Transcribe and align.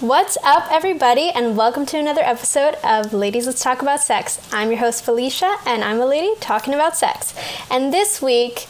What's 0.00 0.36
up, 0.44 0.70
everybody, 0.70 1.30
and 1.30 1.56
welcome 1.56 1.86
to 1.86 1.96
another 1.96 2.20
episode 2.20 2.74
of 2.84 3.14
Ladies 3.14 3.46
Let's 3.46 3.62
Talk 3.62 3.80
About 3.80 4.00
Sex. 4.00 4.38
I'm 4.52 4.68
your 4.68 4.80
host, 4.80 5.02
Felicia, 5.02 5.56
and 5.64 5.82
I'm 5.82 6.02
a 6.02 6.04
lady 6.04 6.38
talking 6.38 6.74
about 6.74 6.98
sex. 6.98 7.32
And 7.70 7.94
this 7.94 8.20
week, 8.20 8.66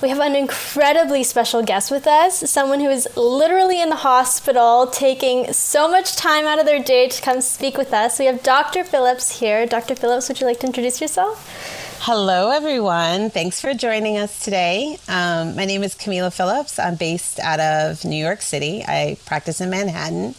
we 0.00 0.08
have 0.08 0.20
an 0.20 0.36
incredibly 0.36 1.24
special 1.24 1.64
guest 1.64 1.90
with 1.90 2.06
us, 2.06 2.48
someone 2.48 2.78
who 2.78 2.90
is 2.90 3.08
literally 3.16 3.82
in 3.82 3.88
the 3.88 3.96
hospital 3.96 4.86
taking 4.86 5.52
so 5.52 5.90
much 5.90 6.14
time 6.14 6.44
out 6.44 6.60
of 6.60 6.64
their 6.64 6.80
day 6.80 7.08
to 7.08 7.22
come 7.22 7.40
speak 7.40 7.76
with 7.76 7.92
us. 7.92 8.20
We 8.20 8.26
have 8.26 8.44
Dr. 8.44 8.84
Phillips 8.84 9.40
here. 9.40 9.66
Dr. 9.66 9.96
Phillips, 9.96 10.28
would 10.28 10.40
you 10.40 10.46
like 10.46 10.60
to 10.60 10.68
introduce 10.68 11.00
yourself? 11.00 11.87
Hello, 12.00 12.50
everyone. 12.50 13.28
Thanks 13.28 13.60
for 13.60 13.74
joining 13.74 14.16
us 14.16 14.44
today. 14.44 14.96
Um, 15.08 15.56
my 15.56 15.64
name 15.64 15.82
is 15.82 15.94
Camila 15.94 16.32
Phillips. 16.32 16.78
I'm 16.78 16.94
based 16.94 17.38
out 17.40 17.60
of 17.60 18.04
New 18.04 18.16
York 18.16 18.40
City. 18.40 18.82
I 18.86 19.18
practice 19.26 19.60
in 19.60 19.68
Manhattan. 19.68 20.34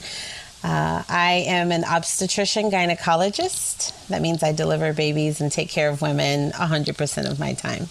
Uh, 0.63 1.03
I 1.07 1.43
am 1.47 1.71
an 1.71 1.83
obstetrician 1.83 2.71
gynecologist. 2.71 4.07
That 4.07 4.21
means 4.21 4.41
I 4.41 4.51
deliver 4.51 4.93
babies 4.93 5.41
and 5.41 5.51
take 5.51 5.69
care 5.69 5.89
of 5.89 6.01
women 6.01 6.51
100% 6.51 7.29
of 7.29 7.39
my 7.39 7.53
time. 7.53 7.87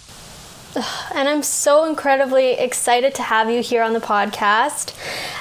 And 1.13 1.27
I'm 1.27 1.43
so 1.43 1.85
incredibly 1.85 2.51
excited 2.51 3.15
to 3.15 3.23
have 3.23 3.49
you 3.49 3.61
here 3.61 3.81
on 3.83 3.93
the 3.93 3.99
podcast. 3.99 4.93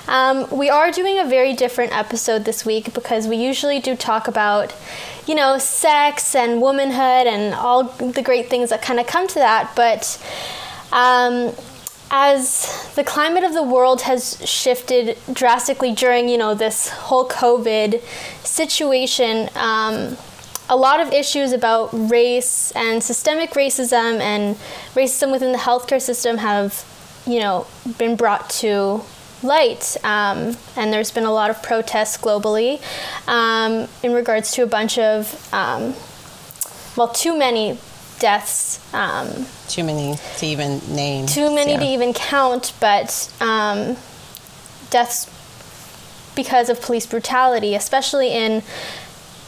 Um, 0.08 0.48
we 0.50 0.70
are 0.70 0.90
doing 0.90 1.18
a 1.18 1.24
very 1.24 1.52
different 1.52 1.96
episode 1.96 2.44
this 2.44 2.64
week 2.64 2.94
because 2.94 3.28
we 3.28 3.36
usually 3.36 3.78
do 3.80 3.94
talk 3.94 4.28
about, 4.28 4.74
you 5.26 5.34
know, 5.34 5.58
sex 5.58 6.34
and 6.34 6.60
womanhood 6.60 7.26
and 7.26 7.54
all 7.54 7.84
the 7.84 8.22
great 8.22 8.48
things 8.48 8.70
that 8.70 8.82
kind 8.82 8.98
of 8.98 9.06
come 9.06 9.28
to 9.28 9.34
that. 9.34 9.72
But 9.76 10.20
um, 10.90 11.52
as 12.10 12.92
the 12.96 13.04
climate 13.04 13.44
of 13.44 13.52
the 13.52 13.62
world 13.62 14.02
has 14.02 14.40
shifted 14.48 15.18
drastically 15.32 15.92
during, 15.92 16.28
you 16.28 16.38
know, 16.38 16.54
this 16.54 16.88
whole 16.88 17.28
COVID 17.28 18.02
situation, 18.42 19.50
um, 19.54 20.16
a 20.68 20.76
lot 20.76 21.00
of 21.00 21.12
issues 21.12 21.52
about 21.52 21.88
race 21.92 22.72
and 22.72 23.02
systemic 23.02 23.50
racism 23.52 24.20
and 24.20 24.56
racism 24.94 25.32
within 25.32 25.52
the 25.52 25.58
healthcare 25.58 26.00
system 26.00 26.38
have, 26.38 26.84
you 27.26 27.40
know, 27.40 27.66
been 27.96 28.16
brought 28.16 28.50
to 28.50 29.02
light. 29.42 29.96
Um, 30.04 30.56
and 30.76 30.92
there's 30.92 31.10
been 31.10 31.24
a 31.24 31.32
lot 31.32 31.50
of 31.50 31.62
protests 31.62 32.18
globally 32.18 32.80
um, 33.26 33.88
in 34.02 34.12
regards 34.12 34.52
to 34.52 34.62
a 34.62 34.66
bunch 34.66 34.98
of, 34.98 35.54
um, 35.54 35.94
well, 36.96 37.08
too 37.08 37.38
many 37.38 37.78
deaths. 38.18 38.80
Um, 38.92 39.46
too 39.68 39.84
many 39.84 40.16
to 40.38 40.46
even 40.46 40.80
name. 40.94 41.26
Too 41.26 41.54
many 41.54 41.72
yeah. 41.72 41.78
to 41.78 41.86
even 41.86 42.12
count, 42.12 42.72
but 42.80 43.32
um, 43.40 43.96
deaths 44.90 45.30
because 46.34 46.68
of 46.68 46.80
police 46.80 47.06
brutality, 47.06 47.74
especially 47.74 48.30
in 48.30 48.62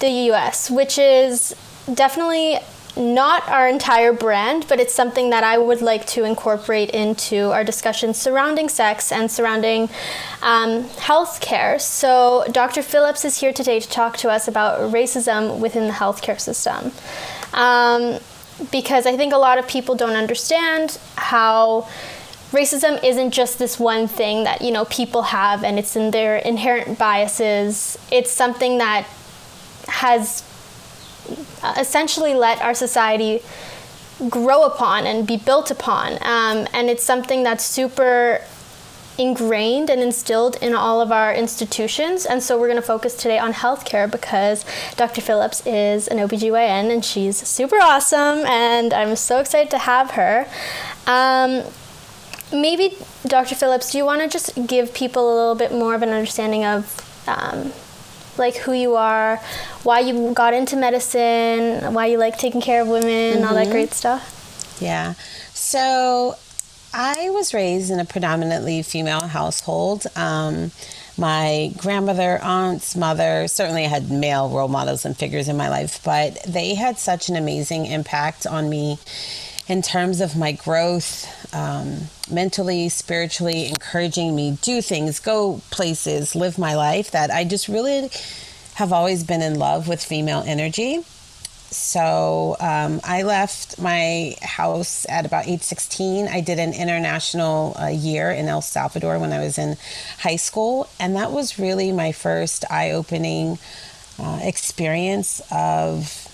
the 0.00 0.08
US, 0.32 0.70
which 0.70 0.98
is 0.98 1.54
definitely 1.92 2.58
not 2.96 3.48
our 3.48 3.68
entire 3.68 4.12
brand, 4.12 4.66
but 4.68 4.80
it's 4.80 4.92
something 4.92 5.30
that 5.30 5.44
I 5.44 5.58
would 5.58 5.80
like 5.80 6.06
to 6.08 6.24
incorporate 6.24 6.90
into 6.90 7.50
our 7.50 7.64
discussions 7.64 8.18
surrounding 8.18 8.68
sex 8.68 9.12
and 9.12 9.30
surrounding 9.30 9.84
um, 10.42 10.84
healthcare. 10.84 11.80
So, 11.80 12.44
Dr. 12.50 12.82
Phillips 12.82 13.24
is 13.24 13.38
here 13.38 13.52
today 13.52 13.80
to 13.80 13.88
talk 13.88 14.16
to 14.18 14.30
us 14.30 14.48
about 14.48 14.92
racism 14.92 15.60
within 15.60 15.86
the 15.86 15.94
healthcare 15.94 16.40
system. 16.40 16.92
Um, 17.54 18.18
because 18.70 19.06
I 19.06 19.16
think 19.16 19.32
a 19.32 19.38
lot 19.38 19.58
of 19.58 19.66
people 19.66 19.94
don't 19.94 20.16
understand 20.16 20.98
how 21.16 21.88
racism 22.50 23.02
isn't 23.04 23.30
just 23.30 23.58
this 23.58 23.78
one 23.78 24.08
thing 24.08 24.44
that 24.44 24.60
you 24.60 24.72
know 24.72 24.84
people 24.86 25.22
have 25.22 25.62
and 25.62 25.78
it's 25.78 25.94
in 25.94 26.10
their 26.10 26.36
inherent 26.38 26.98
biases 26.98 27.96
it's 28.10 28.30
something 28.30 28.78
that 28.78 29.06
has 29.90 30.42
essentially 31.78 32.34
let 32.34 32.60
our 32.62 32.74
society 32.74 33.40
grow 34.28 34.64
upon 34.64 35.06
and 35.06 35.26
be 35.26 35.36
built 35.36 35.70
upon. 35.70 36.14
Um, 36.14 36.66
and 36.72 36.90
it's 36.90 37.02
something 37.02 37.42
that's 37.42 37.64
super 37.64 38.42
ingrained 39.18 39.90
and 39.90 40.00
instilled 40.00 40.56
in 40.62 40.74
all 40.74 41.00
of 41.00 41.12
our 41.12 41.34
institutions. 41.34 42.24
And 42.24 42.42
so 42.42 42.58
we're 42.58 42.68
going 42.68 42.80
to 42.80 42.86
focus 42.86 43.14
today 43.14 43.38
on 43.38 43.52
healthcare 43.52 44.10
because 44.10 44.64
Dr. 44.96 45.20
Phillips 45.20 45.64
is 45.66 46.08
an 46.08 46.18
OBGYN 46.18 46.90
and 46.90 47.04
she's 47.04 47.36
super 47.36 47.76
awesome. 47.76 48.38
And 48.46 48.92
I'm 48.92 49.16
so 49.16 49.38
excited 49.38 49.70
to 49.72 49.78
have 49.78 50.12
her. 50.12 50.46
Um, 51.06 51.64
maybe, 52.52 52.96
Dr. 53.26 53.54
Phillips, 53.54 53.92
do 53.92 53.98
you 53.98 54.04
want 54.04 54.22
to 54.22 54.28
just 54.28 54.66
give 54.66 54.94
people 54.94 55.32
a 55.32 55.34
little 55.34 55.54
bit 55.54 55.72
more 55.72 55.94
of 55.94 56.02
an 56.02 56.10
understanding 56.10 56.64
of 56.64 57.26
um, 57.28 57.72
like 58.40 58.56
who 58.56 58.72
you 58.72 58.96
are, 58.96 59.36
why 59.84 60.00
you 60.00 60.32
got 60.34 60.54
into 60.54 60.76
medicine, 60.76 61.94
why 61.94 62.06
you 62.06 62.18
like 62.18 62.38
taking 62.38 62.60
care 62.60 62.82
of 62.82 62.88
women, 62.88 63.36
mm-hmm. 63.36 63.44
all 63.44 63.54
that 63.54 63.64
mm-hmm. 63.64 63.72
great 63.72 63.92
stuff? 63.92 64.78
Yeah. 64.80 65.14
So 65.54 66.34
I 66.92 67.30
was 67.30 67.54
raised 67.54 67.90
in 67.90 68.00
a 68.00 68.04
predominantly 68.04 68.82
female 68.82 69.22
household. 69.22 70.06
Um, 70.16 70.72
my 71.16 71.72
grandmother, 71.76 72.38
aunts, 72.42 72.96
mother, 72.96 73.46
certainly 73.46 73.84
I 73.84 73.88
had 73.88 74.10
male 74.10 74.48
role 74.48 74.68
models 74.68 75.04
and 75.04 75.16
figures 75.16 75.48
in 75.48 75.56
my 75.56 75.68
life, 75.68 76.02
but 76.02 76.42
they 76.44 76.74
had 76.74 76.98
such 76.98 77.28
an 77.28 77.36
amazing 77.36 77.86
impact 77.86 78.46
on 78.46 78.68
me 78.68 78.98
in 79.68 79.82
terms 79.82 80.20
of 80.20 80.36
my 80.36 80.52
growth, 80.52 81.39
um, 81.52 82.08
mentally, 82.30 82.88
spiritually, 82.88 83.66
encouraging 83.68 84.34
me 84.34 84.58
do 84.62 84.80
things, 84.82 85.20
go 85.20 85.60
places, 85.70 86.34
live 86.34 86.58
my 86.58 86.74
life. 86.74 87.10
That 87.10 87.30
I 87.30 87.44
just 87.44 87.68
really 87.68 88.10
have 88.74 88.92
always 88.92 89.24
been 89.24 89.42
in 89.42 89.58
love 89.58 89.88
with 89.88 90.02
female 90.02 90.42
energy. 90.46 91.04
So 91.70 92.56
um, 92.58 93.00
I 93.04 93.22
left 93.22 93.80
my 93.80 94.34
house 94.42 95.06
at 95.08 95.24
about 95.24 95.46
age 95.46 95.62
16. 95.62 96.26
I 96.26 96.40
did 96.40 96.58
an 96.58 96.72
international 96.74 97.76
uh, 97.78 97.86
year 97.86 98.32
in 98.32 98.48
El 98.48 98.60
Salvador 98.60 99.18
when 99.20 99.32
I 99.32 99.38
was 99.38 99.56
in 99.56 99.76
high 100.18 100.36
school, 100.36 100.88
and 100.98 101.14
that 101.14 101.30
was 101.30 101.60
really 101.60 101.92
my 101.92 102.10
first 102.10 102.64
eye 102.70 102.90
opening 102.90 103.58
uh, 104.18 104.40
experience 104.42 105.40
of 105.52 106.29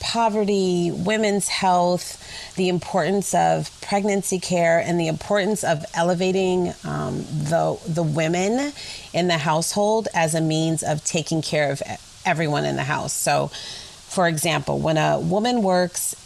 poverty, 0.00 0.90
women's 0.90 1.48
health, 1.48 2.18
the 2.56 2.68
importance 2.68 3.34
of 3.34 3.70
pregnancy 3.80 4.40
care, 4.40 4.80
and 4.80 4.98
the 4.98 5.06
importance 5.06 5.62
of 5.62 5.84
elevating 5.94 6.72
um, 6.84 7.18
the 7.30 7.78
the 7.86 8.02
women 8.02 8.72
in 9.12 9.28
the 9.28 9.38
household 9.38 10.08
as 10.14 10.34
a 10.34 10.40
means 10.40 10.82
of 10.82 11.04
taking 11.04 11.42
care 11.42 11.70
of 11.70 11.82
everyone 12.24 12.64
in 12.64 12.76
the 12.76 12.84
house. 12.84 13.12
So, 13.12 13.48
for 13.48 14.26
example, 14.26 14.78
when 14.78 14.96
a 14.96 15.20
woman 15.20 15.62
works 15.62 16.16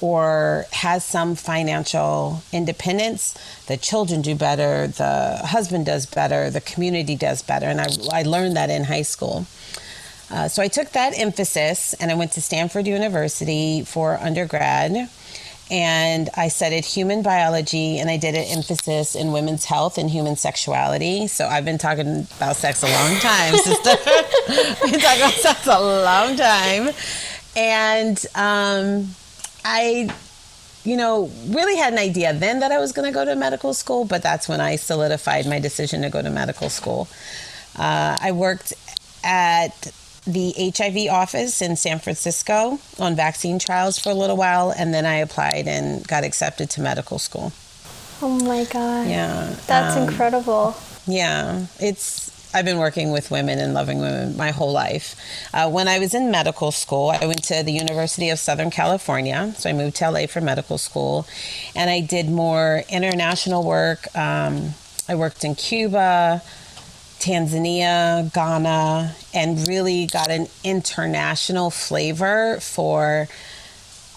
or 0.00 0.66
has 0.72 1.04
some 1.04 1.34
financial 1.34 2.42
independence, 2.52 3.34
the 3.68 3.76
children 3.76 4.20
do 4.20 4.34
better, 4.34 4.86
the 4.86 5.40
husband 5.44 5.86
does 5.86 6.04
better, 6.04 6.50
the 6.50 6.60
community 6.60 7.16
does 7.16 7.42
better, 7.42 7.66
and 7.66 7.80
I, 7.80 7.86
I 8.12 8.22
learned 8.22 8.56
that 8.56 8.68
in 8.68 8.84
high 8.84 9.02
school. 9.02 9.46
Uh, 10.32 10.48
so 10.48 10.62
I 10.62 10.68
took 10.68 10.90
that 10.92 11.18
emphasis 11.18 11.92
and 11.94 12.10
I 12.10 12.14
went 12.14 12.32
to 12.32 12.40
Stanford 12.40 12.86
University 12.86 13.84
for 13.84 14.16
undergrad. 14.16 15.10
And 15.70 16.28
I 16.36 16.48
studied 16.48 16.84
human 16.84 17.22
biology 17.22 17.98
and 17.98 18.10
I 18.10 18.16
did 18.16 18.34
an 18.34 18.44
emphasis 18.44 19.14
in 19.14 19.32
women's 19.32 19.64
health 19.64 19.98
and 19.98 20.10
human 20.10 20.36
sexuality. 20.36 21.26
So 21.28 21.46
I've 21.46 21.64
been 21.64 21.78
talking 21.78 22.26
about 22.36 22.56
sex 22.56 22.82
a 22.82 22.86
long 22.86 23.16
time, 23.20 23.56
sister. 23.56 23.90
I've 23.90 24.90
been 24.90 25.00
talking 25.00 25.20
about 25.20 25.32
sex 25.34 25.66
a 25.66 25.80
long 25.80 26.36
time. 26.36 26.94
And 27.54 28.24
um, 28.34 29.14
I 29.64 30.10
you 30.84 30.96
know, 30.96 31.30
really 31.46 31.76
had 31.76 31.92
an 31.92 31.98
idea 31.98 32.34
then 32.34 32.60
that 32.60 32.72
I 32.72 32.78
was 32.78 32.92
going 32.92 33.06
to 33.06 33.14
go 33.14 33.24
to 33.24 33.36
medical 33.36 33.72
school, 33.72 34.04
but 34.04 34.22
that's 34.22 34.48
when 34.48 34.60
I 34.60 34.76
solidified 34.76 35.46
my 35.46 35.60
decision 35.60 36.02
to 36.02 36.10
go 36.10 36.20
to 36.20 36.30
medical 36.30 36.68
school. 36.68 37.06
Uh, 37.78 38.18
I 38.20 38.32
worked 38.32 38.74
at 39.22 39.92
the 40.26 40.72
HIV 40.76 41.12
office 41.12 41.60
in 41.60 41.76
San 41.76 41.98
Francisco 41.98 42.78
on 42.98 43.16
vaccine 43.16 43.58
trials 43.58 43.98
for 43.98 44.10
a 44.10 44.14
little 44.14 44.36
while, 44.36 44.70
and 44.70 44.94
then 44.94 45.04
I 45.04 45.16
applied 45.16 45.66
and 45.66 46.06
got 46.06 46.24
accepted 46.24 46.70
to 46.70 46.80
medical 46.80 47.18
school. 47.18 47.52
Oh 48.22 48.28
my 48.28 48.64
God. 48.64 49.08
Yeah. 49.08 49.56
That's 49.66 49.96
um, 49.96 50.08
incredible. 50.08 50.76
Yeah. 51.06 51.66
It's, 51.80 52.30
I've 52.54 52.64
been 52.64 52.78
working 52.78 53.10
with 53.10 53.32
women 53.32 53.58
and 53.58 53.74
loving 53.74 53.98
women 53.98 54.36
my 54.36 54.52
whole 54.52 54.70
life. 54.70 55.16
Uh, 55.52 55.68
when 55.68 55.88
I 55.88 55.98
was 55.98 56.14
in 56.14 56.30
medical 56.30 56.70
school, 56.70 57.10
I 57.10 57.26
went 57.26 57.42
to 57.44 57.64
the 57.64 57.72
University 57.72 58.30
of 58.30 58.38
Southern 58.38 58.70
California. 58.70 59.52
So 59.56 59.68
I 59.68 59.72
moved 59.72 59.96
to 59.96 60.08
LA 60.08 60.26
for 60.26 60.40
medical 60.40 60.78
school. 60.78 61.26
And 61.74 61.90
I 61.90 62.00
did 62.00 62.30
more 62.30 62.84
international 62.88 63.64
work. 63.64 64.06
Um, 64.16 64.74
I 65.08 65.16
worked 65.16 65.42
in 65.42 65.56
Cuba, 65.56 66.42
Tanzania, 67.22 68.32
Ghana, 68.34 69.14
and 69.32 69.68
really 69.68 70.06
got 70.06 70.28
an 70.28 70.48
international 70.64 71.70
flavor 71.70 72.58
for 72.60 73.28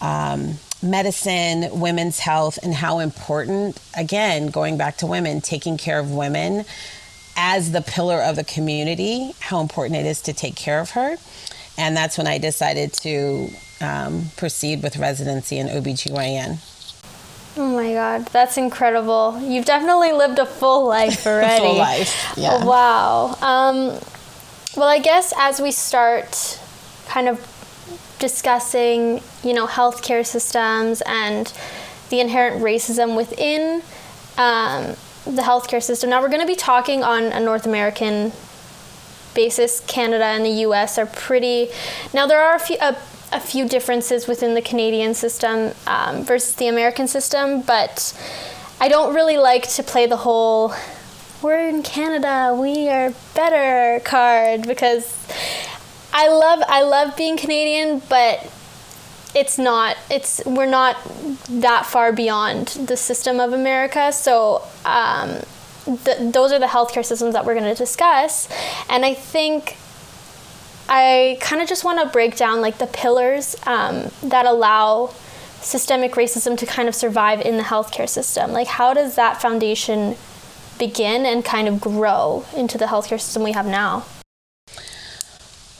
um, 0.01 0.55
medicine, 0.81 1.79
women's 1.79 2.17
health, 2.17 2.57
and 2.63 2.73
how 2.73 2.97
important, 2.97 3.79
again, 3.95 4.47
going 4.47 4.77
back 4.77 4.97
to 4.97 5.05
women, 5.05 5.39
taking 5.39 5.77
care 5.77 5.99
of 5.99 6.11
women 6.11 6.65
as 7.37 7.71
the 7.71 7.81
pillar 7.81 8.19
of 8.19 8.37
the 8.37 8.43
community, 8.43 9.33
how 9.39 9.61
important 9.61 9.99
it 9.99 10.07
is 10.07 10.21
to 10.23 10.33
take 10.33 10.55
care 10.55 10.79
of 10.79 10.89
her. 10.91 11.15
And 11.77 11.95
that's 11.95 12.17
when 12.17 12.25
I 12.25 12.39
decided 12.39 12.91
to 12.93 13.49
um, 13.81 14.31
proceed 14.35 14.81
with 14.81 14.97
residency 14.97 15.59
in 15.59 15.67
OBGYN. 15.67 16.74
Oh 17.57 17.73
my 17.73 17.93
God, 17.93 18.25
that's 18.27 18.57
incredible. 18.57 19.39
You've 19.41 19.65
definitely 19.65 20.11
lived 20.11 20.39
a 20.39 20.45
full 20.45 20.85
life 20.87 21.25
already. 21.27 21.63
full 21.63 21.77
life, 21.77 22.33
yeah. 22.37 22.59
Oh, 22.61 22.65
wow. 22.65 23.25
Um, 23.41 23.99
well, 24.75 24.89
I 24.89 24.99
guess 24.99 25.33
as 25.37 25.61
we 25.61 25.71
start 25.71 26.59
kind 27.07 27.29
of 27.29 27.39
discussing, 28.19 29.21
you 29.43 29.53
know, 29.53 29.67
healthcare 29.67 30.25
systems 30.25 31.01
and 31.05 31.53
the 32.09 32.19
inherent 32.19 32.61
racism 32.61 33.15
within 33.15 33.81
um, 34.37 34.95
the 35.25 35.41
healthcare 35.41 35.81
system. 35.81 36.09
Now, 36.09 36.21
we're 36.21 36.29
going 36.29 36.41
to 36.41 36.47
be 36.47 36.55
talking 36.55 37.03
on 37.03 37.23
a 37.23 37.39
North 37.39 37.65
American 37.65 38.31
basis. 39.33 39.81
Canada 39.81 40.25
and 40.25 40.45
the 40.45 40.61
US 40.67 40.97
are 40.97 41.05
pretty. 41.05 41.69
Now, 42.13 42.27
there 42.27 42.41
are 42.41 42.55
a 42.55 42.59
few. 42.59 42.77
A, 42.81 42.95
a 43.35 43.39
few 43.39 43.67
differences 43.67 44.27
within 44.27 44.53
the 44.53 44.61
Canadian 44.61 45.13
system 45.13 45.73
um, 45.87 46.23
versus 46.23 46.55
the 46.55 46.67
American 46.67 47.07
system, 47.07 47.61
but 47.61 48.13
I 48.79 48.87
don't 48.87 49.13
really 49.13 49.37
like 49.37 49.67
to 49.75 49.83
play 49.83 50.05
the 50.05 50.17
whole 50.17 50.73
we're 51.41 51.67
in 51.67 51.83
Canada, 51.83 52.57
we 52.59 52.89
are 52.89 53.13
better 53.35 54.03
card 54.03 54.67
because 54.67 55.13
I 56.11 56.29
love 56.29 56.63
I 56.67 56.81
love 56.81 57.15
being 57.15 57.37
Canadian, 57.37 58.01
but 58.09 58.51
it's 59.35 59.59
not 59.59 59.97
it's 60.09 60.41
we're 60.45 60.65
not 60.65 60.97
that 61.49 61.85
far 61.85 62.13
beyond 62.13 62.69
the 62.69 62.97
system 62.97 63.39
of 63.39 63.53
America. 63.53 64.11
So 64.11 64.63
um, 64.85 65.41
the, 65.85 66.31
those 66.33 66.51
are 66.51 66.59
the 66.59 66.65
healthcare 66.65 67.05
systems 67.05 67.33
that 67.33 67.45
we're 67.45 67.53
going 67.53 67.71
to 67.71 67.75
discuss, 67.75 68.49
and 68.89 69.05
I 69.05 69.13
think 69.13 69.77
I 70.87 71.37
kind 71.41 71.61
of 71.61 71.67
just 71.67 71.83
want 71.83 71.99
to 71.99 72.09
break 72.09 72.35
down 72.35 72.61
like 72.61 72.77
the 72.77 72.87
pillars 72.87 73.55
um, 73.65 74.11
that 74.23 74.45
allow 74.45 75.13
systemic 75.61 76.13
racism 76.13 76.57
to 76.59 76.65
kind 76.65 76.87
of 76.87 76.93
survive 76.93 77.41
in 77.41 77.57
the 77.57 77.63
healthcare 77.63 78.07
system. 78.07 78.51
Like, 78.51 78.67
how 78.67 78.93
does 78.93 79.15
that 79.15 79.41
foundation 79.41 80.15
begin 80.77 81.25
and 81.25 81.43
kind 81.43 81.67
of 81.67 81.81
grow 81.81 82.45
into 82.55 82.77
the 82.77 82.85
healthcare 82.85 83.19
system 83.19 83.43
we 83.43 83.53
have 83.53 83.65
now? 83.65 84.05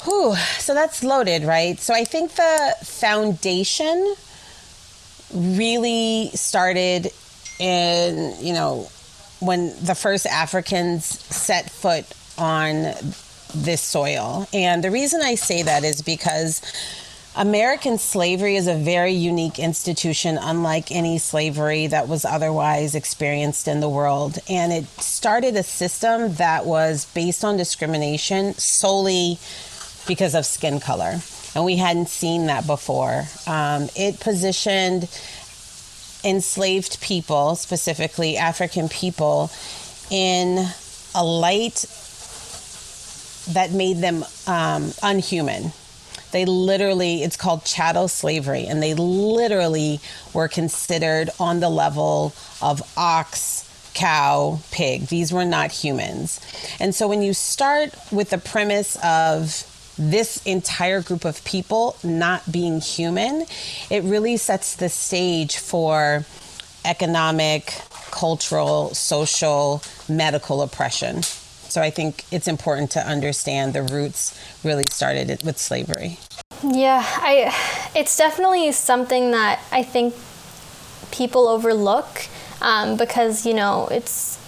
Whew, 0.04 0.36
so 0.58 0.74
that's 0.74 1.04
loaded, 1.04 1.44
right? 1.44 1.80
So 1.80 1.94
I 1.94 2.04
think 2.04 2.32
the 2.34 2.76
foundation 2.84 4.16
really 5.34 6.30
started 6.34 7.12
in, 7.60 8.36
you 8.40 8.54
know, 8.54 8.88
when 9.40 9.74
the 9.84 9.96
first 9.96 10.26
Africans 10.26 11.06
set 11.06 11.70
foot 11.70 12.06
on 12.38 12.94
this 13.64 13.82
soil. 13.82 14.48
And 14.54 14.84
the 14.84 14.92
reason 14.92 15.22
I 15.22 15.36
say 15.36 15.64
that 15.64 15.84
is 15.84 16.02
because 16.02 16.62
American 17.38 17.98
slavery 17.98 18.56
is 18.56 18.68
a 18.68 18.76
very 18.76 19.12
unique 19.12 19.60
institution, 19.60 20.38
unlike 20.42 20.90
any 20.90 21.18
slavery 21.18 21.88
that 21.88 22.08
was 22.08 22.24
otherwise 22.24 22.96
experienced 22.96 23.68
in 23.68 23.82
the 23.82 23.90
world. 23.90 24.40
And 24.50 24.72
it 24.72 24.86
started 25.02 25.56
a 25.58 25.64
system 25.64 26.36
that 26.36 26.66
was 26.66 27.06
based 27.14 27.44
on 27.44 27.58
discrimination 27.58 28.54
solely 28.54 29.38
because 30.08 30.34
of 30.34 30.46
skin 30.46 30.80
color. 30.80 31.20
And 31.56 31.66
we 31.66 31.76
hadn't 31.76 32.08
seen 32.08 32.46
that 32.46 32.68
before. 32.68 33.26
Um, 33.48 33.90
it 33.96 34.20
positioned 34.22 35.10
enslaved 36.24 37.02
people, 37.02 37.56
specifically 37.56 38.38
African 38.38 38.88
people, 38.88 39.52
in 40.10 40.66
a 41.14 41.24
light 41.24 41.86
that 43.54 43.72
made 43.72 43.98
them 43.98 44.24
um, 44.48 44.92
unhuman. 45.04 45.72
They 46.32 46.46
literally, 46.46 47.24
it's 47.24 47.38
called 47.38 47.64
chattel 47.64 48.08
slavery, 48.08 48.66
and 48.66 48.84
they 48.84 48.94
literally 48.94 50.02
were 50.34 50.48
considered 50.48 51.30
on 51.40 51.62
the 51.62 51.70
level 51.70 52.34
of 52.62 52.82
ox, 52.98 53.64
cow, 53.94 54.60
pig. 54.72 55.08
These 55.08 55.32
were 55.32 55.46
not 55.46 55.72
humans. 55.72 56.42
And 56.80 56.94
so 56.94 57.08
when 57.08 57.22
you 57.22 57.34
start 57.34 57.94
with 58.12 58.32
the 58.32 58.38
premise 58.38 58.98
of 59.04 59.72
this 59.98 60.46
entire 60.46 61.02
group 61.02 61.24
of 61.24 61.42
people 61.46 61.96
not 62.04 62.52
being 62.52 62.82
human, 62.82 63.46
it 63.90 64.04
really 64.04 64.36
sets 64.36 64.76
the 64.76 64.90
stage 64.90 65.58
for 65.58 66.26
economic, 66.84 67.74
cultural, 68.12 68.94
social, 68.94 69.82
medical 70.10 70.62
oppression. 70.62 71.22
So 71.76 71.82
I 71.82 71.90
think 71.90 72.24
it's 72.32 72.48
important 72.48 72.90
to 72.92 73.06
understand 73.06 73.74
the 73.74 73.82
roots 73.84 74.34
really 74.64 74.86
started 74.86 75.44
with 75.44 75.58
slavery. 75.58 76.20
Yeah, 76.64 77.04
I 77.04 77.54
it's 77.94 78.16
definitely 78.16 78.72
something 78.72 79.32
that 79.32 79.60
I 79.74 79.84
think 79.84 80.16
people 81.12 81.50
overlook 81.50 82.30
um, 82.62 82.96
because 82.96 83.46
you 83.46 83.54
know 83.54 83.90
it's 83.92 84.40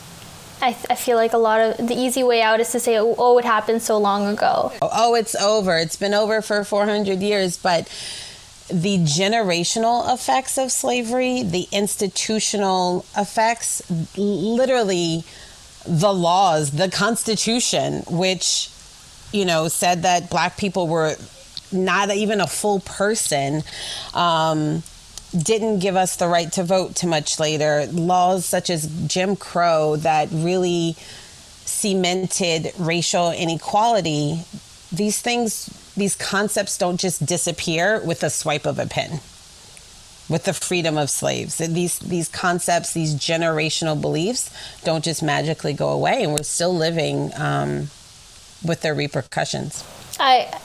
I, 0.62 0.70
I 0.90 0.96
feel 0.96 1.18
like 1.18 1.34
a 1.34 1.38
lot 1.38 1.60
of 1.60 1.86
the 1.90 1.96
easy 1.96 2.24
way 2.24 2.42
out 2.42 2.62
is 2.62 2.72
to 2.72 2.80
say, 2.80 2.98
oh, 2.98 3.14
oh, 3.18 3.38
it 3.40 3.44
happened 3.44 3.82
so 3.82 3.98
long 3.98 4.26
ago. 4.28 4.72
Oh, 4.82 4.90
oh, 4.94 5.16
it's 5.16 5.36
over. 5.36 5.78
It's 5.78 5.98
been 5.98 6.14
over 6.14 6.42
for 6.42 6.64
400 6.64 7.20
years. 7.20 7.58
But 7.58 7.90
the 8.70 9.00
generational 9.00 10.14
effects 10.14 10.58
of 10.58 10.72
slavery, 10.72 11.44
the 11.44 11.68
institutional 11.74 13.04
effects, 13.18 13.82
literally 14.16 15.26
the 15.88 16.14
laws, 16.14 16.72
the 16.72 16.90
Constitution, 16.90 18.04
which, 18.10 18.70
you 19.32 19.46
know, 19.46 19.68
said 19.68 20.04
that 20.04 20.30
black 20.30 20.58
people 20.58 20.88
were 20.88 21.16
not 21.72 22.12
even 22.12 22.42
a 22.42 22.48
full 22.48 22.80
person. 22.82 23.64
Um, 24.14 24.84
didn't 25.38 25.80
give 25.80 25.96
us 25.96 26.16
the 26.16 26.28
right 26.28 26.52
to 26.54 26.64
vote 26.64 26.96
too 26.96 27.08
much 27.08 27.40
later. 27.40 27.86
Laws 27.92 28.46
such 28.46 28.70
as 28.70 28.88
Jim 29.08 29.36
Crow 29.36 29.98
that 29.98 30.30
really 30.32 30.96
cemented 31.66 32.72
racial 32.78 33.32
inequality. 33.32 34.42
These 34.92 35.22
things, 35.22 35.66
these 35.96 36.16
concepts 36.16 36.78
don't 36.78 37.00
just 37.00 37.26
disappear 37.26 38.02
with 38.06 38.24
a 38.24 38.30
swipe 38.30 38.66
of 38.66 38.80
a 38.80 38.86
pen 38.86 39.20
with 40.30 40.44
the 40.44 40.54
freedom 40.54 40.98
of 40.98 41.10
slaves. 41.10 41.58
These 41.58 42.00
these 42.00 42.28
concepts, 42.30 42.94
these 42.94 43.16
generational 43.16 44.00
beliefs, 44.00 44.50
don't 44.84 45.04
just 45.04 45.24
magically 45.24 45.74
go 45.74 45.90
away, 45.90 46.24
and 46.24 46.34
we're 46.34 46.44
still 46.44 46.76
living 46.76 47.32
um, 47.36 47.90
with 48.64 48.82
their 48.82 48.94
repercussions. 48.94 49.84
I, 50.20 50.60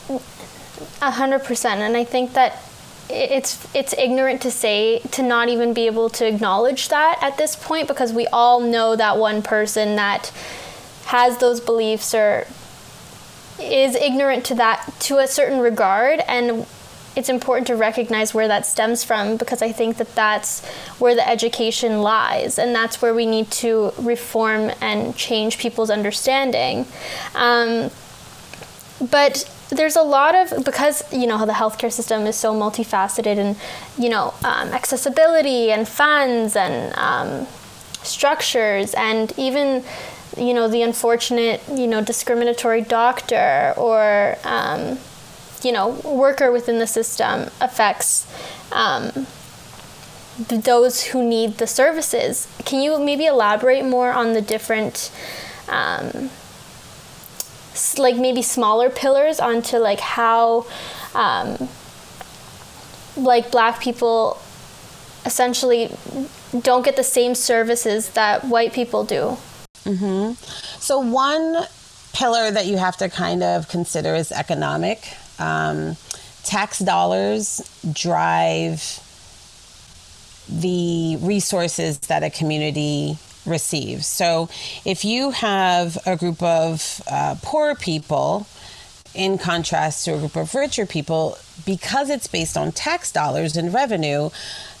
a 1.01 1.11
hundred 1.11 1.43
percent, 1.43 1.81
and 1.81 1.95
I 1.95 2.03
think 2.03 2.33
that 2.33 2.61
it's 3.09 3.67
it's 3.75 3.93
ignorant 3.93 4.41
to 4.41 4.51
say 4.51 4.99
to 5.11 5.21
not 5.21 5.49
even 5.49 5.73
be 5.73 5.85
able 5.85 6.09
to 6.09 6.27
acknowledge 6.27 6.89
that 6.89 7.19
at 7.21 7.37
this 7.37 7.55
point 7.55 7.87
because 7.87 8.13
we 8.13 8.27
all 8.27 8.59
know 8.59 8.95
that 8.95 9.17
one 9.17 9.41
person 9.41 9.95
that 9.95 10.31
has 11.05 11.37
those 11.37 11.59
beliefs 11.59 12.13
or 12.13 12.47
is 13.59 13.95
ignorant 13.95 14.45
to 14.45 14.55
that 14.55 14.89
to 14.99 15.17
a 15.17 15.27
certain 15.27 15.59
regard 15.59 16.19
and 16.21 16.65
it's 17.15 17.29
important 17.29 17.67
to 17.67 17.75
recognize 17.75 18.33
where 18.33 18.47
that 18.47 18.65
stems 18.65 19.03
from 19.03 19.37
because 19.37 19.61
I 19.61 19.71
think 19.71 19.97
that 19.97 20.13
that's 20.15 20.65
where 20.99 21.15
the 21.15 21.27
education 21.27 22.01
lies, 22.01 22.57
and 22.57 22.73
that's 22.73 23.01
where 23.01 23.13
we 23.13 23.25
need 23.25 23.51
to 23.51 23.91
reform 23.99 24.71
and 24.81 25.15
change 25.15 25.57
people's 25.57 25.89
understanding. 25.89 26.85
Um, 27.35 27.91
but 29.11 29.49
there's 29.69 29.95
a 29.95 30.01
lot 30.01 30.35
of 30.35 30.63
because 30.63 31.03
you 31.11 31.27
know 31.27 31.37
how 31.37 31.45
the 31.45 31.53
healthcare 31.53 31.91
system 31.91 32.25
is 32.25 32.35
so 32.35 32.53
multifaceted 32.53 33.37
and 33.37 33.57
you 33.97 34.09
know 34.09 34.33
um, 34.43 34.69
accessibility 34.69 35.71
and 35.71 35.87
funds 35.87 36.55
and 36.55 36.95
um, 36.95 37.47
structures 38.03 38.93
and 38.93 39.33
even 39.37 39.83
you 40.37 40.53
know 40.53 40.67
the 40.67 40.81
unfortunate 40.81 41.61
you 41.73 41.87
know 41.87 42.03
discriminatory 42.03 42.81
doctor 42.81 43.73
or 43.77 44.37
um, 44.43 44.97
you 45.63 45.71
know 45.71 45.89
worker 46.03 46.51
within 46.51 46.79
the 46.79 46.87
system 46.87 47.49
affects 47.61 48.27
um, 48.71 49.27
those 50.37 51.03
who 51.03 51.27
need 51.27 51.57
the 51.57 51.67
services. 51.67 52.47
Can 52.65 52.81
you 52.81 52.99
maybe 52.99 53.25
elaborate 53.25 53.85
more 53.85 54.11
on 54.11 54.33
the 54.33 54.41
different, 54.41 55.11
um, 55.69 56.29
like 57.97 58.17
maybe 58.17 58.41
smaller 58.41 58.89
pillars 58.89 59.39
onto 59.39 59.77
like 59.77 59.99
how, 59.99 60.65
um, 61.13 61.69
like 63.15 63.51
black 63.51 63.79
people 63.79 64.39
essentially 65.25 65.95
don't 66.61 66.83
get 66.83 66.95
the 66.95 67.03
same 67.03 67.35
services 67.35 68.09
that 68.11 68.45
white 68.45 68.73
people 68.73 69.03
do? 69.03 69.37
Mm-hmm. 69.85 70.33
So 70.79 70.99
one 70.99 71.65
pillar 72.13 72.51
that 72.51 72.65
you 72.65 72.77
have 72.77 72.97
to 72.97 73.09
kind 73.09 73.43
of 73.43 73.67
consider 73.67 74.15
is 74.15 74.31
economic. 74.31 75.15
Um, 75.39 75.97
tax 76.43 76.79
dollars 76.79 77.61
drive 77.91 78.99
the 80.49 81.17
resources 81.21 81.97
that 81.99 82.23
a 82.23 82.29
community 82.29 83.17
receives. 83.45 84.05
So 84.05 84.49
if 84.85 85.05
you 85.05 85.31
have 85.31 85.97
a 86.05 86.15
group 86.15 86.41
of 86.41 87.01
uh, 87.09 87.35
poor 87.41 87.75
people, 87.75 88.47
in 89.13 89.37
contrast 89.37 90.05
to 90.05 90.15
a 90.15 90.17
group 90.17 90.35
of 90.35 90.53
richer 90.55 90.85
people, 90.85 91.37
because 91.65 92.09
it's 92.09 92.27
based 92.27 92.57
on 92.57 92.71
tax 92.71 93.11
dollars 93.11 93.55
and 93.55 93.73
revenue, 93.73 94.29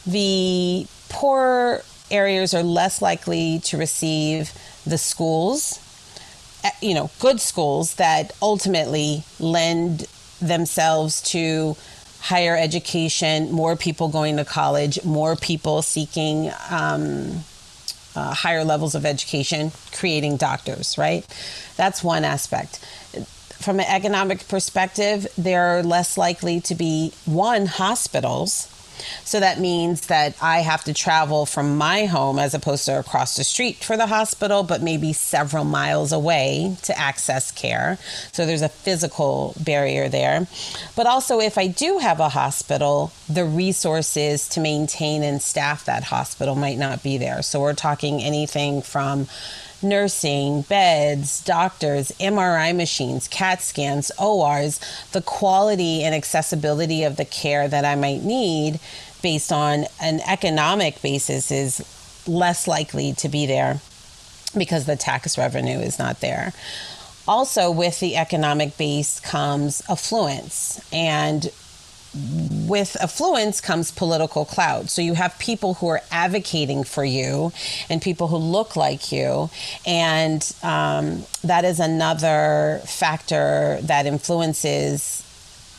the 0.05 0.87
poor 1.09 1.83
areas 2.09 2.53
are 2.53 2.63
less 2.63 3.01
likely 3.01 3.59
to 3.59 3.77
receive 3.77 4.51
the 4.85 4.97
schools, 4.97 5.79
eh, 6.63 6.71
you 6.81 6.93
know, 6.93 7.09
good 7.19 7.39
schools 7.39 7.95
that 7.95 8.31
ultimately 8.41 9.23
lend 9.39 10.05
themselves 10.39 11.21
to 11.21 11.75
higher 12.19 12.55
education, 12.55 13.51
more 13.51 13.75
people 13.75 14.07
going 14.07 14.37
to 14.37 14.45
college, 14.45 15.03
more 15.03 15.35
people 15.35 15.81
seeking 15.81 16.49
um, 16.69 17.43
uh, 18.15 18.33
higher 18.33 18.63
levels 18.63 18.95
of 18.95 19.05
education, 19.05 19.71
creating 19.91 20.37
doctors, 20.37 20.97
right? 20.97 21.25
That's 21.75 22.03
one 22.03 22.23
aspect. 22.23 22.79
From 23.59 23.79
an 23.79 23.85
economic 23.87 24.47
perspective, 24.47 25.27
there 25.37 25.77
are 25.77 25.83
less 25.83 26.17
likely 26.17 26.61
to 26.61 26.75
be 26.75 27.13
one 27.25 27.65
hospitals 27.65 28.72
so 29.23 29.39
that 29.39 29.59
means 29.59 30.07
that 30.07 30.35
I 30.41 30.59
have 30.59 30.83
to 30.85 30.93
travel 30.93 31.45
from 31.45 31.77
my 31.77 32.05
home 32.05 32.39
as 32.39 32.53
opposed 32.53 32.85
to 32.85 32.99
across 32.99 33.35
the 33.35 33.43
street 33.43 33.83
for 33.83 33.97
the 33.97 34.07
hospital, 34.07 34.63
but 34.63 34.81
maybe 34.81 35.13
several 35.13 35.63
miles 35.63 36.11
away 36.11 36.77
to 36.83 36.97
access 36.97 37.51
care. 37.51 37.97
So 38.31 38.45
there's 38.45 38.61
a 38.61 38.69
physical 38.69 39.55
barrier 39.59 40.09
there. 40.09 40.47
But 40.95 41.07
also, 41.07 41.39
if 41.39 41.57
I 41.57 41.67
do 41.67 41.97
have 41.99 42.19
a 42.19 42.29
hospital, 42.29 43.11
the 43.29 43.45
resources 43.45 44.49
to 44.49 44.59
maintain 44.59 45.23
and 45.23 45.41
staff 45.41 45.85
that 45.85 46.03
hospital 46.03 46.55
might 46.55 46.77
not 46.77 47.03
be 47.03 47.17
there. 47.17 47.41
So 47.41 47.61
we're 47.61 47.73
talking 47.73 48.21
anything 48.21 48.81
from 48.81 49.27
nursing, 49.83 50.61
beds, 50.63 51.43
doctors, 51.43 52.11
MRI 52.19 52.75
machines, 52.75 53.27
CAT 53.27 53.61
scans, 53.61 54.11
ORs, 54.19 54.79
the 55.11 55.21
quality 55.21 56.03
and 56.03 56.15
accessibility 56.15 57.03
of 57.03 57.17
the 57.17 57.25
care 57.25 57.67
that 57.67 57.85
I 57.85 57.95
might 57.95 58.23
need 58.23 58.79
based 59.21 59.51
on 59.51 59.85
an 60.01 60.19
economic 60.27 61.01
basis 61.01 61.51
is 61.51 62.23
less 62.27 62.67
likely 62.67 63.13
to 63.13 63.29
be 63.29 63.45
there 63.45 63.79
because 64.57 64.85
the 64.85 64.95
tax 64.95 65.37
revenue 65.37 65.79
is 65.79 65.97
not 65.97 66.19
there. 66.19 66.53
Also, 67.27 67.71
with 67.71 67.99
the 67.99 68.17
economic 68.17 68.77
base 68.77 69.19
comes 69.21 69.81
affluence, 69.89 70.81
and 70.91 71.49
with 72.15 72.95
affluence 73.01 73.59
comes 73.59 73.91
political 73.91 74.45
clout. 74.45 74.89
So 74.89 75.01
you 75.01 75.15
have 75.15 75.37
people 75.39 75.75
who 75.75 75.87
are 75.87 76.01
advocating 76.11 76.83
for 76.83 77.03
you 77.03 77.51
and 77.89 78.01
people 78.01 78.27
who 78.27 78.37
look 78.37 78.75
like 78.75 79.11
you. 79.11 79.49
And 79.85 80.55
um, 80.61 81.25
that 81.43 81.65
is 81.65 81.79
another 81.79 82.81
factor 82.85 83.79
that 83.83 84.05
influences 84.05 85.21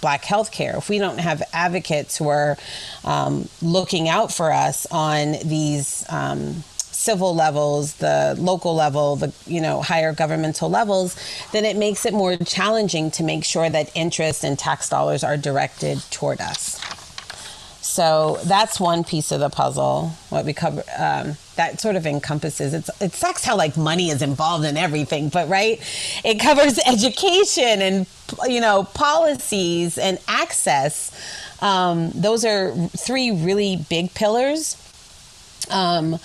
black 0.00 0.22
healthcare. 0.24 0.76
If 0.76 0.90
we 0.90 0.98
don't 0.98 1.18
have 1.18 1.42
advocates 1.52 2.18
who 2.18 2.28
are 2.28 2.58
um, 3.04 3.48
looking 3.62 4.08
out 4.08 4.32
for 4.32 4.52
us 4.52 4.86
on 4.90 5.32
these 5.44 6.04
um, 6.10 6.62
civil 7.04 7.34
levels, 7.34 7.94
the 7.96 8.34
local 8.38 8.74
level, 8.74 9.16
the 9.16 9.32
you 9.46 9.60
know 9.60 9.82
higher 9.82 10.12
governmental 10.12 10.70
levels, 10.70 11.16
then 11.52 11.64
it 11.64 11.76
makes 11.76 12.06
it 12.06 12.14
more 12.14 12.36
challenging 12.36 13.10
to 13.10 13.22
make 13.22 13.44
sure 13.44 13.68
that 13.68 13.90
interest 13.94 14.42
and 14.44 14.58
tax 14.58 14.88
dollars 14.88 15.22
are 15.22 15.36
directed 15.36 15.98
toward 16.10 16.40
us. 16.40 16.80
So 17.82 18.38
that's 18.44 18.80
one 18.80 19.04
piece 19.04 19.30
of 19.30 19.40
the 19.40 19.50
puzzle. 19.50 20.08
What 20.30 20.46
we 20.46 20.54
cover 20.54 20.82
um, 20.98 21.36
that 21.56 21.80
sort 21.80 21.94
of 21.96 22.06
encompasses. 22.06 22.72
It's 22.72 22.90
it 23.00 23.12
sucks 23.12 23.44
how 23.44 23.56
like 23.56 23.76
money 23.76 24.08
is 24.10 24.22
involved 24.22 24.64
in 24.64 24.76
everything, 24.76 25.28
but 25.28 25.48
right, 25.48 25.78
it 26.24 26.40
covers 26.40 26.78
education 26.86 27.82
and 27.82 28.06
you 28.48 28.60
know 28.60 28.84
policies 28.94 29.98
and 29.98 30.18
access. 30.26 31.12
Um, 31.60 32.10
those 32.12 32.44
are 32.44 32.74
three 32.96 33.30
really 33.30 33.76
big 33.88 34.14
pillars. 34.14 34.76
Um, 35.70 36.18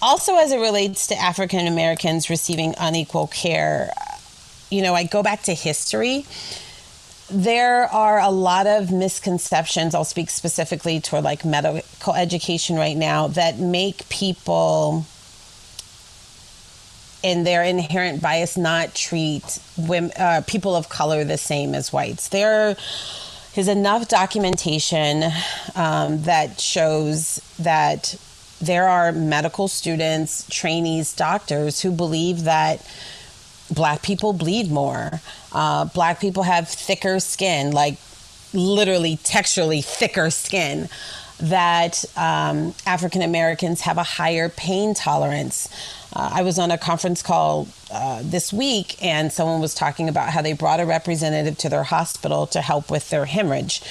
also, 0.00 0.36
as 0.36 0.52
it 0.52 0.58
relates 0.58 1.08
to 1.08 1.16
African 1.16 1.66
Americans 1.66 2.30
receiving 2.30 2.74
unequal 2.78 3.26
care, 3.26 3.92
you 4.70 4.82
know, 4.82 4.94
I 4.94 5.04
go 5.04 5.22
back 5.22 5.42
to 5.42 5.54
history. 5.54 6.24
There 7.30 7.84
are 7.84 8.20
a 8.20 8.30
lot 8.30 8.66
of 8.66 8.90
misconceptions. 8.90 9.94
I'll 9.94 10.04
speak 10.04 10.30
specifically 10.30 11.00
toward 11.00 11.24
like 11.24 11.44
medical 11.44 12.14
education 12.14 12.76
right 12.76 12.96
now 12.96 13.28
that 13.28 13.58
make 13.58 14.08
people 14.08 15.04
in 17.22 17.44
their 17.44 17.64
inherent 17.64 18.22
bias 18.22 18.56
not 18.56 18.94
treat 18.94 19.58
women, 19.76 20.12
uh, 20.16 20.42
people 20.46 20.76
of 20.76 20.88
color 20.88 21.24
the 21.24 21.36
same 21.36 21.74
as 21.74 21.92
whites. 21.92 22.28
There 22.28 22.76
is 23.56 23.68
enough 23.68 24.08
documentation 24.08 25.24
um, 25.74 26.22
that 26.22 26.60
shows 26.60 27.40
that 27.58 28.14
there 28.60 28.88
are 28.88 29.12
medical 29.12 29.68
students, 29.68 30.46
trainees, 30.50 31.14
doctors 31.14 31.80
who 31.80 31.90
believe 31.90 32.44
that 32.44 32.84
black 33.70 34.02
people 34.02 34.32
bleed 34.32 34.70
more. 34.70 35.20
Uh, 35.52 35.84
black 35.86 36.20
people 36.20 36.42
have 36.42 36.68
thicker 36.68 37.20
skin, 37.20 37.72
like 37.72 37.98
literally 38.52 39.16
texturally 39.18 39.84
thicker 39.84 40.30
skin. 40.30 40.88
That 41.40 42.04
um, 42.16 42.74
African 42.84 43.22
Americans 43.22 43.82
have 43.82 43.96
a 43.96 44.02
higher 44.02 44.48
pain 44.48 44.92
tolerance. 44.92 45.68
Uh, 46.12 46.30
I 46.32 46.42
was 46.42 46.58
on 46.58 46.72
a 46.72 46.78
conference 46.78 47.22
call 47.22 47.68
uh, 47.92 48.22
this 48.24 48.52
week, 48.52 48.96
and 49.00 49.30
someone 49.30 49.60
was 49.60 49.72
talking 49.72 50.08
about 50.08 50.30
how 50.30 50.42
they 50.42 50.52
brought 50.52 50.80
a 50.80 50.84
representative 50.84 51.56
to 51.58 51.68
their 51.68 51.84
hospital 51.84 52.48
to 52.48 52.60
help 52.60 52.90
with 52.90 53.10
their 53.10 53.26
hemorrhage. 53.26 53.82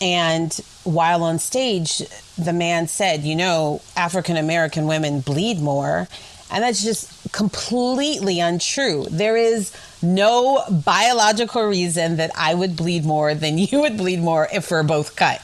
And 0.00 0.52
while 0.84 1.22
on 1.24 1.38
stage, 1.38 2.02
the 2.36 2.52
man 2.52 2.88
said, 2.88 3.22
You 3.22 3.36
know, 3.36 3.82
African 3.96 4.36
American 4.36 4.86
women 4.86 5.20
bleed 5.20 5.60
more. 5.60 6.08
And 6.50 6.64
that's 6.64 6.82
just 6.82 7.32
completely 7.32 8.40
untrue. 8.40 9.06
There 9.10 9.36
is 9.36 9.72
no 10.00 10.64
biological 10.70 11.64
reason 11.64 12.16
that 12.16 12.30
I 12.34 12.54
would 12.54 12.74
bleed 12.76 13.04
more 13.04 13.34
than 13.34 13.58
you 13.58 13.80
would 13.80 13.96
bleed 13.96 14.20
more 14.20 14.48
if 14.52 14.70
we're 14.70 14.82
both 14.82 15.16
cut. 15.16 15.42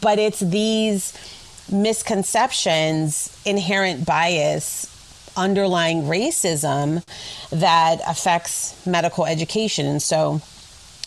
But 0.00 0.18
it's 0.18 0.40
these 0.40 1.12
misconceptions, 1.70 3.36
inherent 3.44 4.04
bias, 4.04 4.88
underlying 5.36 6.02
racism 6.02 7.04
that 7.50 8.00
affects 8.06 8.86
medical 8.86 9.24
education. 9.26 9.86
And 9.86 10.02
so, 10.02 10.40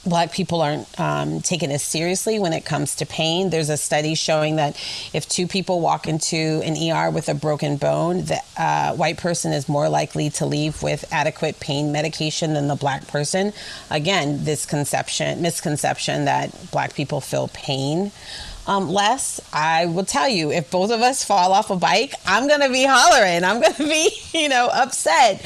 black 0.05 0.31
people 0.31 0.62
aren't 0.62 1.00
um, 1.00 1.41
taken 1.41 1.71
as 1.71 1.83
seriously 1.83 2.39
when 2.39 2.53
it 2.53 2.65
comes 2.65 2.95
to 2.95 3.05
pain. 3.05 3.50
There's 3.50 3.69
a 3.69 3.77
study 3.77 4.15
showing 4.15 4.57
that 4.57 4.75
if 5.13 5.27
two 5.27 5.47
people 5.47 5.81
walk 5.81 6.07
into 6.07 6.62
an 6.63 6.75
ER 6.77 7.09
with 7.09 7.27
a 7.29 7.33
broken 7.33 7.77
bone, 7.77 8.25
the 8.25 8.39
uh, 8.57 8.93
white 8.95 9.17
person 9.17 9.51
is 9.51 9.67
more 9.67 9.89
likely 9.89 10.29
to 10.31 10.45
leave 10.45 10.81
with 10.83 11.05
adequate 11.12 11.59
pain 11.59 11.91
medication 11.91 12.53
than 12.53 12.67
the 12.67 12.75
black 12.75 13.07
person. 13.07 13.53
Again, 13.89 14.43
this 14.43 14.65
conception, 14.65 15.41
misconception 15.41 16.25
that 16.25 16.71
black 16.71 16.93
people 16.93 17.21
feel 17.21 17.47
pain. 17.50 18.12
Um, 18.67 18.89
less, 18.89 19.39
I 19.53 19.85
will 19.85 20.05
tell 20.05 20.27
you, 20.27 20.51
if 20.51 20.71
both 20.71 20.89
of 20.89 21.01
us 21.01 21.24
fall 21.24 21.53
off 21.53 21.69
a 21.69 21.75
bike, 21.75 22.15
I'm 22.25 22.47
going 22.47 22.62
to 22.62 22.69
be 22.71 22.83
hollering. 22.83 23.43
I'm 23.43 23.62
going 23.62 23.75
to 23.75 23.83
be, 23.83 24.09
you 24.33 24.50
know, 24.50 24.69
upset 24.74 25.45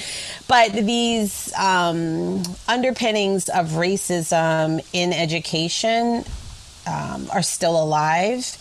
but 0.50 0.74
these 0.74 1.54
um, 1.54 2.42
underpinnings 2.68 3.50
of 3.50 3.68
racism 3.68 4.84
in 4.94 5.14
education 5.14 6.24
um, 6.88 7.28
are 7.32 7.44
still 7.44 7.82
alive 7.82 8.58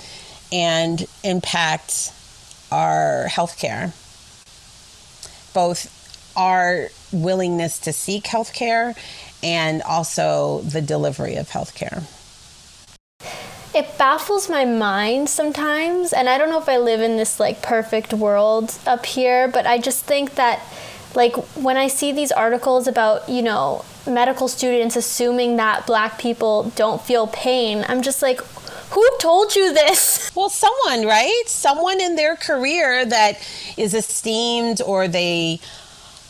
and 0.53 1.07
impact 1.25 2.13
our 2.71 3.25
healthcare. 3.31 3.95
Both 5.55 5.95
our 6.37 6.89
willingness 7.11 7.79
to 7.81 7.95
seek 7.95 8.25
healthcare 8.25 8.95
and 9.43 9.81
also 9.81 10.61
the 10.61 10.83
delivery 10.83 11.37
of 11.37 11.49
healthcare. 11.49 12.05
It 13.75 13.97
baffles 13.97 14.51
my 14.51 14.67
mind 14.67 15.31
sometimes, 15.31 16.13
and 16.13 16.29
I 16.29 16.37
don't 16.37 16.51
know 16.51 16.61
if 16.61 16.69
I 16.69 16.77
live 16.77 17.01
in 17.01 17.17
this 17.17 17.41
like 17.41 17.63
perfect 17.63 18.13
world 18.13 18.77
up 18.87 19.07
here, 19.07 19.49
but 19.49 19.67
I 19.67 19.79
just 19.79 20.05
think 20.05 20.35
that 20.35 20.61
like 21.19 21.35
when 21.57 21.77
I 21.77 21.89
see 21.89 22.13
these 22.13 22.31
articles 22.31 22.87
about, 22.87 23.29
you 23.29 23.43
know, 23.43 23.85
medical 24.07 24.47
students 24.47 24.95
assuming 24.95 25.57
that 25.57 25.85
black 25.85 26.19
people 26.19 26.73
don't 26.77 27.03
feel 27.03 27.27
pain, 27.27 27.85
I'm 27.89 28.03
just 28.03 28.23
like, 28.23 28.41
who 28.93 29.07
told 29.21 29.55
you 29.55 29.75
this? 29.75 30.31
Well, 30.39 30.51
someone, 30.51 31.05
right? 31.05 31.43
Someone 31.47 32.01
in 32.01 32.15
their 32.15 32.37
career 32.37 33.05
that 33.05 33.45
is 33.77 33.93
esteemed 33.93 34.81
or 34.81 35.09
they 35.09 35.59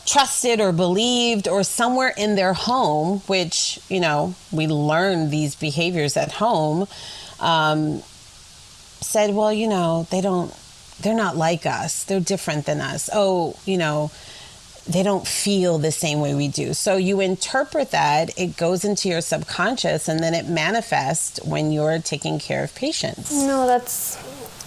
trusted 0.07 0.59
or 0.59 0.71
believed 0.71 1.47
or 1.47 1.61
somewhere 1.63 2.11
in 2.17 2.35
their 2.35 2.53
home, 2.53 3.19
which, 3.27 3.79
you 3.87 3.99
know, 3.99 4.33
we 4.51 4.65
learn 4.65 5.29
these 5.29 5.53
behaviors 5.53 6.17
at 6.17 6.31
home, 6.31 6.87
um, 7.39 8.01
said, 8.99 9.35
well, 9.35 9.53
you 9.53 9.67
know, 9.67 10.07
they 10.09 10.21
don't 10.21 10.51
they're 11.01 11.15
not 11.15 11.37
like 11.37 11.65
us. 11.65 12.03
They're 12.03 12.19
different 12.19 12.65
than 12.65 12.81
us. 12.81 13.09
Oh, 13.13 13.55
you 13.65 13.77
know, 13.77 14.11
they 14.87 15.03
don't 15.03 15.27
feel 15.27 15.77
the 15.77 15.91
same 15.91 16.19
way 16.19 16.33
we 16.33 16.47
do. 16.47 16.73
So 16.73 16.97
you 16.97 17.19
interpret 17.19 17.91
that, 17.91 18.37
it 18.37 18.57
goes 18.57 18.83
into 18.83 19.09
your 19.09 19.21
subconscious, 19.21 20.07
and 20.07 20.19
then 20.19 20.33
it 20.33 20.47
manifests 20.47 21.39
when 21.45 21.71
you're 21.71 21.99
taking 21.99 22.39
care 22.39 22.63
of 22.63 22.73
patients. 22.75 23.31
No, 23.31 23.67
that's 23.67 24.17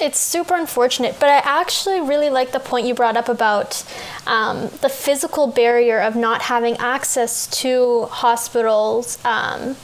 it's 0.01 0.19
super 0.19 0.57
unfortunate, 0.57 1.17
but 1.21 1.29
I 1.29 1.39
actually 1.45 2.01
really 2.01 2.29
like 2.29 2.51
the 2.51 2.59
point 2.59 2.87
you 2.87 2.95
brought 2.95 3.17
up 3.17 3.29
about 3.29 3.85
um, 4.27 4.63
the 4.81 4.89
physical 4.89 5.47
barrier 5.47 6.01
of 6.01 6.17
not 6.17 6.43
having 6.43 6.77
access 6.79 7.47
to 7.61 8.07
hospitals 8.07 9.25
um, 9.25 9.77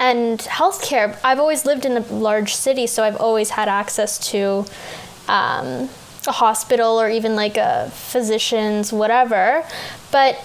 and 0.00 0.40
healthcare. 0.40 1.16
I've 1.22 1.38
always 1.38 1.64
lived 1.64 1.84
in 1.84 1.96
a 1.96 2.00
large 2.12 2.54
city, 2.54 2.86
so 2.86 3.04
I've 3.04 3.20
always 3.20 3.50
had 3.50 3.68
access 3.68 4.18
to 4.30 4.64
um, 5.28 5.88
a 6.26 6.32
hospital 6.32 7.00
or 7.00 7.08
even 7.08 7.36
like 7.36 7.56
a 7.56 7.90
physician's, 7.92 8.92
whatever. 8.92 9.64
But 10.10 10.42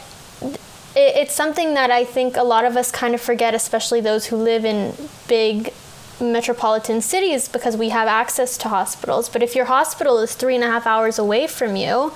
it's 0.96 1.34
something 1.34 1.74
that 1.76 1.90
I 1.90 2.04
think 2.04 2.36
a 2.36 2.44
lot 2.44 2.66
of 2.66 2.76
us 2.76 2.92
kind 2.92 3.14
of 3.14 3.22
forget, 3.22 3.54
especially 3.54 4.02
those 4.02 4.26
who 4.26 4.36
live 4.36 4.66
in 4.66 4.94
big 5.28 5.74
metropolitan 6.20 7.02
cities 7.02 7.48
because 7.48 7.76
we 7.76 7.90
have 7.90 8.08
access 8.08 8.58
to 8.58 8.70
hospitals. 8.70 9.30
But 9.30 9.42
if 9.42 9.56
your 9.56 9.66
hospital 9.66 10.20
is 10.20 10.36
three 10.36 10.56
and 10.56 10.64
a 10.64 10.68
half 10.68 10.86
hours 10.86 11.18
away 11.18 11.48
from 11.48 11.76
you, 11.76 12.14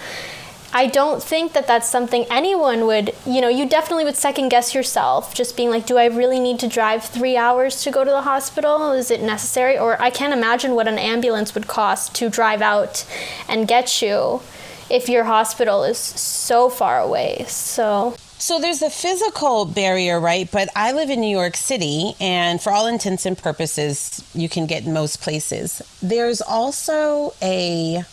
I 0.75 0.87
don't 0.87 1.23
think 1.23 1.53
that 1.53 1.67
that's 1.67 1.87
something 1.87 2.25
anyone 2.29 2.85
would, 2.85 3.15
you 3.25 3.39
know, 3.39 3.47
you 3.47 3.65
definitely 3.65 4.03
would 4.03 4.17
second 4.17 4.49
guess 4.49 4.75
yourself, 4.75 5.33
just 5.33 5.55
being 5.55 5.69
like, 5.69 5.85
do 5.85 5.97
I 5.97 6.07
really 6.07 6.37
need 6.37 6.59
to 6.59 6.67
drive 6.67 7.05
three 7.05 7.37
hours 7.37 7.81
to 7.83 7.91
go 7.91 8.03
to 8.03 8.11
the 8.11 8.23
hospital? 8.23 8.91
Is 8.91 9.09
it 9.09 9.21
necessary? 9.21 9.77
Or 9.77 9.99
I 10.01 10.09
can't 10.09 10.33
imagine 10.33 10.75
what 10.75 10.89
an 10.89 10.99
ambulance 10.99 11.55
would 11.55 11.67
cost 11.67 12.13
to 12.15 12.29
drive 12.29 12.61
out 12.61 13.05
and 13.47 13.69
get 13.69 14.01
you 14.01 14.41
if 14.89 15.07
your 15.07 15.23
hospital 15.23 15.85
is 15.85 15.97
so 15.97 16.69
far 16.69 16.99
away. 16.99 17.45
So. 17.47 18.17
So 18.37 18.59
there's 18.59 18.79
the 18.79 18.89
physical 18.89 19.63
barrier, 19.63 20.19
right? 20.19 20.51
But 20.51 20.67
I 20.75 20.91
live 20.91 21.09
in 21.09 21.21
New 21.21 21.35
York 21.35 21.55
City, 21.55 22.15
and 22.19 22.61
for 22.61 22.73
all 22.73 22.85
intents 22.85 23.25
and 23.25 23.37
purposes, 23.37 24.21
you 24.35 24.49
can 24.49 24.65
get 24.65 24.85
most 24.85 25.21
places. 25.21 25.81
There's 26.01 26.41
also 26.41 27.33
a 27.41 28.03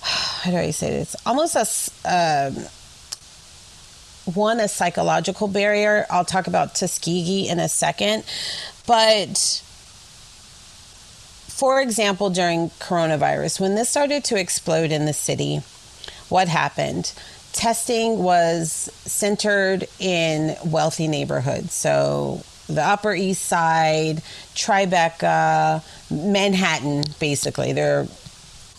how 0.42 0.50
do 0.50 0.56
I 0.56 0.70
say 0.70 0.90
this? 0.90 1.16
Almost 1.26 1.56
a 2.04 2.46
um, 2.48 2.64
one 4.34 4.60
a 4.60 4.68
psychological 4.68 5.48
barrier. 5.48 6.06
I'll 6.10 6.24
talk 6.24 6.46
about 6.46 6.74
Tuskegee 6.74 7.48
in 7.48 7.58
a 7.58 7.68
second, 7.68 8.24
but 8.86 9.62
for 11.48 11.80
example, 11.80 12.30
during 12.30 12.70
coronavirus, 12.80 13.60
when 13.60 13.74
this 13.74 13.90
started 13.90 14.24
to 14.24 14.40
explode 14.40 14.92
in 14.92 15.04
the 15.04 15.12
city, 15.12 15.60
what 16.30 16.48
happened? 16.48 17.12
Testing 17.52 18.22
was 18.22 18.88
centered 19.04 19.86
in 19.98 20.56
wealthy 20.64 21.06
neighborhoods. 21.06 21.74
So 21.74 22.42
the 22.66 22.82
Upper 22.82 23.12
East 23.12 23.44
Side, 23.44 24.22
Tribeca, 24.54 25.82
Manhattan, 26.10 27.04
basically. 27.18 27.72
They're 27.72 28.06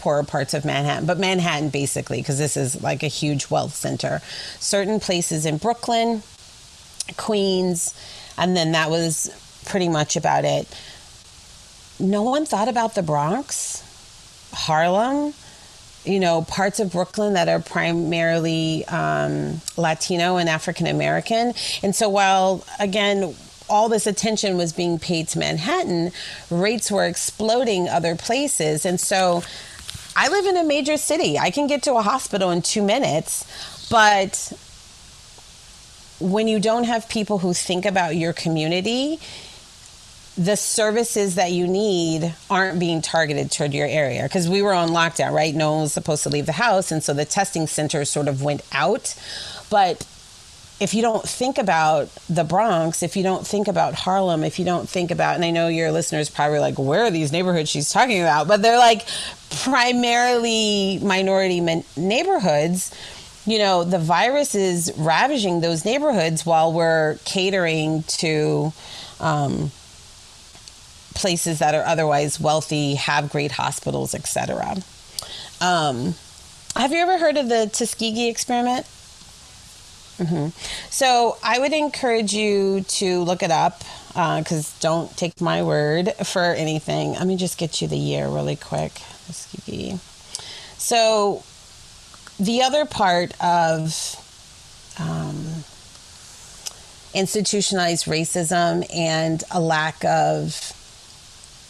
poorer 0.02 0.24
parts 0.24 0.54
of 0.54 0.66
Manhattan, 0.66 1.06
but 1.06 1.20
Manhattan 1.20 1.70
basically, 1.70 2.18
because 2.18 2.38
this 2.38 2.58
is 2.58 2.82
like 2.82 3.04
a 3.04 3.08
huge 3.08 3.50
wealth 3.50 3.76
center. 3.76 4.22
Certain 4.60 5.00
places 5.00 5.46
in 5.46 5.58
Brooklyn, 5.58 6.24
Queens, 7.18 7.94
and 8.38 8.58
then 8.58 8.72
that 8.72 8.90
was 8.90 9.30
pretty 9.66 9.90
much 9.90 10.16
about 10.16 10.44
it. 10.44 10.68
No 12.00 12.24
one 12.24 12.46
thought 12.46 12.68
about 12.68 12.96
the 12.96 13.04
Bronx, 13.04 13.84
Harlem, 14.54 15.34
you 16.04 16.20
know, 16.20 16.42
parts 16.42 16.80
of 16.80 16.92
Brooklyn 16.92 17.34
that 17.34 17.48
are 17.48 17.60
primarily 17.60 18.86
um, 18.86 19.62
Latino 19.78 20.38
and 20.38 20.50
African 20.50 20.88
American. 20.88 21.54
And 21.84 21.96
so, 21.96 22.10
while 22.10 22.66
again, 22.80 23.36
all 23.70 23.88
this 23.88 24.08
attention 24.08 24.58
was 24.58 24.74
being 24.74 25.00
paid 25.00 25.28
to 25.30 25.40
Manhattan, 25.40 26.12
rates 26.50 26.92
were 26.92 27.06
exploding 27.06 27.88
other 27.88 28.16
places. 28.16 28.86
And 28.86 29.00
so, 29.00 29.44
I 30.16 30.28
live 30.28 30.46
in 30.46 30.58
a 30.58 30.64
major 30.64 30.98
city. 30.98 31.40
I 31.40 31.52
can 31.52 31.68
get 31.68 31.84
to 31.84 31.96
a 31.96 32.02
hospital 32.02 32.52
in 32.52 32.62
two 32.62 32.84
minutes, 32.84 33.46
but 33.90 34.54
when 36.20 36.48
you 36.48 36.60
don't 36.60 36.84
have 36.84 37.10
people 37.10 37.40
who 37.40 37.54
think 37.54 37.86
about 37.86 38.16
your 38.16 38.34
community, 38.34 39.20
the 40.38 40.56
services 40.56 41.36
that 41.36 41.52
you 41.52 41.68
need 41.68 42.34
aren't 42.50 42.80
being 42.80 43.02
targeted 43.02 43.52
toward 43.52 43.74
your 43.74 43.88
area 43.88 44.24
because 44.24 44.48
we 44.48 44.62
were 44.62 44.74
on 44.74 44.90
lockdown, 44.90 45.32
right? 45.32 45.54
No 45.54 45.74
one 45.74 45.82
was 45.82 45.94
supposed 45.94 46.24
to 46.24 46.30
leave 46.30 46.46
the 46.46 46.54
house. 46.54 46.92
And 46.92 47.04
so 47.04 47.14
the 47.14 47.26
testing 47.26 47.68
centers 47.68 48.10
sort 48.10 48.28
of 48.28 48.42
went 48.42 48.62
out. 48.72 49.16
But 49.70 50.06
if 50.82 50.96
you 50.96 51.04
don't 51.04 51.24
think 51.24 51.60
about 51.60 52.10
the 52.28 52.44
Bronx, 52.44 53.04
if 53.04 53.16
you 53.16 53.22
don't 53.22 53.46
think 53.46 53.68
about 53.68 53.94
Harlem, 53.94 54.44
if 54.44 54.58
you 54.58 54.66
don't 54.66 54.90
think 54.90 55.12
about, 55.12 55.36
and 55.36 55.46
I 55.46 55.52
know 55.52 55.68
your 55.68 55.92
listeners 55.92 56.28
probably 56.28 56.58
like, 56.58 56.80
where 56.80 57.04
are 57.04 57.12
these 57.12 57.32
neighborhoods 57.32 57.70
she's 57.70 57.92
talking 57.92 58.20
about? 58.20 58.48
But 58.48 58.64
they're 58.64 58.80
like 58.80 59.06
primarily 59.62 61.00
minority 61.04 61.62
neighborhoods. 61.96 62.92
You 63.46 63.60
know, 63.60 63.84
the 63.84 64.00
virus 64.00 64.56
is 64.56 64.92
ravaging 64.98 65.62
those 65.62 65.86
neighborhoods 65.86 66.48
while 66.48 66.74
we're 66.74 67.20
catering 67.26 68.02
to 68.04 68.74
um, 69.20 69.70
places 71.14 71.60
that 71.60 71.76
are 71.76 71.86
otherwise 71.86 72.40
wealthy, 72.40 72.96
have 72.96 73.32
great 73.32 73.52
hospitals, 73.52 74.16
etc. 74.16 74.78
Um, 75.62 76.16
have 76.76 76.92
you 76.92 76.98
ever 76.98 77.20
heard 77.20 77.38
of 77.38 77.50
the 77.50 77.70
Tuskegee 77.72 78.30
experiment? 78.30 78.88
Mm-hmm. 80.22 80.50
So 80.92 81.38
I 81.44 81.58
would 81.58 81.74
encourage 81.74 82.34
you 82.34 82.82
to 82.82 83.24
look 83.24 83.42
it 83.42 83.50
up 83.50 83.80
because 84.10 84.72
uh, 84.72 84.78
don't 84.80 85.18
take 85.18 85.42
my 85.42 85.64
word 85.64 86.14
for 86.24 86.42
anything. 86.42 87.14
Let 87.14 87.26
me 87.26 87.38
just 87.38 87.58
get 87.58 87.82
you 87.82 87.88
the 87.88 87.98
year 87.98 88.28
really 88.28 88.56
quick. 88.56 88.94
So 90.78 91.44
the 92.40 92.62
other 92.62 92.86
part 92.86 93.34
of 93.42 94.16
um, 95.00 95.64
institutionalized 97.14 98.06
racism 98.06 98.86
and 98.94 99.44
a 99.50 99.60
lack 99.60 100.04
of 100.06 100.74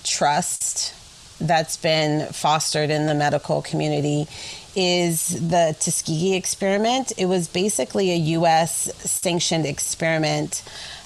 trust 0.04 0.94
that's 1.40 1.78
been 1.78 2.32
fostered 2.34 2.90
in 2.90 3.06
the 3.06 3.16
medical 3.16 3.62
community 3.62 4.28
is 4.76 5.50
the 5.50 5.76
Tuskegee 5.80 6.36
experiment. 6.36 7.12
It 7.18 7.26
was 7.26 7.48
basically 7.48 8.12
a 8.12 8.16
U.S. 8.16 8.92
sanctioned 9.10 9.66
experiment 9.66 10.64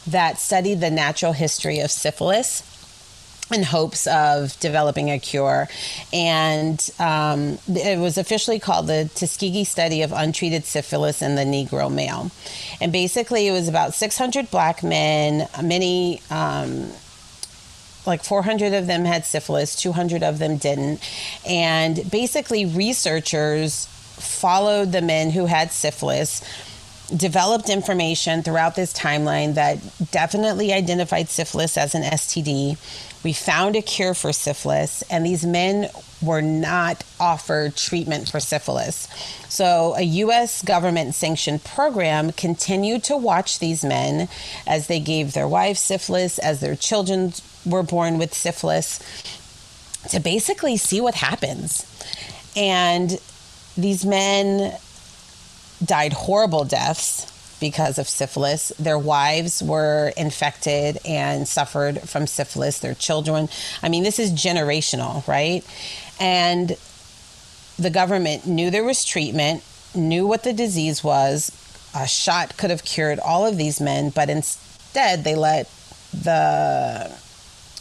that 0.07 0.37
studied 0.37 0.81
the 0.81 0.91
natural 0.91 1.33
history 1.33 1.79
of 1.79 1.91
syphilis 1.91 2.63
in 3.53 3.61
hopes 3.63 4.07
of 4.07 4.59
developing 4.59 5.11
a 5.11 5.19
cure. 5.19 5.67
And 6.11 6.89
um, 6.99 7.59
it 7.67 7.99
was 7.99 8.17
officially 8.17 8.59
called 8.59 8.87
the 8.87 9.09
Tuskegee 9.13 9.65
Study 9.65 10.01
of 10.01 10.11
Untreated 10.11 10.65
Syphilis 10.65 11.21
in 11.21 11.35
the 11.35 11.43
Negro 11.43 11.93
Male. 11.93 12.31
And 12.81 12.91
basically, 12.91 13.47
it 13.47 13.51
was 13.51 13.67
about 13.67 13.93
600 13.93 14.49
black 14.49 14.83
men, 14.83 15.47
many. 15.63 16.21
Um, 16.29 16.89
like 18.05 18.23
400 18.23 18.73
of 18.73 18.87
them 18.87 19.05
had 19.05 19.25
syphilis, 19.25 19.75
200 19.75 20.23
of 20.23 20.39
them 20.39 20.57
didn't. 20.57 21.01
And 21.47 22.09
basically, 22.09 22.65
researchers 22.65 23.87
followed 23.87 24.91
the 24.91 25.01
men 25.01 25.31
who 25.31 25.45
had 25.45 25.71
syphilis 25.71 26.41
developed 27.15 27.69
information 27.69 28.41
throughout 28.41 28.75
this 28.75 28.93
timeline 28.93 29.53
that 29.55 29.77
definitely 30.11 30.73
identified 30.73 31.29
syphilis 31.29 31.77
as 31.77 31.93
an 31.93 32.03
STD. 32.03 32.77
We 33.23 33.33
found 33.33 33.75
a 33.75 33.81
cure 33.81 34.13
for 34.13 34.33
syphilis, 34.33 35.03
and 35.09 35.25
these 35.25 35.45
men 35.45 35.89
were 36.25 36.41
not 36.41 37.03
offered 37.19 37.75
treatment 37.75 38.29
for 38.29 38.39
syphilis. 38.39 39.07
So, 39.49 39.95
a 39.95 40.01
U.S. 40.01 40.61
government 40.61 41.15
sanctioned 41.15 41.63
program 41.63 42.31
continued 42.31 43.03
to 43.05 43.17
watch 43.17 43.59
these 43.59 43.83
men 43.83 44.27
as 44.67 44.87
they 44.87 44.99
gave 44.99 45.33
their 45.33 45.47
wives 45.47 45.79
syphilis, 45.79 46.39
as 46.39 46.59
their 46.59 46.75
children 46.75 47.33
were 47.65 47.83
born 47.83 48.17
with 48.17 48.33
syphilis 48.33 48.99
to 50.09 50.19
basically 50.19 50.77
see 50.77 51.01
what 51.01 51.15
happens. 51.15 51.85
And 52.55 53.19
these 53.77 54.05
men 54.05 54.77
died 55.83 56.13
horrible 56.13 56.63
deaths 56.63 57.31
because 57.59 57.97
of 57.97 58.07
syphilis. 58.07 58.69
Their 58.79 58.99
wives 58.99 59.61
were 59.63 60.11
infected 60.17 60.99
and 61.05 61.47
suffered 61.47 62.01
from 62.01 62.27
syphilis, 62.27 62.79
their 62.79 62.95
children. 62.95 63.49
I 63.81 63.89
mean, 63.89 64.03
this 64.03 64.19
is 64.19 64.31
generational, 64.31 65.25
right? 65.27 65.63
And 66.19 66.75
the 67.77 67.89
government 67.89 68.45
knew 68.45 68.69
there 68.69 68.83
was 68.83 69.03
treatment, 69.03 69.63
knew 69.93 70.27
what 70.27 70.43
the 70.43 70.53
disease 70.53 71.03
was. 71.03 71.51
A 71.95 72.07
shot 72.07 72.57
could 72.57 72.69
have 72.69 72.83
cured 72.83 73.19
all 73.19 73.45
of 73.45 73.57
these 73.57 73.79
men, 73.79 74.09
but 74.09 74.29
instead 74.29 75.23
they 75.23 75.35
let 75.35 75.69
the 76.13 77.11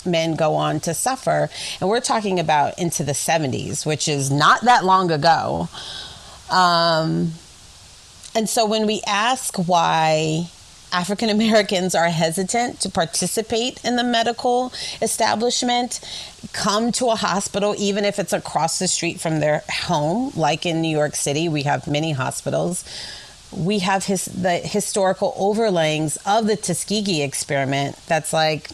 men 0.07 0.35
go 0.35 0.55
on 0.55 0.81
to 0.81 0.95
suffer. 0.95 1.49
And 1.81 1.89
we're 1.89 2.01
talking 2.01 2.39
about 2.39 2.79
into 2.79 3.05
the 3.05 3.13
70s, 3.13 3.85
which 3.87 4.09
is 4.09 4.31
not 4.31 4.63
that 4.63 4.85
long 4.85 5.11
ago. 5.11 5.69
Um, 6.51 7.33
and 8.35 8.49
so 8.49 8.67
when 8.67 8.87
we 8.87 9.01
ask 9.07 9.57
why 9.57 10.49
African 10.95 11.29
Americans 11.29 11.95
are 11.95 12.09
hesitant 12.09 12.81
to 12.81 12.89
participate 12.89 13.85
in 13.85 13.97
the 13.97 14.05
medical 14.05 14.73
establishment, 15.03 16.01
come 16.53 16.93
to 16.93 17.07
a 17.07 17.17
hospital, 17.17 17.75
even 17.77 18.05
if 18.05 18.19
it's 18.19 18.33
across 18.33 18.79
the 18.79 18.87
street 18.87 19.21
from 19.21 19.41
their 19.41 19.65
home, 19.69 20.33
like 20.37 20.65
in 20.65 20.81
New 20.81 20.97
York 20.97 21.17
City, 21.17 21.49
we 21.49 21.63
have 21.65 21.89
many 21.89 22.13
hospitals. 22.13 22.85
We 23.53 23.81
have 23.81 24.05
his, 24.05 24.27
the 24.27 24.59
historical 24.59 25.35
overlayings 25.37 26.17
of 26.25 26.47
the 26.47 26.57
Tuskegee 26.57 27.23
experiment 27.23 27.97
that's 28.07 28.33
like, 28.33 28.69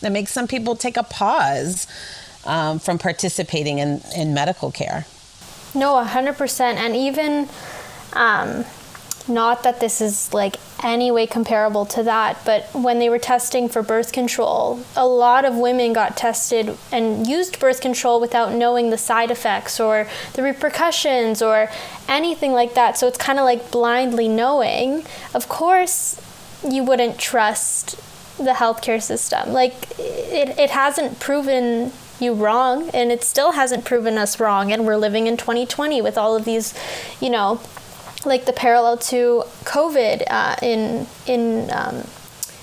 that 0.00 0.10
makes 0.10 0.32
some 0.32 0.48
people 0.48 0.74
take 0.74 0.96
a 0.96 1.04
pause 1.04 1.86
um, 2.44 2.80
from 2.80 2.98
participating 2.98 3.78
in, 3.78 4.00
in 4.16 4.34
medical 4.34 4.72
care. 4.72 5.06
No, 5.76 5.94
100%. 5.94 6.60
And 6.60 6.96
even, 6.96 7.48
um, 8.14 8.64
not 9.28 9.62
that 9.62 9.80
this 9.80 10.00
is 10.00 10.32
like 10.32 10.56
any 10.82 11.10
way 11.10 11.26
comparable 11.26 11.86
to 11.86 12.02
that, 12.02 12.38
but 12.44 12.64
when 12.74 12.98
they 12.98 13.08
were 13.08 13.18
testing 13.18 13.68
for 13.68 13.82
birth 13.82 14.12
control, 14.12 14.80
a 14.96 15.06
lot 15.06 15.44
of 15.44 15.56
women 15.56 15.92
got 15.92 16.16
tested 16.16 16.76
and 16.90 17.26
used 17.26 17.58
birth 17.60 17.80
control 17.80 18.20
without 18.20 18.52
knowing 18.52 18.90
the 18.90 18.98
side 18.98 19.30
effects 19.30 19.78
or 19.78 20.08
the 20.34 20.42
repercussions 20.42 21.40
or 21.40 21.68
anything 22.08 22.52
like 22.52 22.74
that. 22.74 22.98
So 22.98 23.06
it's 23.06 23.18
kind 23.18 23.38
of 23.38 23.44
like 23.44 23.70
blindly 23.70 24.28
knowing. 24.28 25.04
Of 25.34 25.48
course, 25.48 26.20
you 26.66 26.82
wouldn't 26.82 27.18
trust 27.18 27.96
the 28.38 28.52
healthcare 28.52 29.02
system. 29.02 29.52
Like, 29.52 29.74
it, 29.98 30.58
it 30.58 30.70
hasn't 30.70 31.20
proven 31.20 31.92
you 32.18 32.34
wrong, 32.34 32.88
and 32.90 33.10
it 33.10 33.24
still 33.24 33.52
hasn't 33.52 33.84
proven 33.84 34.16
us 34.16 34.38
wrong. 34.38 34.72
And 34.72 34.86
we're 34.86 34.96
living 34.96 35.26
in 35.26 35.36
2020 35.36 36.00
with 36.00 36.16
all 36.16 36.36
of 36.36 36.44
these, 36.44 36.72
you 37.20 37.30
know, 37.30 37.60
like 38.26 38.44
the 38.44 38.52
parallel 38.52 38.96
to 38.98 39.44
COVID 39.64 40.24
uh, 40.28 40.56
in 40.62 41.06
in 41.26 41.70
um, 41.70 42.04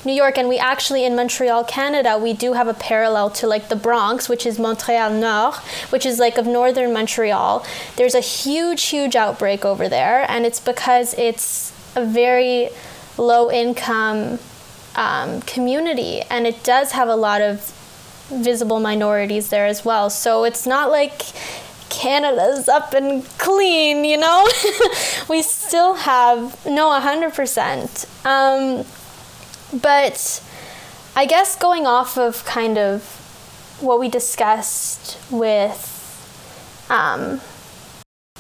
New 0.05 0.13
York, 0.13 0.37
and 0.37 0.47
we 0.47 0.57
actually 0.57 1.03
in 1.05 1.15
Montreal, 1.15 1.63
Canada, 1.65 2.17
we 2.17 2.33
do 2.33 2.53
have 2.53 2.67
a 2.67 2.73
parallel 2.73 3.29
to 3.31 3.47
like 3.47 3.67
the 3.67 3.75
Bronx, 3.75 4.29
which 4.29 4.45
is 4.45 4.57
Montreal 4.57 5.11
Nord, 5.11 5.55
which 5.89 6.05
is 6.05 6.19
like 6.19 6.37
of 6.37 6.47
northern 6.47 6.93
Montreal. 6.93 7.65
There's 7.97 8.15
a 8.15 8.21
huge, 8.21 8.83
huge 8.85 9.15
outbreak 9.15 9.65
over 9.65 9.89
there, 9.89 10.25
and 10.29 10.45
it's 10.45 10.59
because 10.59 11.13
it's 11.15 11.73
a 11.95 12.05
very 12.05 12.69
low 13.17 13.51
income 13.51 14.39
um, 14.95 15.41
community, 15.41 16.21
and 16.29 16.47
it 16.47 16.63
does 16.63 16.93
have 16.93 17.09
a 17.09 17.15
lot 17.15 17.41
of 17.41 17.75
visible 18.29 18.79
minorities 18.79 19.49
there 19.49 19.65
as 19.65 19.83
well. 19.83 20.09
So 20.09 20.43
it's 20.43 20.65
not 20.65 20.91
like 20.91 21.23
Canada's 21.89 22.67
up 22.69 22.93
and 22.93 23.25
clean, 23.37 24.05
you 24.05 24.17
know? 24.17 24.47
we 25.29 25.41
still 25.41 25.95
have, 25.95 26.65
no, 26.65 26.89
100%. 26.89 28.25
Um, 28.25 28.85
but 29.81 30.43
I 31.15 31.25
guess 31.25 31.55
going 31.55 31.85
off 31.85 32.17
of 32.17 32.45
kind 32.45 32.77
of 32.77 33.03
what 33.81 33.99
we 33.99 34.09
discussed 34.09 35.17
with 35.31 35.95
um, 36.89 37.41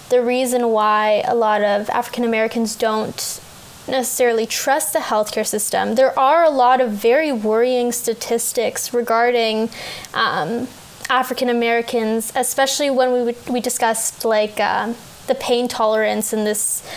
the 0.09 0.21
reason 0.21 0.69
why 0.71 1.23
a 1.27 1.35
lot 1.35 1.61
of 1.61 1.89
African 1.89 2.23
Americans 2.23 2.75
don't 2.75 3.39
necessarily 3.87 4.45
trust 4.45 4.93
the 4.93 4.99
healthcare 4.99 5.45
system, 5.45 5.95
there 5.95 6.17
are 6.17 6.43
a 6.43 6.49
lot 6.49 6.81
of 6.81 6.91
very 6.91 7.31
worrying 7.31 7.91
statistics 7.91 8.93
regarding. 8.93 9.69
Um, 10.13 10.67
African 11.09 11.49
Americans, 11.49 12.31
especially 12.35 12.89
when 12.89 13.11
we 13.11 13.35
we 13.49 13.59
discussed 13.59 14.23
like 14.25 14.59
uh, 14.59 14.93
the 15.27 15.35
pain 15.35 15.67
tolerance 15.67 16.33
and 16.33 16.45
this 16.45 16.87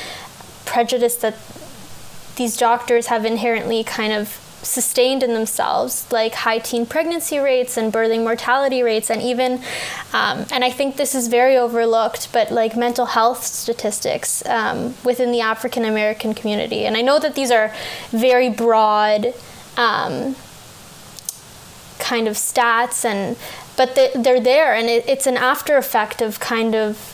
prejudice 0.65 1.17
that 1.17 1.35
these 2.37 2.57
doctors 2.57 3.07
have 3.07 3.25
inherently 3.25 3.85
kind 3.85 4.13
of 4.13 4.29
sustained 4.63 5.23
in 5.23 5.35
themselves, 5.35 6.07
like 6.13 6.35
high 6.35 6.59
teen 6.59 6.87
pregnancy 6.87 7.39
rates 7.39 7.77
and 7.77 7.93
birthing 7.93 8.23
mortality 8.23 8.83
rates, 8.83 9.11
and 9.11 9.21
even, 9.21 9.55
um, 10.13 10.47
and 10.53 10.65
I 10.65 10.71
think 10.71 10.97
this 10.97 11.15
is 11.15 11.29
very 11.29 11.57
overlooked, 11.57 12.33
but 12.33 12.53
like 12.53 12.77
mental 12.77 13.07
health 13.07 13.45
statistics 13.45 14.45
um, 14.47 14.95
within 15.05 15.33
the 15.33 15.41
African 15.41 15.85
American 15.85 16.33
community. 16.33 16.85
And 16.87 16.97
I 16.97 17.03
know 17.03 17.19
that 17.19 17.35
these 17.35 17.51
are 17.51 17.75
very 18.11 18.51
broad. 18.51 19.35
Um, 19.77 20.37
kind 21.99 22.27
of 22.27 22.35
stats 22.35 23.05
and 23.05 23.37
but 23.77 23.95
they, 23.95 24.11
they're 24.15 24.41
there 24.41 24.75
and 24.75 24.89
it, 24.89 25.05
it's 25.09 25.27
an 25.27 25.37
after 25.37 25.77
effect 25.77 26.21
of 26.21 26.41
kind 26.41 26.75
of 26.75 27.13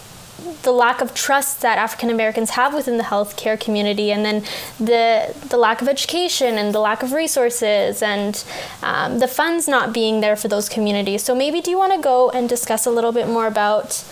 the 0.62 0.73
lack 0.73 1.01
of 1.01 1.14
trust 1.14 1.62
that 1.62 1.79
African 1.79 2.11
Americans 2.11 2.51
have 2.51 2.73
within 2.73 2.97
the 2.97 3.05
healthcare 3.05 3.59
community, 3.59 4.12
and 4.12 4.25
then 4.25 4.44
the 4.79 5.35
the 5.49 5.57
lack 5.57 5.83
of 5.83 5.88
education 5.88 6.59
and 6.59 6.75
the 6.75 6.79
lack 6.79 7.03
of 7.03 7.12
resources 7.12 8.03
and 8.03 8.44
um, 8.83 9.18
the 9.18 9.29
funds 9.29 9.66
not 9.66 9.92
being 9.92 10.21
there 10.21 10.37
for 10.37 10.49
those 10.49 10.68
communities. 10.68 11.23
So 11.23 11.35
maybe 11.35 11.61
do 11.61 11.71
you 11.71 11.79
want 11.79 11.92
to 11.94 12.01
go 12.01 12.31
and 12.31 12.49
discuss 12.49 12.87
a 12.87 12.90
little 12.90 13.12
bit 13.12 13.27
more 13.29 13.47
about 13.47 14.05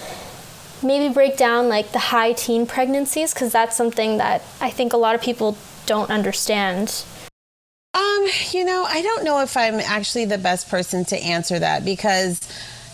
maybe 0.83 1.13
break 1.13 1.37
down 1.37 1.69
like 1.69 1.93
the 1.93 1.99
high 1.99 2.33
teen 2.33 2.67
pregnancies 2.67 3.33
because 3.33 3.53
that's 3.53 3.77
something 3.77 4.19
that 4.19 4.43
I 4.61 4.71
think 4.71 4.93
a 4.93 4.97
lot 4.97 5.15
of 5.15 5.23
people 5.23 5.57
don't 5.87 6.11
understand. 6.11 7.05
Um, 7.97 8.27
you 8.51 8.65
know, 8.67 8.85
I 8.85 9.01
don't 9.01 9.25
know 9.25 9.41
if 9.41 9.57
I'm 9.57 9.81
actually 9.81 10.27
the 10.27 10.37
best 10.37 10.69
person 10.69 11.07
to 11.07 11.17
answer 11.17 11.59
that 11.59 11.83
because 11.83 12.41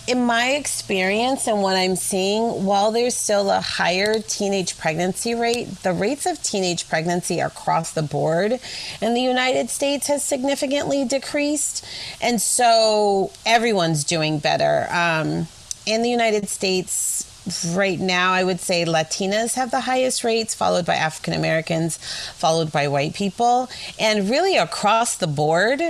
in 0.07 0.25
my 0.25 0.53
experience 0.53 1.49
and 1.49 1.61
what 1.61 1.77
I'm 1.77 1.97
seeing, 1.97 2.65
while 2.65 2.93
there's 2.93 3.17
still 3.17 3.51
a 3.51 3.61
higher 3.61 4.21
teenage 4.21 4.79
pregnancy 4.79 5.35
rate, 5.35 5.69
the 5.83 5.93
rates 5.93 6.27
of 6.27 6.41
teenage 6.43 6.89
pregnancy 6.89 7.41
across 7.41 7.93
the 7.93 8.03
board 8.03 8.61
in 9.01 9.15
the 9.15 9.21
United 9.21 9.71
States 9.71 10.07
has 10.07 10.23
significantly 10.23 11.05
decreased. 11.05 11.85
And 12.21 12.41
so 12.41 13.33
everyone's 13.45 14.05
doing 14.05 14.39
better. 14.39 14.87
Um, 14.91 15.49
in 15.85 16.03
the 16.03 16.11
United 16.11 16.49
States, 16.49 17.29
right 17.75 17.99
now, 17.99 18.33
I 18.33 18.45
would 18.45 18.61
say 18.61 18.85
Latinas 18.85 19.55
have 19.55 19.71
the 19.71 19.81
highest 19.81 20.25
rates, 20.25 20.55
followed 20.55 20.87
by 20.87 20.95
African 20.95 21.35
Americans, 21.35 21.99
followed 22.35 22.71
by 22.71 22.89
white 22.89 23.15
people. 23.15 23.69
And 23.99 24.31
really 24.31 24.57
across 24.57 25.17
the 25.17 25.27
board, 25.27 25.83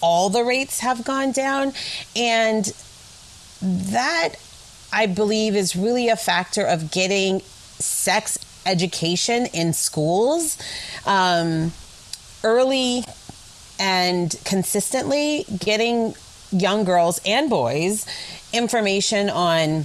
all 0.00 0.28
the 0.30 0.44
rates 0.44 0.80
have 0.80 1.04
gone 1.04 1.32
down. 1.32 1.72
And 2.16 2.72
that, 3.62 4.30
I 4.92 5.06
believe, 5.06 5.56
is 5.56 5.76
really 5.76 6.08
a 6.08 6.16
factor 6.16 6.64
of 6.64 6.90
getting 6.90 7.40
sex 7.40 8.38
education 8.66 9.46
in 9.46 9.72
schools 9.72 10.58
um, 11.06 11.72
early 12.44 13.04
and 13.78 14.34
consistently, 14.44 15.44
getting 15.58 16.14
young 16.50 16.84
girls 16.84 17.20
and 17.26 17.50
boys 17.50 18.06
information 18.52 19.28
on 19.28 19.84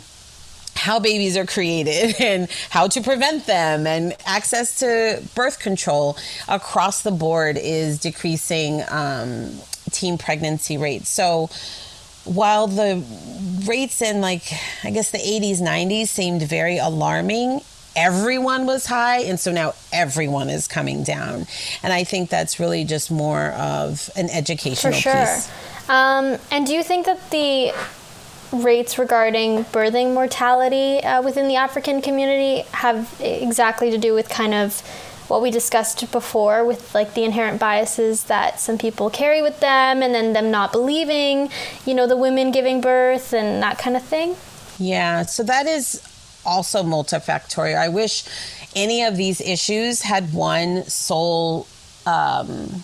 how 0.75 0.99
babies 0.99 1.37
are 1.37 1.45
created 1.45 2.15
and 2.19 2.49
how 2.69 2.87
to 2.87 3.01
prevent 3.01 3.45
them 3.45 3.87
and 3.87 4.15
access 4.25 4.79
to 4.79 5.21
birth 5.35 5.59
control 5.59 6.17
across 6.47 7.01
the 7.01 7.11
board 7.11 7.57
is 7.57 7.99
decreasing 7.99 8.81
um, 8.89 9.51
teen 9.91 10.17
pregnancy 10.17 10.77
rates. 10.77 11.09
So 11.09 11.49
while 12.25 12.67
the 12.67 13.03
rates 13.65 14.01
in 14.01 14.21
like 14.21 14.43
I 14.83 14.91
guess 14.91 15.11
the 15.11 15.17
80s 15.17 15.59
90s 15.59 16.07
seemed 16.07 16.41
very 16.43 16.77
alarming 16.77 17.61
everyone 17.95 18.65
was 18.65 18.85
high 18.85 19.19
and 19.19 19.39
so 19.39 19.51
now 19.51 19.73
everyone 19.91 20.49
is 20.49 20.67
coming 20.67 21.03
down 21.03 21.45
and 21.83 21.91
I 21.93 22.05
think 22.05 22.29
that's 22.29 22.59
really 22.59 22.85
just 22.85 23.11
more 23.11 23.51
of 23.51 24.09
an 24.15 24.29
educational 24.29 24.93
For 24.93 24.99
sure. 24.99 25.13
piece. 25.13 25.49
Um, 25.89 26.37
and 26.49 26.65
do 26.65 26.73
you 26.73 26.81
think 26.81 27.05
that 27.07 27.29
the 27.29 27.73
rates 28.53 28.99
regarding 28.99 29.65
birthing 29.65 30.13
mortality 30.13 31.03
uh, 31.03 31.21
within 31.21 31.47
the 31.47 31.55
African 31.55 32.01
community 32.01 32.61
have 32.71 33.13
exactly 33.19 33.89
to 33.91 33.97
do 33.97 34.13
with 34.13 34.29
kind 34.29 34.53
of 34.53 34.81
what 35.27 35.41
we 35.41 35.49
discussed 35.49 36.11
before 36.11 36.63
with 36.63 36.93
like 36.93 37.13
the 37.13 37.23
inherent 37.23 37.59
biases 37.59 38.25
that 38.25 38.59
some 38.59 38.77
people 38.77 39.09
carry 39.09 39.41
with 39.41 39.59
them 39.59 40.03
and 40.03 40.13
then 40.13 40.33
them 40.33 40.51
not 40.51 40.71
believing, 40.71 41.49
you 41.85 41.93
know, 41.93 42.05
the 42.05 42.17
women 42.17 42.51
giving 42.51 42.81
birth 42.81 43.33
and 43.33 43.63
that 43.63 43.77
kind 43.77 43.95
of 43.95 44.03
thing? 44.03 44.35
Yeah, 44.77 45.23
so 45.23 45.43
that 45.43 45.65
is 45.65 46.01
also 46.45 46.83
multifactorial. 46.83 47.77
I 47.77 47.87
wish 47.87 48.25
any 48.75 49.03
of 49.03 49.17
these 49.17 49.39
issues 49.41 50.01
had 50.01 50.33
one 50.33 50.83
sole 50.85 51.67
um, 52.05 52.83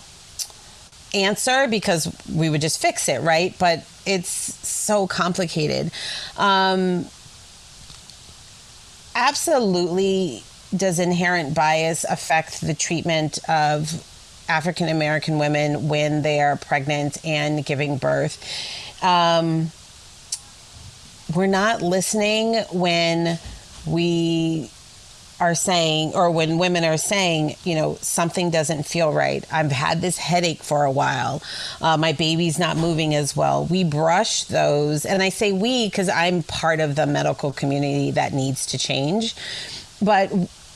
answer 1.14 1.66
because 1.68 2.14
we 2.32 2.50
would 2.50 2.60
just 2.60 2.80
fix 2.80 3.08
it, 3.08 3.20
right? 3.22 3.54
But 3.58 3.86
it's 4.06 4.28
so 4.28 5.06
complicated. 5.06 5.90
Um, 6.36 7.06
absolutely, 9.14 10.42
does 10.74 10.98
inherent 10.98 11.54
bias 11.54 12.04
affect 12.04 12.60
the 12.60 12.74
treatment 12.74 13.38
of 13.48 14.06
African 14.48 14.88
American 14.88 15.38
women 15.38 15.88
when 15.88 16.22
they 16.22 16.40
are 16.40 16.56
pregnant 16.56 17.24
and 17.24 17.64
giving 17.64 17.96
birth? 17.96 18.42
Um, 19.02 19.70
we're 21.34 21.46
not 21.46 21.82
listening 21.82 22.56
when 22.72 23.38
we 23.86 24.70
are 25.40 25.54
saying, 25.54 26.12
or 26.14 26.30
when 26.30 26.58
women 26.58 26.84
are 26.84 26.98
saying, 26.98 27.56
you 27.64 27.74
know, 27.74 27.96
something 28.02 28.50
doesn't 28.50 28.84
feel 28.84 29.12
right. 29.12 29.44
I've 29.52 29.72
had 29.72 30.00
this 30.00 30.18
headache 30.18 30.62
for 30.62 30.84
a 30.84 30.90
while. 30.90 31.42
Uh, 31.80 31.96
my 31.96 32.12
baby's 32.12 32.58
not 32.58 32.76
moving 32.76 33.14
as 33.14 33.34
well. 33.34 33.64
We 33.64 33.82
brush 33.82 34.44
those, 34.44 35.06
and 35.06 35.22
I 35.22 35.30
say 35.30 35.52
we 35.52 35.86
because 35.86 36.08
I'm 36.08 36.42
part 36.42 36.80
of 36.80 36.94
the 36.94 37.06
medical 37.06 37.52
community 37.52 38.10
that 38.12 38.32
needs 38.32 38.66
to 38.66 38.78
change. 38.78 39.34
But 40.02 40.30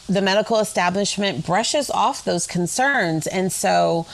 the 0.09 0.23
medical 0.23 0.59
establishment 0.59 1.47
brushes 1.47 1.91
off 1.91 2.25
those 2.25 2.47
concerns. 2.47 3.27
And 3.27 3.53
so, 3.53 4.07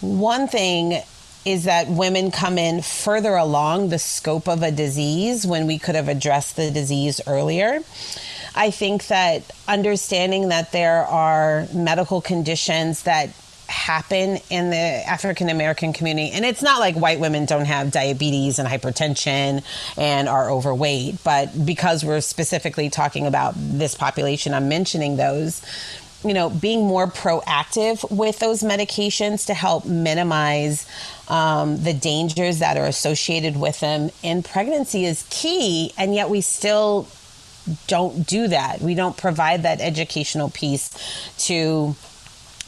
one 0.00 0.48
thing 0.48 1.02
is 1.44 1.64
that 1.64 1.88
women 1.88 2.30
come 2.30 2.58
in 2.58 2.82
further 2.82 3.34
along 3.34 3.88
the 3.88 3.98
scope 3.98 4.48
of 4.48 4.62
a 4.62 4.70
disease 4.70 5.46
when 5.46 5.66
we 5.66 5.78
could 5.78 5.94
have 5.94 6.08
addressed 6.08 6.56
the 6.56 6.70
disease 6.70 7.20
earlier. 7.26 7.80
I 8.54 8.70
think 8.70 9.06
that 9.08 9.50
understanding 9.66 10.48
that 10.48 10.72
there 10.72 11.04
are 11.06 11.66
medical 11.72 12.20
conditions 12.20 13.02
that 13.04 13.30
happen 13.68 14.38
in 14.48 14.70
the 14.70 14.76
African 14.76 15.48
American 15.50 15.92
community. 15.92 16.30
And 16.30 16.44
it's 16.44 16.62
not 16.62 16.80
like 16.80 16.96
white 16.96 17.20
women 17.20 17.44
don't 17.44 17.66
have 17.66 17.90
diabetes 17.90 18.58
and 18.58 18.66
hypertension 18.66 19.62
and 19.96 20.28
are 20.28 20.50
overweight, 20.50 21.22
but 21.22 21.66
because 21.66 22.04
we're 22.04 22.22
specifically 22.22 22.88
talking 22.88 23.26
about 23.26 23.54
this 23.56 23.94
population, 23.94 24.54
I'm 24.54 24.68
mentioning 24.68 25.16
those. 25.16 25.62
You 26.24 26.34
know, 26.34 26.50
being 26.50 26.84
more 26.84 27.06
proactive 27.06 28.10
with 28.10 28.40
those 28.40 28.62
medications 28.62 29.46
to 29.46 29.54
help 29.54 29.84
minimize 29.84 30.84
um, 31.28 31.80
the 31.80 31.92
dangers 31.92 32.58
that 32.58 32.76
are 32.76 32.86
associated 32.86 33.56
with 33.56 33.78
them 33.78 34.10
in 34.24 34.42
pregnancy 34.42 35.04
is 35.04 35.24
key. 35.30 35.92
And 35.96 36.12
yet 36.16 36.28
we 36.28 36.40
still 36.40 37.06
don't 37.86 38.26
do 38.26 38.48
that. 38.48 38.80
We 38.80 38.94
don't 38.94 39.16
provide 39.16 39.62
that 39.62 39.80
educational 39.80 40.50
piece 40.50 40.90
to 41.46 41.96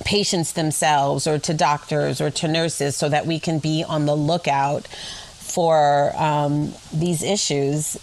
patients 0.04 0.52
themselves 0.52 1.26
or 1.26 1.38
to 1.38 1.54
doctors 1.54 2.20
or 2.20 2.30
to 2.30 2.48
nurses 2.48 2.96
so 2.96 3.08
that 3.08 3.26
we 3.26 3.38
can 3.38 3.58
be 3.58 3.84
on 3.84 4.06
the 4.06 4.14
lookout 4.14 4.86
for 4.86 6.12
um, 6.16 6.72
these 6.92 7.22
issues. 7.22 7.96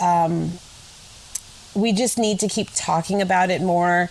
Um, 0.00 0.52
we 1.74 1.92
just 1.92 2.18
need 2.18 2.40
to 2.40 2.48
keep 2.48 2.68
talking 2.74 3.20
about 3.20 3.50
it 3.50 3.60
more 3.60 4.10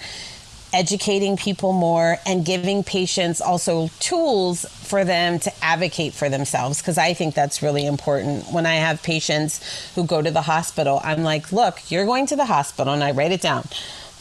educating 0.74 1.38
people 1.38 1.72
more 1.72 2.18
and 2.26 2.44
giving 2.44 2.84
patients 2.84 3.40
also 3.40 3.90
tools 4.00 4.66
for 4.66 5.06
them 5.06 5.40
to 5.40 5.52
advocate 5.64 6.14
for 6.14 6.30
themselves 6.30 6.82
because 6.82 6.98
I 6.98 7.14
think 7.14 7.36
that's 7.36 7.62
really 7.62 7.86
important. 7.86 8.52
When 8.52 8.66
I 8.66 8.76
have 8.76 9.02
patients 9.04 9.94
who 9.94 10.06
go 10.06 10.22
to 10.22 10.32
the 10.32 10.42
hospital, 10.42 11.00
I'm 11.04 11.24
like, 11.24 11.52
look, 11.52 11.92
you're 11.92 12.06
going 12.06 12.26
to 12.28 12.36
the 12.36 12.46
hospital, 12.46 12.94
and 12.94 13.04
I 13.04 13.12
write 13.12 13.32
it 13.32 13.42
down. 13.42 13.66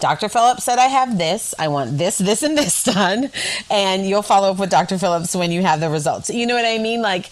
Dr. 0.00 0.28
Phillips 0.28 0.64
said 0.64 0.78
I 0.78 0.86
have 0.86 1.16
this. 1.16 1.54
I 1.58 1.68
want 1.68 1.96
this, 1.96 2.18
this, 2.18 2.42
and 2.42 2.58
this 2.58 2.82
done. 2.94 3.30
And 3.70 4.06
you'll 4.06 4.22
follow 4.22 4.50
up 4.50 4.58
with 4.58 4.70
Dr. 4.70 4.98
Phillips 4.98 5.34
when 5.34 5.52
you 5.52 5.62
have 5.62 5.80
the 5.80 5.88
results. 5.88 6.28
You 6.28 6.46
know 6.46 6.56
what 6.56 6.64
I 6.64 6.78
mean? 6.78 7.02
Like 7.02 7.30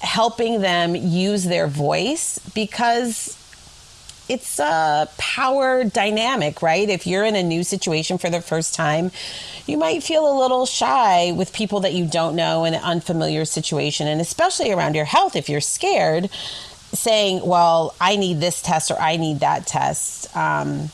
helping 0.00 0.60
them 0.60 0.94
use 0.94 1.44
their 1.44 1.66
voice 1.66 2.38
because 2.54 3.36
it's 4.28 4.58
a 4.58 5.08
power 5.18 5.84
dynamic, 5.84 6.62
right? 6.62 6.88
If 6.88 7.06
you're 7.06 7.24
in 7.24 7.36
a 7.36 7.42
new 7.42 7.64
situation 7.64 8.18
for 8.18 8.30
the 8.30 8.40
first 8.40 8.74
time, 8.74 9.10
you 9.66 9.76
might 9.76 10.02
feel 10.02 10.30
a 10.30 10.34
little 10.38 10.66
shy 10.66 11.32
with 11.32 11.52
people 11.52 11.80
that 11.80 11.92
you 11.92 12.06
don't 12.06 12.36
know 12.36 12.64
in 12.64 12.74
an 12.74 12.82
unfamiliar 12.82 13.44
situation, 13.44 14.06
and 14.06 14.20
especially 14.20 14.72
around 14.72 14.94
your 14.94 15.04
health 15.04 15.36
if 15.36 15.48
you're 15.48 15.60
scared, 15.60 16.30
saying, 16.92 17.44
Well, 17.44 17.94
I 18.00 18.16
need 18.16 18.40
this 18.40 18.62
test 18.62 18.90
or 18.90 18.98
I 19.00 19.16
need 19.16 19.40
that 19.40 19.66
test. 19.66 20.34
Um, 20.36 20.90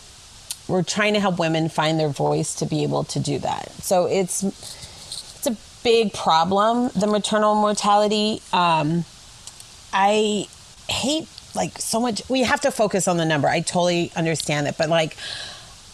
we're 0.68 0.82
trying 0.82 1.14
to 1.14 1.20
help 1.20 1.38
women 1.38 1.68
find 1.68 1.98
their 1.98 2.10
voice 2.10 2.54
to 2.56 2.66
be 2.66 2.82
able 2.82 3.04
to 3.04 3.20
do 3.20 3.38
that. 3.38 3.70
So 3.82 4.06
it's 4.06 4.42
it's 4.42 5.46
a 5.46 5.56
big 5.82 6.12
problem, 6.12 6.90
the 6.94 7.06
maternal 7.06 7.54
mortality. 7.54 8.42
Um, 8.52 9.04
I 9.92 10.46
hate 10.88 11.28
like 11.54 11.78
so 11.78 12.00
much 12.00 12.22
we 12.28 12.42
have 12.42 12.60
to 12.62 12.70
focus 12.70 13.08
on 13.08 13.16
the 13.16 13.24
number. 13.24 13.48
I 13.48 13.60
totally 13.60 14.12
understand 14.16 14.66
it 14.66 14.76
but 14.78 14.88
like 14.88 15.16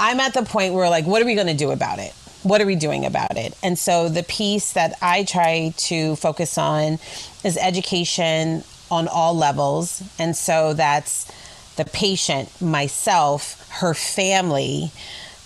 i'm 0.00 0.20
at 0.20 0.34
the 0.34 0.42
point 0.42 0.74
where 0.74 0.88
like 0.90 1.06
what 1.06 1.22
are 1.22 1.24
we 1.24 1.34
going 1.34 1.46
to 1.46 1.54
do 1.54 1.70
about 1.70 1.98
it? 1.98 2.12
What 2.42 2.60
are 2.60 2.66
we 2.66 2.76
doing 2.76 3.06
about 3.06 3.36
it? 3.38 3.56
And 3.62 3.78
so 3.78 4.08
the 4.08 4.22
piece 4.22 4.72
that 4.72 4.96
i 5.02 5.24
try 5.24 5.72
to 5.76 6.16
focus 6.16 6.58
on 6.58 6.98
is 7.44 7.56
education 7.56 8.64
on 8.90 9.08
all 9.08 9.34
levels 9.34 10.02
and 10.18 10.36
so 10.36 10.74
that's 10.74 11.30
the 11.76 11.84
patient 11.84 12.48
myself 12.60 13.68
her 13.80 13.94
family 13.94 14.92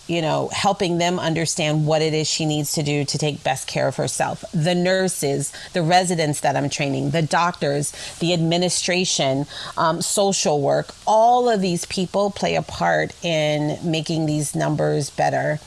you 0.08 0.22
know, 0.22 0.48
helping 0.52 0.98
them 0.98 1.18
understand 1.18 1.86
what 1.86 2.02
it 2.02 2.14
is 2.14 2.26
she 2.26 2.46
needs 2.46 2.72
to 2.72 2.82
do 2.82 3.04
to 3.04 3.18
take 3.18 3.44
best 3.44 3.68
care 3.68 3.86
of 3.86 3.96
herself. 3.96 4.42
The 4.52 4.74
nurses, 4.74 5.52
the 5.74 5.82
residents 5.82 6.40
that 6.40 6.56
I'm 6.56 6.68
training, 6.70 7.10
the 7.10 7.22
doctors, 7.22 7.92
the 8.18 8.32
administration, 8.32 9.46
um, 9.76 10.00
social 10.00 10.60
work, 10.60 10.94
all 11.06 11.48
of 11.48 11.60
these 11.60 11.84
people 11.84 12.30
play 12.30 12.56
a 12.56 12.62
part 12.62 13.14
in 13.24 13.78
making 13.88 14.26
these 14.26 14.56
numbers 14.56 15.10
better. 15.10 15.60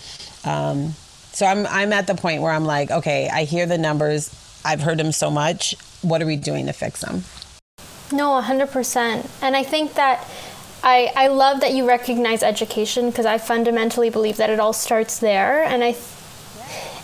Um, 0.44 0.96
so 1.32 1.46
I'm, 1.46 1.68
I'm 1.68 1.94
at 1.94 2.08
the 2.08 2.16
point 2.16 2.42
where 2.42 2.52
I'm 2.52 2.66
like, 2.66 2.92
okay, 2.92 3.30
I 3.32 3.44
hear 3.44 3.66
the 3.68 3.78
numbers. 3.78 4.36
I've 4.66 4.82
heard 4.82 4.98
them 4.98 5.12
so 5.12 5.30
much. 5.30 5.76
What 6.02 6.22
are 6.22 6.26
we 6.26 6.36
doing 6.36 6.66
to 6.66 6.74
fix 6.74 7.02
them? 7.02 7.24
No, 8.12 8.42
100%. 8.42 9.30
And 9.42 9.56
I 9.56 9.64
think 9.64 9.94
that 9.94 10.28
I, 10.84 11.12
I 11.16 11.28
love 11.28 11.62
that 11.62 11.74
you 11.74 11.88
recognize 11.88 12.42
education 12.44 13.10
because 13.10 13.26
I 13.26 13.38
fundamentally 13.38 14.10
believe 14.10 14.38
that 14.38 14.50
it 14.50 14.60
all 14.60 14.74
starts 14.74 15.20
there. 15.20 15.64
And 15.64 15.84
I 15.84 15.96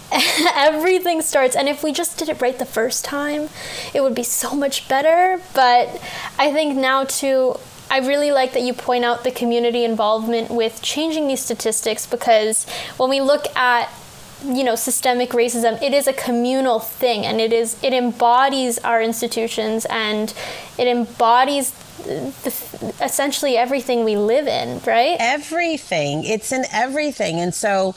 everything 0.55 1.21
starts 1.21 1.53
and 1.53 1.67
if 1.67 1.83
we 1.83 1.91
just 1.91 2.17
did 2.17 2.29
it 2.29 2.39
right 2.39 2.57
the 2.59 2.65
first 2.65 3.03
time 3.03 3.49
it 3.93 4.01
would 4.01 4.15
be 4.15 4.23
so 4.23 4.55
much 4.55 4.87
better 4.87 5.41
but 5.53 6.01
i 6.39 6.49
think 6.49 6.77
now 6.77 7.03
too 7.03 7.53
i 7.91 7.99
really 7.99 8.31
like 8.31 8.53
that 8.53 8.61
you 8.61 8.73
point 8.73 9.03
out 9.03 9.25
the 9.25 9.31
community 9.31 9.83
involvement 9.83 10.49
with 10.49 10.81
changing 10.81 11.27
these 11.27 11.41
statistics 11.41 12.05
because 12.05 12.65
when 12.95 13.09
we 13.09 13.19
look 13.19 13.53
at 13.57 13.89
you 14.45 14.63
know 14.63 14.75
systemic 14.75 15.31
racism 15.31 15.81
it 15.81 15.93
is 15.93 16.07
a 16.07 16.13
communal 16.13 16.79
thing 16.79 17.25
and 17.25 17.41
it 17.41 17.51
is 17.51 17.75
it 17.83 17.91
embodies 17.91 18.77
our 18.79 19.01
institutions 19.01 19.85
and 19.89 20.33
it 20.77 20.87
embodies 20.87 21.73
essentially 22.07 23.57
everything 23.57 24.03
we 24.03 24.17
live 24.17 24.47
in, 24.47 24.79
right? 24.85 25.17
Everything. 25.19 26.23
It's 26.23 26.51
in 26.51 26.65
everything. 26.71 27.39
And 27.39 27.53
so 27.53 27.95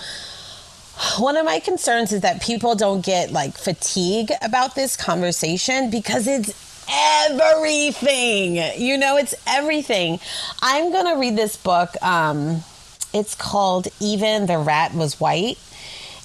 one 1.18 1.36
of 1.36 1.44
my 1.44 1.60
concerns 1.60 2.12
is 2.12 2.20
that 2.20 2.42
people 2.42 2.74
don't 2.74 3.04
get 3.04 3.32
like 3.32 3.56
fatigue 3.56 4.30
about 4.42 4.74
this 4.74 4.96
conversation 4.96 5.90
because 5.90 6.26
it's 6.26 6.52
everything. 6.90 8.56
You 8.80 8.98
know, 8.98 9.16
it's 9.16 9.34
everything. 9.46 10.20
I'm 10.60 10.92
going 10.92 11.06
to 11.06 11.18
read 11.18 11.36
this 11.36 11.56
book. 11.56 11.90
Um, 12.02 12.62
it's 13.12 13.34
called 13.34 13.88
Even 13.98 14.46
the 14.46 14.58
Rat 14.58 14.94
Was 14.94 15.18
White 15.20 15.58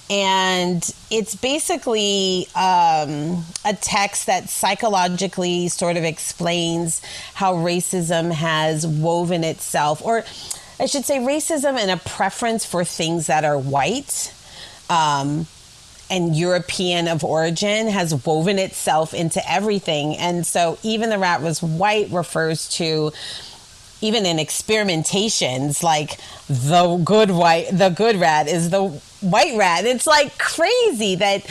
and 0.08 0.88
it's 1.10 1.34
basically 1.34 2.46
um, 2.54 3.44
a 3.64 3.74
text 3.80 4.26
that 4.26 4.48
psychologically 4.48 5.68
sort 5.68 5.96
of 5.96 6.04
explains 6.04 7.02
how 7.34 7.54
racism 7.54 8.30
has 8.30 8.86
woven 8.86 9.42
itself, 9.42 10.00
or 10.04 10.24
I 10.78 10.86
should 10.86 11.04
say, 11.04 11.18
racism 11.18 11.76
and 11.76 11.90
a 11.90 11.96
preference 11.96 12.64
for 12.64 12.84
things 12.84 13.26
that 13.26 13.44
are 13.44 13.58
white. 13.58 14.32
Um, 14.88 15.46
and 16.08 16.36
European 16.36 17.08
of 17.08 17.24
origin 17.24 17.88
has 17.88 18.24
woven 18.24 18.60
itself 18.60 19.12
into 19.12 19.42
everything. 19.50 20.16
And 20.16 20.46
so 20.46 20.78
even 20.84 21.10
the 21.10 21.18
rat 21.18 21.42
was 21.42 21.60
white 21.60 22.10
refers 22.10 22.68
to 22.76 23.10
even 24.00 24.26
in 24.26 24.36
experimentations 24.36 25.82
like 25.82 26.18
the 26.48 26.96
good 26.98 27.30
white 27.30 27.68
the 27.72 27.88
good 27.88 28.16
rat 28.16 28.46
is 28.46 28.70
the 28.70 29.00
white 29.20 29.56
rat. 29.56 29.84
It's 29.84 30.06
like 30.06 30.38
crazy 30.38 31.16
that 31.16 31.46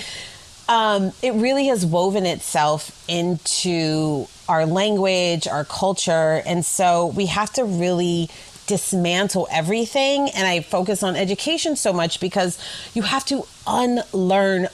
um, 0.67 1.12
it 1.21 1.34
really 1.34 1.67
has 1.67 1.86
woven 1.86 2.25
itself 2.25 3.04
into 3.08 4.28
our 4.49 4.65
language, 4.65 5.47
our 5.47 5.65
culture. 5.65 6.41
And 6.45 6.65
so 6.65 7.08
we 7.08 7.28
have 7.28 7.51
to 7.54 7.63
really 7.63 8.30
dismantle 8.67 9.47
everything. 9.51 10.30
And 10.30 10.47
I 10.47 10.62
focus 10.62 11.04
on 11.04 11.15
education 11.15 11.75
so 11.75 11.93
much 11.93 12.19
because 12.19 12.58
you 12.93 13.04
have 13.04 13.25
to 13.25 13.45
unlearn 13.67 14.67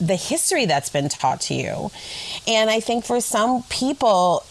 the 0.00 0.16
history 0.16 0.66
that's 0.66 0.90
been 0.90 1.08
taught 1.08 1.40
to 1.42 1.54
you. 1.54 1.90
And 2.46 2.70
I 2.70 2.80
think 2.80 3.04
for 3.04 3.20
some 3.20 3.62
people, 3.64 4.44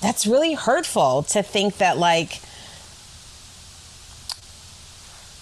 that's 0.00 0.26
really 0.26 0.54
hurtful 0.54 1.22
to 1.24 1.42
think 1.42 1.78
that, 1.78 1.98
like, 1.98 2.40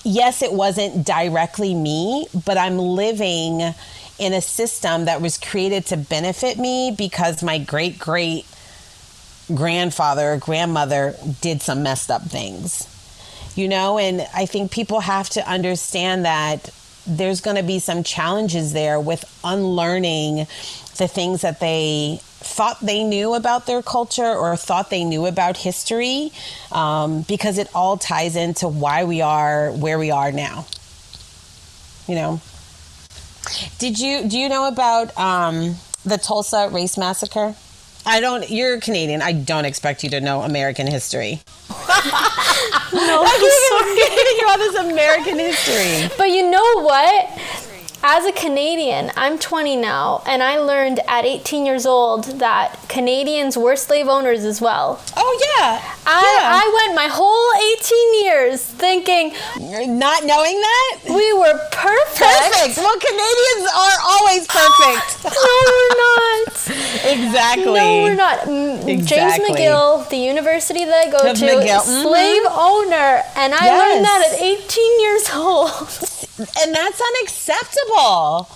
yes, 0.04 0.42
it 0.42 0.52
wasn't 0.52 1.06
directly 1.06 1.74
me, 1.74 2.26
but 2.44 2.58
I'm 2.58 2.78
living 2.78 3.74
in 4.18 4.32
a 4.32 4.40
system 4.40 5.06
that 5.06 5.20
was 5.20 5.38
created 5.38 5.86
to 5.86 5.96
benefit 5.96 6.58
me 6.58 6.94
because 6.96 7.42
my 7.42 7.58
great 7.58 7.98
great 7.98 8.46
grandfather 9.54 10.32
or 10.32 10.36
grandmother 10.36 11.14
did 11.40 11.62
some 11.62 11.82
messed 11.82 12.10
up 12.10 12.22
things. 12.22 12.88
You 13.56 13.68
know, 13.68 13.98
and 13.98 14.26
I 14.34 14.46
think 14.46 14.70
people 14.70 15.00
have 15.00 15.28
to 15.30 15.46
understand 15.48 16.24
that 16.24 16.70
there's 17.06 17.40
going 17.40 17.56
to 17.56 17.62
be 17.62 17.78
some 17.78 18.02
challenges 18.02 18.72
there 18.72 18.98
with 19.00 19.24
unlearning 19.44 20.46
the 20.96 21.08
things 21.08 21.42
that 21.42 21.60
they 21.60 22.20
thought 22.44 22.80
they 22.80 23.04
knew 23.04 23.34
about 23.34 23.66
their 23.66 23.82
culture 23.82 24.34
or 24.34 24.56
thought 24.56 24.90
they 24.90 25.04
knew 25.04 25.26
about 25.26 25.56
history 25.56 26.32
um, 26.70 27.22
because 27.22 27.58
it 27.58 27.68
all 27.74 27.96
ties 27.96 28.36
into 28.36 28.68
why 28.68 29.04
we 29.04 29.20
are 29.20 29.70
where 29.72 29.98
we 29.98 30.10
are 30.10 30.32
now 30.32 30.66
you 32.06 32.14
know? 32.14 32.40
Did 33.78 33.98
you 33.98 34.28
do 34.28 34.38
you 34.38 34.48
know 34.48 34.68
about 34.68 35.16
um, 35.18 35.76
the 36.04 36.18
tulsa 36.18 36.68
race 36.70 36.96
massacre? 36.96 37.54
I 38.04 38.20
don't 38.20 38.48
you're 38.50 38.80
canadian. 38.80 39.22
I 39.22 39.32
don't 39.32 39.64
expect 39.64 40.04
you 40.04 40.10
to 40.10 40.20
know 40.20 40.42
american 40.42 40.86
history. 40.86 41.40
No, 42.94 43.24
I'm 43.24 43.96
getting 43.96 44.48
all 44.48 44.58
this 44.58 44.74
american 44.76 45.38
history. 45.38 46.10
But 46.18 46.28
you 46.28 46.50
know 46.50 46.82
what? 46.82 47.71
As 48.04 48.26
a 48.26 48.32
Canadian, 48.32 49.12
I'm 49.16 49.38
20 49.38 49.76
now, 49.76 50.22
and 50.26 50.42
I 50.42 50.58
learned 50.58 50.98
at 51.06 51.24
18 51.24 51.64
years 51.64 51.86
old 51.86 52.24
that 52.40 52.76
Canadians 52.88 53.56
were 53.56 53.76
slave 53.76 54.08
owners 54.08 54.44
as 54.44 54.60
well. 54.60 55.00
oh 55.16 55.32
yeah 55.56 55.80
I, 56.04 56.64
I 56.64 56.82
went 56.82 56.96
my 56.96 57.06
whole 57.06 57.50
18 57.78 58.24
years 58.24 58.60
thinking 58.64 59.32
You're 59.60 59.86
not 59.86 60.24
knowing 60.24 60.60
that 60.60 60.98
we 61.06 61.32
were 61.32 61.56
perfect. 61.70 62.18
perfect 62.18 62.76
well 62.78 62.98
canadians 62.98 63.70
are 63.70 63.98
always 64.04 64.46
perfect 64.48 65.22
No, 65.30 65.54
we're 65.70 65.94
not. 66.02 66.48
exactly 67.06 67.78
No, 67.78 68.02
we're 68.02 68.14
not. 68.16 68.38
Mm, 68.40 69.06
James 69.06 69.38
McGill, 69.46 70.08
the 70.08 70.16
university 70.16 70.84
that 70.84 71.06
I 71.06 71.10
go 71.10 71.30
Of 71.30 71.36
to, 71.38 71.44
McGill, 71.46 71.80
mhm. 71.86 72.02
slave 72.02 72.42
owner, 72.50 73.22
and 73.36 73.54
I 73.54 73.78
learned 73.78 74.04
that 74.04 74.32
at 74.32 74.40
18 74.42 75.00
years 75.00 75.30
old. 75.34 75.88
And 76.60 76.74
that's 76.74 77.00
unacceptable. 77.00 78.48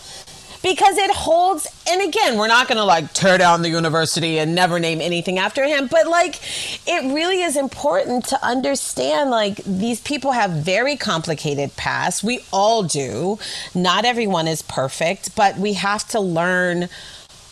Because 0.63 0.97
it 0.97 1.13
holds 1.13 1.69
and 1.89 2.03
again 2.03 2.37
we're 2.37 2.49
not 2.49 2.67
going 2.67 2.79
to 2.79 2.85
like 2.85 3.13
tear 3.13 3.39
down 3.39 3.63
the 3.63 3.69
university 3.69 4.41
and 4.41 4.53
never 4.53 4.81
name 4.81 5.01
anything 5.01 5.39
after 5.39 5.63
him 5.65 5.87
but 5.87 6.09
like 6.09 6.41
it 6.89 7.15
really 7.15 7.43
is 7.43 7.57
important 7.57 8.25
to 8.25 8.45
understand 8.45 9.31
like 9.31 9.59
these 9.65 10.01
people 10.01 10.33
have 10.33 10.51
very 10.51 10.97
complicated 10.97 11.77
pasts. 11.77 12.25
We 12.25 12.41
all 12.53 12.83
do. 12.83 13.39
Not 13.77 14.05
everyone 14.05 14.49
is 14.49 14.63
perfect 14.63 15.37
but 15.37 15.57
we 15.57 15.75
have 15.75 16.09
to 16.09 16.19
learn 16.19 16.89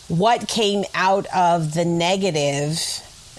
what 0.09 0.49
came 0.49 0.85
out 0.95 1.27
of 1.33 1.75
the 1.75 1.85
negative 1.85 2.81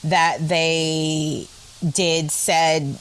that 0.05 0.38
they 0.47 1.47
did 1.93 2.31
said 2.31 2.97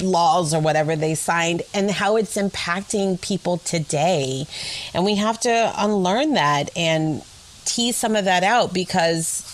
laws 0.00 0.54
or 0.54 0.60
whatever 0.60 0.96
they 0.96 1.14
signed 1.14 1.62
and 1.74 1.90
how 1.90 2.16
it's 2.16 2.36
impacting 2.36 3.20
people 3.20 3.58
today. 3.58 4.46
And 4.94 5.04
we 5.04 5.16
have 5.16 5.40
to 5.40 5.72
unlearn 5.76 6.34
that 6.34 6.70
and 6.76 7.22
tease 7.64 7.96
some 7.96 8.16
of 8.16 8.24
that 8.24 8.42
out 8.42 8.72
because 8.72 9.44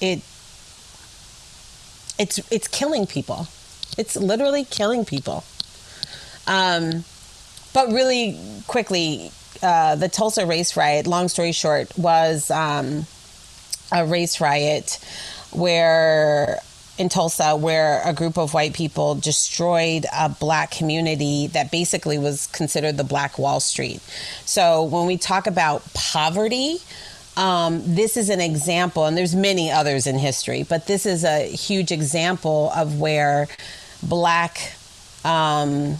it 0.00 0.20
it's 2.18 2.40
it's 2.50 2.68
killing 2.68 3.06
people. 3.06 3.46
It's 3.98 4.16
literally 4.16 4.64
killing 4.64 5.04
people. 5.04 5.44
Um, 6.46 7.04
but 7.72 7.88
really 7.92 8.38
quickly, 8.66 9.30
uh, 9.62 9.96
the 9.96 10.08
Tulsa 10.08 10.46
race 10.46 10.76
riot, 10.76 11.06
long 11.06 11.28
story 11.28 11.52
short, 11.52 11.96
was 11.98 12.50
um, 12.50 13.06
a 13.92 14.06
race 14.06 14.40
riot 14.40 14.98
where 15.52 16.60
in 16.98 17.08
Tulsa 17.08 17.56
where 17.56 18.02
a 18.04 18.12
group 18.12 18.38
of 18.38 18.54
white 18.54 18.72
people 18.72 19.14
destroyed 19.14 20.06
a 20.16 20.28
black 20.28 20.70
community 20.70 21.48
that 21.48 21.70
basically 21.70 22.18
was 22.18 22.46
considered 22.48 22.96
the 22.96 23.04
black 23.04 23.38
Wall 23.38 23.60
Street. 23.60 24.00
So 24.44 24.84
when 24.84 25.06
we 25.06 25.16
talk 25.16 25.46
about 25.46 25.82
poverty, 25.94 26.78
um, 27.36 27.82
this 27.84 28.16
is 28.16 28.30
an 28.30 28.40
example, 28.40 29.04
and 29.04 29.16
there's 29.16 29.34
many 29.34 29.70
others 29.70 30.06
in 30.06 30.18
history, 30.18 30.62
but 30.62 30.86
this 30.86 31.04
is 31.04 31.22
a 31.22 31.46
huge 31.46 31.92
example 31.92 32.70
of 32.74 32.98
where 32.98 33.48
black 34.02 34.74
um, 35.24 35.96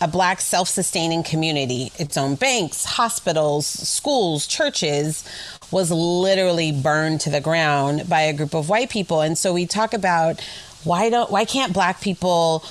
a 0.00 0.06
black 0.06 0.40
self-sustaining 0.40 1.24
community 1.24 1.90
its 1.98 2.16
own 2.16 2.36
banks 2.36 2.84
hospitals 2.84 3.66
schools 3.66 4.46
churches 4.46 5.24
was 5.70 5.90
literally 5.90 6.72
burned 6.72 7.20
to 7.22 7.30
the 7.30 7.40
ground 7.40 8.08
by 8.08 8.22
a 8.22 8.32
group 8.32 8.54
of 8.54 8.68
white 8.68 8.90
people. 8.90 9.20
And 9.20 9.36
so 9.36 9.52
we 9.52 9.66
talk 9.66 9.92
about 9.92 10.40
why 10.84 11.10
don't 11.10 11.30
why 11.30 11.44
can't 11.44 11.72
black 11.72 12.00
people 12.00 12.64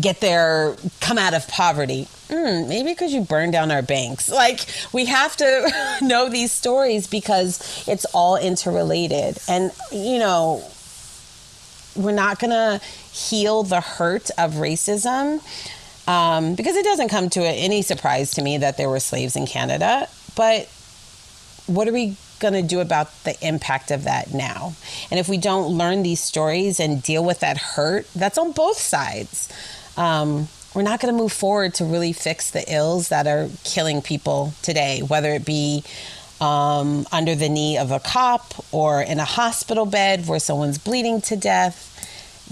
get 0.00 0.20
their 0.20 0.76
come 1.00 1.16
out 1.16 1.32
of 1.34 1.46
poverty? 1.48 2.08
Mm, 2.28 2.68
maybe 2.68 2.90
because 2.90 3.12
you 3.12 3.20
burned 3.22 3.52
down 3.52 3.70
our 3.70 3.82
banks. 3.82 4.28
Like 4.36 4.66
we 4.92 5.06
have 5.06 5.36
to 5.38 5.98
know 6.02 6.28
these 6.28 6.52
stories 6.52 7.06
because 7.06 7.86
it's 7.88 8.04
all 8.06 8.36
interrelated. 8.36 9.38
And 9.48 9.70
you 9.90 10.18
know 10.18 10.62
we're 11.96 12.12
not 12.12 12.38
going 12.38 12.50
to 12.50 12.80
heal 13.10 13.62
the 13.62 13.80
hurt 13.80 14.28
of 14.36 14.54
racism 14.54 15.40
um, 16.06 16.54
because 16.54 16.76
it 16.76 16.84
doesn't 16.84 17.08
come 17.08 17.30
to 17.30 17.42
any 17.42 17.80
surprise 17.80 18.32
to 18.32 18.42
me 18.42 18.58
that 18.58 18.76
there 18.76 18.90
were 18.90 19.00
slaves 19.00 19.34
in 19.34 19.46
Canada. 19.46 20.06
But 20.36 20.68
what 21.66 21.88
are 21.88 21.92
we 21.92 22.16
going 22.38 22.54
to 22.54 22.62
do 22.62 22.80
about 22.80 23.10
the 23.24 23.36
impact 23.46 23.90
of 23.90 24.04
that 24.04 24.32
now? 24.32 24.74
And 25.10 25.18
if 25.20 25.28
we 25.28 25.38
don't 25.38 25.68
learn 25.68 26.02
these 26.02 26.20
stories 26.20 26.80
and 26.80 27.02
deal 27.02 27.24
with 27.24 27.40
that 27.40 27.58
hurt, 27.58 28.06
that's 28.14 28.38
on 28.38 28.52
both 28.52 28.78
sides. 28.78 29.52
Um, 29.96 30.48
we're 30.74 30.82
not 30.82 31.00
going 31.00 31.14
to 31.14 31.18
move 31.18 31.32
forward 31.32 31.74
to 31.74 31.84
really 31.84 32.12
fix 32.12 32.50
the 32.50 32.64
ills 32.72 33.08
that 33.08 33.26
are 33.26 33.48
killing 33.64 34.02
people 34.02 34.52
today, 34.62 35.00
whether 35.00 35.30
it 35.30 35.44
be 35.44 35.82
um, 36.40 37.06
under 37.12 37.34
the 37.34 37.48
knee 37.48 37.78
of 37.78 37.90
a 37.90 38.00
cop 38.00 38.52
or 38.72 39.00
in 39.00 39.18
a 39.18 39.24
hospital 39.24 39.86
bed 39.86 40.26
where 40.26 40.38
someone's 40.38 40.78
bleeding 40.78 41.20
to 41.22 41.36
death. 41.36 41.92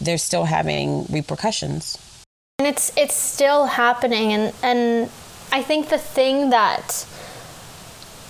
They're 0.01 0.18
still 0.18 0.44
having 0.44 1.05
repercussions. 1.07 1.99
And 2.59 2.68
it's 2.68 2.92
it's 2.97 3.14
still 3.14 3.66
happening 3.66 4.33
and 4.33 4.55
and 4.62 5.11
I 5.53 5.62
think 5.62 5.88
the 5.88 5.99
thing 5.99 6.51
that 6.51 7.07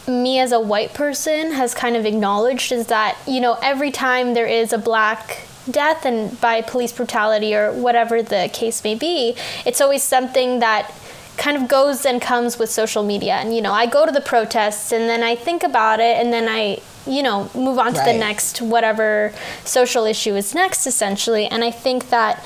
me 0.09 0.39
as 0.39 0.53
a 0.53 0.61
white 0.61 0.95
person 0.95 1.53
has 1.53 1.75
kind 1.75 1.97
of 1.97 2.05
acknowledged 2.05 2.73
is 2.73 2.89
that, 2.89 3.17
you 3.27 3.41
know, 3.41 3.59
every 3.63 3.91
time 3.91 4.35
there 4.35 4.47
is 4.47 4.73
a 4.73 4.79
black 4.79 5.43
death 5.71 6.05
and 6.05 6.39
by 6.41 6.61
police 6.61 6.93
brutality 6.93 7.55
or 7.55 7.73
whatever 7.73 8.23
the 8.23 8.51
case 8.53 8.85
may 8.85 8.95
be, 8.95 9.35
it's 9.65 9.81
always 9.81 10.03
something 10.03 10.61
that 10.61 10.93
kind 11.37 11.57
of 11.57 11.69
goes 11.69 12.05
and 12.05 12.21
comes 12.21 12.59
with 12.59 12.71
social 12.71 13.03
media. 13.03 13.35
And 13.35 13.55
you 13.55 13.63
know, 13.63 13.73
I 13.73 13.87
go 13.87 14.07
to 14.07 14.13
the 14.13 14.21
protests 14.21 14.93
and 14.93 15.09
then 15.09 15.23
I 15.23 15.35
think 15.35 15.63
about 15.63 16.01
it 16.01 16.19
and 16.19 16.33
then 16.33 16.49
I 16.49 16.81
you 17.07 17.23
know, 17.23 17.51
move 17.55 17.79
on 17.79 17.93
to 17.93 18.01
the 18.01 18.15
next 18.15 18.63
whatever 18.63 19.33
social 19.65 20.07
issue 20.07 20.35
is 20.37 20.55
next 20.55 20.87
essentially. 20.87 21.47
And 21.47 21.63
I 21.63 21.71
think 21.71 22.09
that 22.09 22.43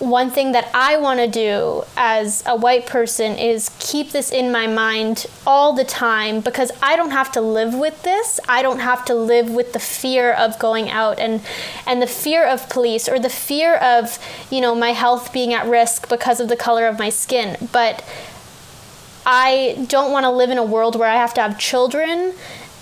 one 0.00 0.30
thing 0.30 0.52
that 0.52 0.70
I 0.74 0.96
want 0.96 1.20
to 1.20 1.28
do 1.28 1.84
as 1.96 2.42
a 2.46 2.56
white 2.56 2.86
person 2.86 3.36
is 3.36 3.70
keep 3.78 4.10
this 4.10 4.32
in 4.32 4.50
my 4.50 4.66
mind 4.66 5.26
all 5.46 5.74
the 5.74 5.84
time 5.84 6.40
because 6.40 6.72
I 6.82 6.96
don't 6.96 7.10
have 7.10 7.30
to 7.32 7.40
live 7.40 7.74
with 7.74 8.02
this. 8.02 8.40
I 8.48 8.62
don't 8.62 8.80
have 8.80 9.04
to 9.06 9.14
live 9.14 9.50
with 9.50 9.72
the 9.74 9.78
fear 9.78 10.32
of 10.32 10.58
going 10.58 10.88
out 10.88 11.18
and 11.18 11.42
and 11.86 12.00
the 12.00 12.06
fear 12.06 12.46
of 12.46 12.68
police 12.70 13.08
or 13.08 13.18
the 13.18 13.28
fear 13.28 13.76
of, 13.76 14.18
you 14.50 14.60
know, 14.60 14.74
my 14.74 14.90
health 14.90 15.32
being 15.32 15.52
at 15.52 15.66
risk 15.66 16.08
because 16.08 16.40
of 16.40 16.48
the 16.48 16.56
color 16.56 16.86
of 16.86 16.98
my 16.98 17.10
skin. 17.10 17.56
But 17.70 18.02
I 19.26 19.84
don't 19.88 20.12
want 20.12 20.24
to 20.24 20.30
live 20.30 20.50
in 20.50 20.56
a 20.56 20.64
world 20.64 20.96
where 20.98 21.08
I 21.08 21.16
have 21.16 21.34
to 21.34 21.42
have 21.42 21.58
children 21.58 22.32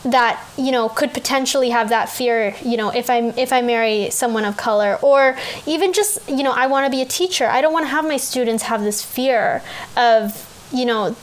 that 0.05 0.43
you 0.57 0.71
know 0.71 0.89
could 0.89 1.13
potentially 1.13 1.71
have 1.71 1.89
that 1.89 2.09
fear 2.09 2.55
you 2.65 2.77
know 2.77 2.91
if 2.91 3.11
I'm 3.11 3.37
if 3.37 3.53
i 3.53 3.61
marry 3.63 4.11
someone 4.11 4.45
of 4.45 4.57
color 4.57 4.97
or 5.03 5.37
even 5.67 5.93
just 5.93 6.21
you 6.29 6.45
know 6.45 6.53
i 6.53 6.67
want 6.69 6.87
to 6.87 6.91
be 6.91 7.03
a 7.03 7.05
teacher. 7.05 7.47
I 7.47 7.61
don't 7.61 7.73
want 7.73 7.85
to 7.85 7.91
have 7.91 8.05
my 8.05 8.17
students 8.17 8.63
have 8.65 8.83
this 8.83 9.03
fear 9.05 9.61
of 9.97 10.47
you 10.73 10.87
know 10.87 11.17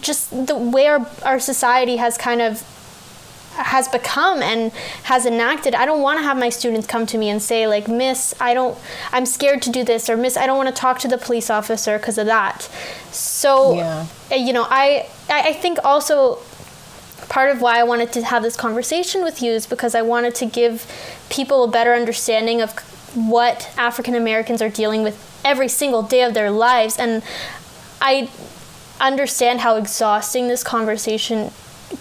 just 0.00 0.30
the 0.46 0.56
where 0.56 0.98
our 1.00 1.06
our 1.24 1.38
society 1.40 1.96
has 1.96 2.16
kind 2.16 2.40
of 2.40 2.62
has 3.56 3.86
become 3.86 4.42
and 4.42 4.72
has 5.04 5.26
enacted. 5.26 5.74
I 5.76 5.84
don't 5.86 6.02
want 6.02 6.18
to 6.18 6.24
have 6.24 6.36
my 6.36 6.48
students 6.48 6.86
come 6.88 7.06
to 7.06 7.18
me 7.18 7.28
and 7.28 7.40
say 7.40 7.68
like 7.68 7.86
miss 7.86 8.34
i 8.40 8.52
don't 8.54 8.76
i'm 9.12 9.26
scared 9.26 9.62
to 9.62 9.70
do 9.70 9.84
this 9.84 10.08
or 10.10 10.16
miss 10.16 10.36
i 10.36 10.44
don't 10.46 10.56
want 10.56 10.74
to 10.74 10.80
talk 10.80 10.98
to 11.00 11.08
the 11.08 11.18
police 11.18 11.50
officer 11.50 11.98
because 11.98 12.18
of 12.18 12.26
that. 12.26 12.68
So 13.12 13.74
Yeah. 13.74 14.06
you 14.34 14.52
know 14.52 14.66
I 14.68 15.06
i 15.28 15.52
think 15.52 15.78
also 15.84 16.38
part 17.28 17.50
of 17.50 17.60
why 17.60 17.78
i 17.78 17.82
wanted 17.82 18.12
to 18.12 18.22
have 18.22 18.42
this 18.42 18.56
conversation 18.56 19.22
with 19.22 19.42
you 19.42 19.52
is 19.52 19.66
because 19.66 19.94
i 19.94 20.02
wanted 20.02 20.34
to 20.34 20.46
give 20.46 20.86
people 21.30 21.64
a 21.64 21.68
better 21.68 21.94
understanding 21.94 22.60
of 22.60 22.78
what 23.14 23.70
african 23.76 24.14
americans 24.14 24.60
are 24.60 24.68
dealing 24.68 25.02
with 25.02 25.34
every 25.44 25.68
single 25.68 26.02
day 26.02 26.22
of 26.22 26.34
their 26.34 26.50
lives. 26.50 26.98
And 26.98 27.22
i 28.00 28.28
understand 29.00 29.60
how 29.60 29.76
exhausting 29.76 30.48
this 30.48 30.62
conversation 30.62 31.50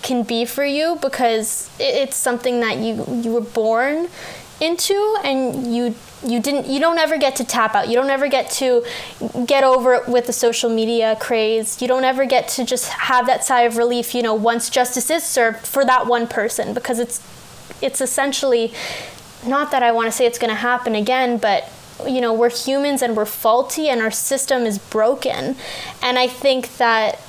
can 0.01 0.23
be 0.23 0.45
for 0.45 0.63
you 0.63 0.97
because 1.01 1.69
it's 1.79 2.15
something 2.15 2.61
that 2.61 2.77
you 2.77 3.03
you 3.23 3.31
were 3.31 3.41
born 3.41 4.07
into 4.61 5.17
and 5.23 5.75
you 5.75 5.93
you 6.25 6.39
didn't 6.39 6.67
you 6.67 6.79
don't 6.79 6.97
ever 6.97 7.17
get 7.17 7.35
to 7.37 7.43
tap 7.43 7.75
out. 7.75 7.89
You 7.89 7.95
don't 7.95 8.09
ever 8.09 8.27
get 8.27 8.49
to 8.51 8.85
get 9.45 9.63
over 9.63 9.93
it 9.95 10.07
with 10.07 10.27
the 10.27 10.33
social 10.33 10.69
media 10.69 11.17
craze. 11.19 11.81
You 11.81 11.87
don't 11.87 12.03
ever 12.03 12.25
get 12.25 12.47
to 12.49 12.65
just 12.65 12.89
have 12.89 13.27
that 13.27 13.43
sigh 13.43 13.61
of 13.61 13.77
relief 13.77 14.13
you 14.15 14.21
know 14.21 14.33
once 14.33 14.69
justice 14.69 15.09
is 15.09 15.23
served 15.23 15.65
for 15.65 15.85
that 15.85 16.07
one 16.07 16.27
person 16.27 16.73
because 16.73 16.99
it's 16.99 17.21
it's 17.81 18.01
essentially 18.01 18.73
not 19.45 19.71
that 19.71 19.83
I 19.83 19.91
want 19.91 20.07
to 20.07 20.11
say 20.11 20.25
it's 20.25 20.39
going 20.39 20.49
to 20.49 20.55
happen 20.55 20.95
again 20.95 21.37
but 21.37 21.69
you 22.07 22.21
know 22.21 22.33
we're 22.33 22.49
humans 22.49 23.01
and 23.01 23.15
we're 23.15 23.25
faulty 23.25 23.89
and 23.89 24.01
our 24.01 24.11
system 24.11 24.63
is 24.63 24.77
broken. 24.77 25.55
And 26.01 26.17
I 26.17 26.27
think 26.27 26.77
that 26.77 27.19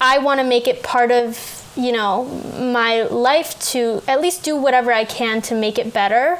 I 0.00 0.18
want 0.18 0.40
to 0.40 0.44
make 0.44 0.66
it 0.66 0.82
part 0.82 1.10
of 1.10 1.59
you 1.80 1.92
know 1.92 2.24
my 2.58 3.02
life 3.02 3.58
to 3.70 4.02
at 4.06 4.20
least 4.20 4.42
do 4.42 4.56
whatever 4.56 4.92
I 4.92 5.04
can 5.04 5.40
to 5.42 5.54
make 5.54 5.78
it 5.78 5.92
better 5.92 6.38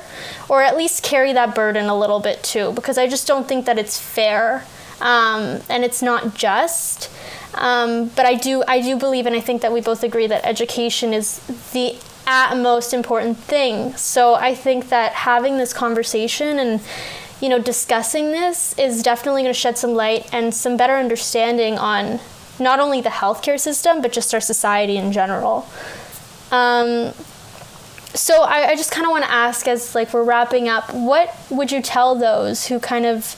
or 0.49 0.63
at 0.63 0.77
least 0.77 1.03
carry 1.03 1.33
that 1.33 1.55
burden 1.55 1.87
a 1.87 1.99
little 1.99 2.21
bit 2.21 2.43
too 2.43 2.73
because 2.73 2.99
I 2.99 3.09
just 3.09 3.27
don't 3.27 3.49
think 3.49 3.67
that 3.67 3.79
it's 3.79 3.99
fair 3.99 4.65
um, 5.01 5.61
and 5.69 5.85
it's 5.85 6.03
not 6.03 6.35
just. 6.35 7.11
Um, 7.55 8.09
but 8.09 8.27
I 8.27 8.35
do 8.35 8.63
I 8.69 8.81
do 8.81 8.97
believe 8.97 9.27
and 9.27 9.35
I 9.35 9.41
think 9.41 9.63
that 9.63 9.73
we 9.73 9.81
both 9.81 10.05
agree 10.05 10.27
that 10.29 10.45
education 10.45 11.13
is 11.13 11.39
the 11.73 11.97
at 12.27 12.57
most 12.57 12.95
important 12.95 13.39
thing. 13.39 13.97
So 13.97 14.35
I 14.35 14.55
think 14.55 14.89
that 14.91 15.13
having 15.13 15.59
this 15.59 15.73
conversation 15.73 16.59
and 16.59 16.81
you 17.41 17.49
know 17.49 17.59
discussing 17.59 18.31
this 18.31 18.79
is 18.79 19.03
definitely 19.03 19.43
going 19.43 19.53
to 19.53 19.59
shed 19.59 19.79
some 19.79 19.95
light 19.95 20.29
and 20.33 20.55
some 20.55 20.77
better 20.77 20.95
understanding 20.95 21.79
on 21.79 22.21
not 22.61 22.81
only 22.81 23.01
the 23.01 23.11
healthcare 23.11 23.59
system, 23.59 24.01
but 24.03 24.13
just 24.13 24.35
our 24.35 24.41
society 24.41 24.97
in 24.97 25.13
general. 25.13 25.67
Um, 26.51 27.13
so 28.15 28.43
I, 28.43 28.71
I 28.71 28.77
just 28.77 28.91
kind 28.91 29.07
of 29.07 29.11
want 29.11 29.25
to 29.25 29.31
ask, 29.31 29.69
as 29.69 29.95
like 29.95 30.13
we're 30.13 30.25
wrapping 30.25 30.69
up, 30.69 30.93
what 30.93 31.35
would 31.51 31.71
you 31.71 31.81
tell 31.81 32.15
those 32.15 32.67
who 32.67 32.81
kind 32.81 33.07
of 33.07 33.37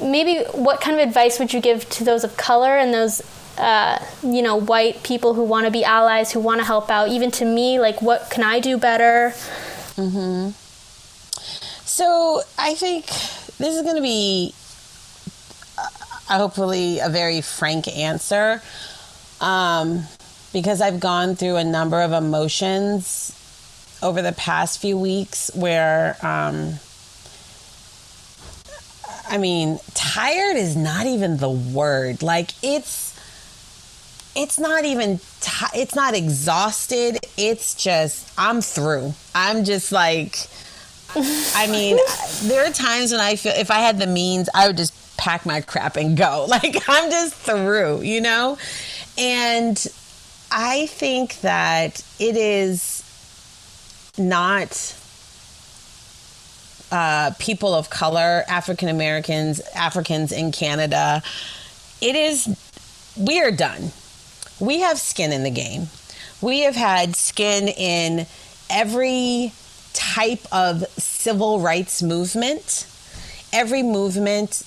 maybe 0.00 0.44
what 0.52 0.80
kind 0.80 0.98
of 0.98 1.06
advice 1.06 1.38
would 1.38 1.52
you 1.52 1.60
give 1.60 1.88
to 1.90 2.04
those 2.04 2.24
of 2.24 2.36
color 2.36 2.78
and 2.78 2.94
those 2.94 3.20
uh, 3.58 3.98
you 4.22 4.42
know 4.42 4.56
white 4.56 5.02
people 5.02 5.34
who 5.34 5.42
want 5.42 5.66
to 5.66 5.70
be 5.72 5.84
allies 5.84 6.32
who 6.32 6.40
want 6.40 6.60
to 6.60 6.64
help 6.64 6.90
out 6.90 7.08
even 7.08 7.30
to 7.30 7.44
me 7.44 7.80
like 7.80 8.00
what 8.00 8.30
can 8.30 8.44
i 8.44 8.60
do 8.60 8.78
better 8.78 9.30
mm-hmm. 9.96 10.50
so 11.84 12.40
i 12.56 12.74
think 12.74 13.06
this 13.58 13.74
is 13.74 13.82
going 13.82 13.96
to 13.96 14.02
be 14.02 14.54
hopefully 16.36 16.98
a 16.98 17.08
very 17.08 17.40
frank 17.40 17.88
answer 17.88 18.60
um, 19.40 20.02
because 20.52 20.80
I've 20.80 21.00
gone 21.00 21.36
through 21.36 21.56
a 21.56 21.64
number 21.64 22.00
of 22.02 22.12
emotions 22.12 23.34
over 24.02 24.22
the 24.22 24.32
past 24.32 24.80
few 24.80 24.98
weeks 24.98 25.50
where, 25.54 26.16
um, 26.24 26.74
I 29.28 29.38
mean, 29.38 29.78
tired 29.94 30.56
is 30.56 30.76
not 30.76 31.06
even 31.06 31.36
the 31.38 31.50
word. 31.50 32.22
Like 32.22 32.50
it's, 32.62 33.08
it's 34.36 34.58
not 34.58 34.84
even, 34.84 35.18
t- 35.40 35.78
it's 35.78 35.94
not 35.94 36.14
exhausted. 36.14 37.18
It's 37.36 37.74
just, 37.74 38.32
I'm 38.38 38.60
through. 38.60 39.14
I'm 39.34 39.64
just 39.64 39.92
like, 39.92 40.48
I 41.14 41.66
mean, 41.70 41.98
there 42.42 42.64
are 42.64 42.72
times 42.72 43.12
when 43.12 43.20
I 43.20 43.36
feel 43.36 43.52
if 43.52 43.70
I 43.70 43.80
had 43.80 43.98
the 43.98 44.06
means, 44.06 44.48
I 44.54 44.68
would 44.68 44.76
just 44.76 44.94
pack 45.28 45.44
my 45.44 45.60
crap 45.60 45.96
and 45.96 46.16
go. 46.16 46.46
Like 46.58 46.88
I'm 46.88 47.10
just 47.10 47.34
through, 47.34 48.00
you 48.00 48.22
know? 48.22 48.56
And 49.18 49.86
I 50.50 50.86
think 50.86 51.40
that 51.42 52.02
it 52.18 52.34
is 52.34 53.04
not 54.16 54.70
uh, 56.90 57.32
people 57.38 57.74
of 57.74 57.90
color, 57.90 58.42
African 58.48 58.88
Americans, 58.88 59.60
Africans 59.74 60.32
in 60.32 60.50
Canada. 60.50 61.22
It 62.00 62.16
is, 62.16 62.48
we 63.18 63.42
are 63.42 63.50
done. 63.50 63.92
We 64.58 64.80
have 64.80 64.98
skin 64.98 65.32
in 65.32 65.42
the 65.42 65.50
game. 65.50 65.88
We 66.40 66.60
have 66.60 66.76
had 66.76 67.14
skin 67.14 67.68
in 67.68 68.26
every 68.70 69.52
type 69.92 70.46
of 70.50 70.86
civil 70.96 71.60
rights 71.60 72.02
movement, 72.02 72.86
every 73.52 73.82
movement 73.82 74.62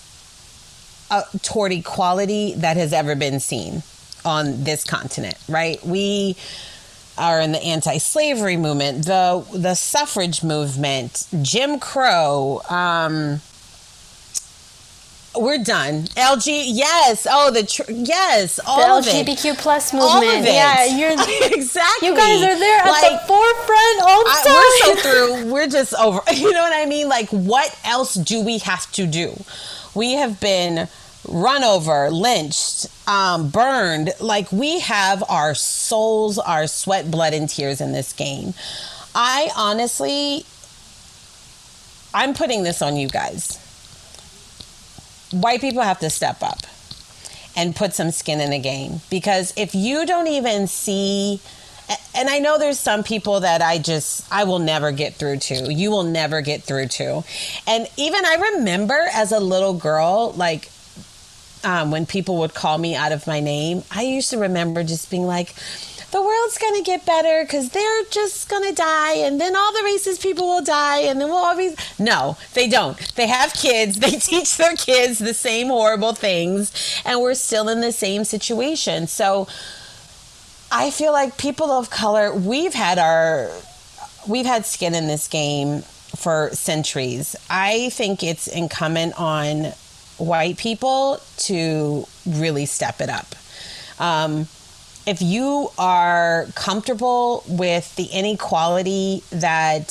uh, 1.11 1.23
toward 1.43 1.71
equality 1.71 2.55
that 2.55 2.77
has 2.77 2.93
ever 2.93 3.15
been 3.15 3.39
seen 3.39 3.83
on 4.25 4.63
this 4.63 4.83
continent, 4.83 5.37
right? 5.47 5.83
We 5.85 6.35
are 7.17 7.39
in 7.39 7.51
the 7.51 7.61
anti-slavery 7.61 8.57
movement, 8.57 9.05
the 9.05 9.45
the 9.53 9.75
suffrage 9.75 10.43
movement, 10.43 11.27
Jim 11.43 11.79
Crow. 11.79 12.61
Um, 12.69 13.41
we're 15.37 15.63
done. 15.63 16.03
LG, 16.03 16.63
yes. 16.67 17.25
Oh, 17.29 17.51
the 17.51 17.63
tr- 17.63 17.89
yes, 17.89 18.59
all 18.65 19.01
the 19.01 19.09
LGBTQ 19.09 19.57
plus 19.57 19.93
movement. 19.93 20.11
All 20.11 20.23
of 20.23 20.45
it. 20.45 20.53
Yeah, 20.53 20.85
you're 20.85 21.11
exactly. 21.57 22.09
You 22.09 22.15
guys 22.15 22.41
are 22.41 22.59
there 22.59 22.85
like, 22.85 23.03
at 23.03 23.21
the 23.21 23.27
forefront 23.27 24.01
all 24.01 24.23
the 24.23 24.29
I, 24.29 24.43
time. 24.45 24.55
We're 24.55 25.01
so 25.01 25.41
through. 25.41 25.51
We're 25.53 25.67
just 25.67 25.93
over. 25.95 26.21
You 26.33 26.51
know 26.51 26.61
what 26.61 26.73
I 26.73 26.85
mean? 26.85 27.07
Like, 27.07 27.29
what 27.29 27.77
else 27.85 28.15
do 28.15 28.41
we 28.41 28.57
have 28.59 28.91
to 28.93 29.05
do? 29.05 29.33
We 29.93 30.13
have 30.13 30.39
been 30.39 30.87
run 31.27 31.63
over, 31.63 32.09
lynched, 32.09 32.87
um, 33.07 33.49
burned. 33.49 34.11
Like 34.19 34.51
we 34.51 34.79
have 34.79 35.23
our 35.29 35.53
souls, 35.53 36.37
our 36.37 36.67
sweat, 36.67 37.11
blood, 37.11 37.33
and 37.33 37.47
tears 37.47 37.81
in 37.81 37.91
this 37.91 38.13
game. 38.13 38.53
I 39.13 39.49
honestly, 39.55 40.45
I'm 42.13 42.33
putting 42.33 42.63
this 42.63 42.81
on 42.81 42.95
you 42.95 43.07
guys. 43.07 43.57
White 45.31 45.61
people 45.61 45.81
have 45.81 45.99
to 45.99 46.09
step 46.09 46.41
up 46.41 46.59
and 47.55 47.75
put 47.75 47.93
some 47.93 48.11
skin 48.11 48.39
in 48.39 48.51
the 48.51 48.59
game 48.59 49.01
because 49.09 49.53
if 49.57 49.75
you 49.75 50.05
don't 50.05 50.27
even 50.27 50.67
see 50.67 51.39
and 52.15 52.29
I 52.29 52.39
know 52.39 52.57
there's 52.57 52.79
some 52.79 53.03
people 53.03 53.39
that 53.41 53.61
I 53.61 53.77
just 53.77 54.31
I 54.31 54.43
will 54.43 54.59
never 54.59 54.91
get 54.91 55.15
through 55.15 55.37
to. 55.37 55.73
You 55.73 55.91
will 55.91 56.03
never 56.03 56.41
get 56.41 56.63
through 56.63 56.87
to. 56.87 57.23
And 57.67 57.87
even 57.97 58.25
I 58.25 58.53
remember 58.55 58.99
as 59.13 59.31
a 59.31 59.39
little 59.39 59.73
girl 59.73 60.33
like 60.35 60.69
um, 61.63 61.91
when 61.91 62.05
people 62.05 62.37
would 62.39 62.53
call 62.53 62.77
me 62.77 62.95
out 62.95 63.11
of 63.11 63.27
my 63.27 63.39
name, 63.39 63.83
I 63.91 64.03
used 64.03 64.29
to 64.31 64.37
remember 64.37 64.83
just 64.83 65.11
being 65.11 65.27
like, 65.27 65.53
the 66.11 66.21
world's 66.21 66.57
going 66.57 66.75
to 66.75 66.83
get 66.83 67.05
better 67.05 67.43
because 67.43 67.69
they're 67.69 68.03
just 68.09 68.49
going 68.49 68.67
to 68.67 68.75
die 68.75 69.13
and 69.15 69.39
then 69.39 69.55
all 69.55 69.71
the 69.71 69.79
racist 69.79 70.21
people 70.21 70.45
will 70.45 70.63
die 70.63 70.99
and 70.99 71.21
then 71.21 71.29
we'll 71.29 71.55
be. 71.55 71.73
No, 71.97 72.37
they 72.53 72.67
don't. 72.67 72.97
They 73.15 73.27
have 73.27 73.53
kids. 73.53 73.97
They 74.01 74.17
teach 74.17 74.57
their 74.57 74.75
kids 74.75 75.19
the 75.19 75.33
same 75.33 75.67
horrible 75.67 76.13
things 76.13 76.73
and 77.05 77.21
we're 77.21 77.35
still 77.35 77.69
in 77.69 77.79
the 77.79 77.91
same 77.91 78.23
situation. 78.25 79.07
So 79.07 79.47
I 80.71 80.89
feel 80.89 81.11
like 81.11 81.37
people 81.37 81.69
of 81.69 81.89
color, 81.89 82.33
we've 82.33 82.73
had 82.73 82.97
our. 82.97 83.51
We've 84.27 84.45
had 84.45 84.65
skin 84.65 84.93
in 84.95 85.07
this 85.07 85.27
game 85.27 85.81
for 85.81 86.51
centuries. 86.53 87.35
I 87.49 87.89
think 87.89 88.23
it's 88.23 88.47
incumbent 88.47 89.19
on 89.19 89.73
white 90.17 90.57
people 90.57 91.19
to 91.37 92.05
really 92.27 92.67
step 92.67 93.01
it 93.01 93.09
up. 93.09 93.27
Um, 93.99 94.47
if 95.07 95.21
you 95.21 95.71
are 95.79 96.45
comfortable 96.53 97.43
with 97.47 97.95
the 97.95 98.05
inequality 98.05 99.23
that 99.31 99.87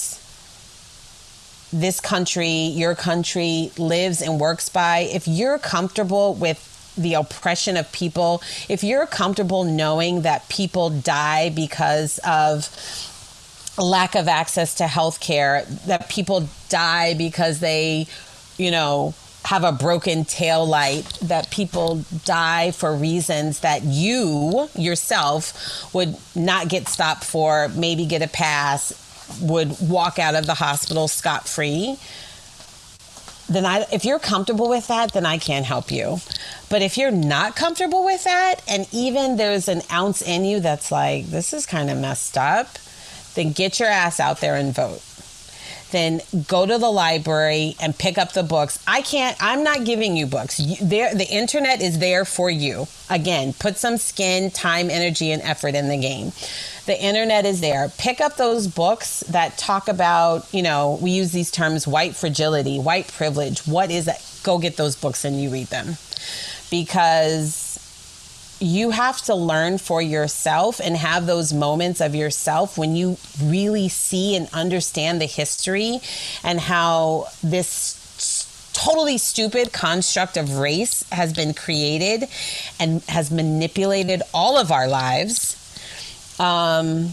this 1.73 2.01
country, 2.01 2.49
your 2.49 2.95
country 2.95 3.73
lives 3.77 4.23
and 4.23 4.39
works 4.39 4.69
by, 4.69 5.01
if 5.01 5.27
you're 5.27 5.59
comfortable 5.59 6.35
with 6.35 6.80
the 6.97 7.15
oppression 7.15 7.77
of 7.77 7.91
people, 7.93 8.43
if 8.69 8.83
you're 8.83 9.07
comfortable 9.07 9.65
knowing 9.65 10.23
that 10.23 10.49
people 10.49 10.91
die 10.91 11.51
because 11.51 12.19
of 12.27 12.69
lack 13.79 14.15
of 14.15 14.29
access 14.29 14.75
to 14.75 14.87
health 14.87 15.21
care, 15.21 15.65
that 15.87 16.09
people 16.09 16.49
die 16.69 17.15
because 17.15 17.61
they, 17.61 18.07
you 18.59 18.71
know, 18.71 19.15
have 19.45 19.65
a 19.65 19.73
broken 19.73 20.25
tail 20.25 20.67
light 20.67 21.05
that 21.23 21.51
people 21.51 22.05
die 22.25 22.71
for 22.73 22.95
reasons 22.95 23.61
that 23.61 23.83
you 23.83 24.69
yourself 24.75 25.93
would 25.95 26.15
not 26.35 26.69
get 26.69 26.87
stopped 26.87 27.25
for 27.25 27.69
maybe 27.75 28.05
get 28.05 28.21
a 28.21 28.29
pass 28.29 28.93
would 29.41 29.75
walk 29.81 30.19
out 30.19 30.35
of 30.35 30.47
the 30.47 30.55
hospital 30.55 31.09
scot 31.09 31.49
free 31.49 31.97
then 33.51 33.67
I 33.67 33.85
if 33.93 34.05
you're 34.05 34.19
comfortable 34.19 34.69
with 34.69 34.87
that 34.87 35.13
then 35.13 35.27
I 35.27 35.39
can't 35.39 35.67
help 35.67 35.91
you. 35.91 36.19
But 36.69 36.83
if 36.83 36.97
you're 36.97 37.11
not 37.11 37.57
comfortable 37.57 38.05
with 38.05 38.25
that 38.25 38.63
and 38.69 38.87
even 38.93 39.37
there's 39.37 39.69
an 39.69 39.83
ounce 39.91 40.23
in 40.23 40.45
you 40.45 40.61
that's 40.61 40.91
like 40.91 41.27
this 41.27 41.53
is 41.53 41.67
kind 41.67 41.91
of 41.91 41.99
messed 41.99 42.39
up 42.39 42.79
then 43.35 43.53
get 43.53 43.79
your 43.81 43.89
ass 43.89 44.21
out 44.21 44.41
there 44.41 44.55
and 44.55 44.75
vote 44.75 45.03
then 45.91 46.21
go 46.47 46.67
to 46.67 46.79
the 46.79 46.91
library 46.91 47.77
and 47.81 47.97
pick 47.97 48.19
up 48.19 48.33
the 48.33 48.43
books. 48.43 48.83
I 48.87 49.03
can't, 49.03 49.37
I'm 49.41 49.63
not 49.65 49.85
giving 49.85 50.17
you 50.17 50.27
books. 50.27 50.59
You, 50.61 50.77
there, 50.81 51.15
the 51.15 51.29
internet 51.29 51.81
is 51.81 51.99
there 51.99 52.25
for 52.25 52.51
you. 52.51 52.87
Again, 53.09 53.53
put 53.53 53.77
some 53.77 53.97
skin, 53.97 54.51
time, 54.51 54.91
energy, 54.91 55.31
and 55.33 55.43
effort 55.43 55.75
in 55.75 55.89
the 55.89 55.99
game. 55.99 56.33
The 56.87 57.01
internet 57.01 57.47
is 57.47 57.61
there. 57.61 57.89
Pick 57.99 58.21
up 58.21 58.37
those 58.37 58.67
books 58.67 59.21
that 59.29 59.59
talk 59.59 59.89
about, 59.89 60.53
you 60.53 60.63
know, 60.63 60.99
we 61.01 61.13
use 61.13 61.31
these 61.31 61.51
terms 61.51 61.87
white 61.87 62.17
fragility, 62.17 62.79
white 62.79 63.09
privilege. 63.09 63.61
What 63.67 63.91
is 63.91 64.09
it? 64.09 64.17
Go 64.43 64.59
get 64.59 64.77
those 64.77 64.97
books 64.97 65.25
and 65.25 65.41
you 65.41 65.51
read 65.51 65.69
them. 65.69 65.97
Because 66.71 67.70
you 68.61 68.91
have 68.91 69.23
to 69.23 69.35
learn 69.35 69.79
for 69.79 70.03
yourself 70.03 70.81
and 70.83 70.97
have 70.97 71.27
those 71.27 71.53
moments 71.53 72.01
of 72.01 72.15
yourself 72.15 72.77
when 72.77 72.95
you 72.95 73.17
really 73.43 73.89
see 73.89 74.37
and 74.37 74.49
understand 74.53 75.21
the 75.21 75.27
history 75.27 75.99
and 76.45 76.61
how 76.61 77.27
this 77.43 78.71
totally 78.73 79.19
stupid 79.19 79.73
construct 79.73 80.37
of 80.37 80.59
race 80.59 81.05
has 81.11 81.33
been 81.33 81.55
created 81.55 82.29
and 82.79 83.03
has 83.05 83.31
manipulated 83.31 84.23
all 84.33 84.59
of 84.59 84.71
our 84.71 84.89
lives. 84.89 85.57
Um, 86.39 87.11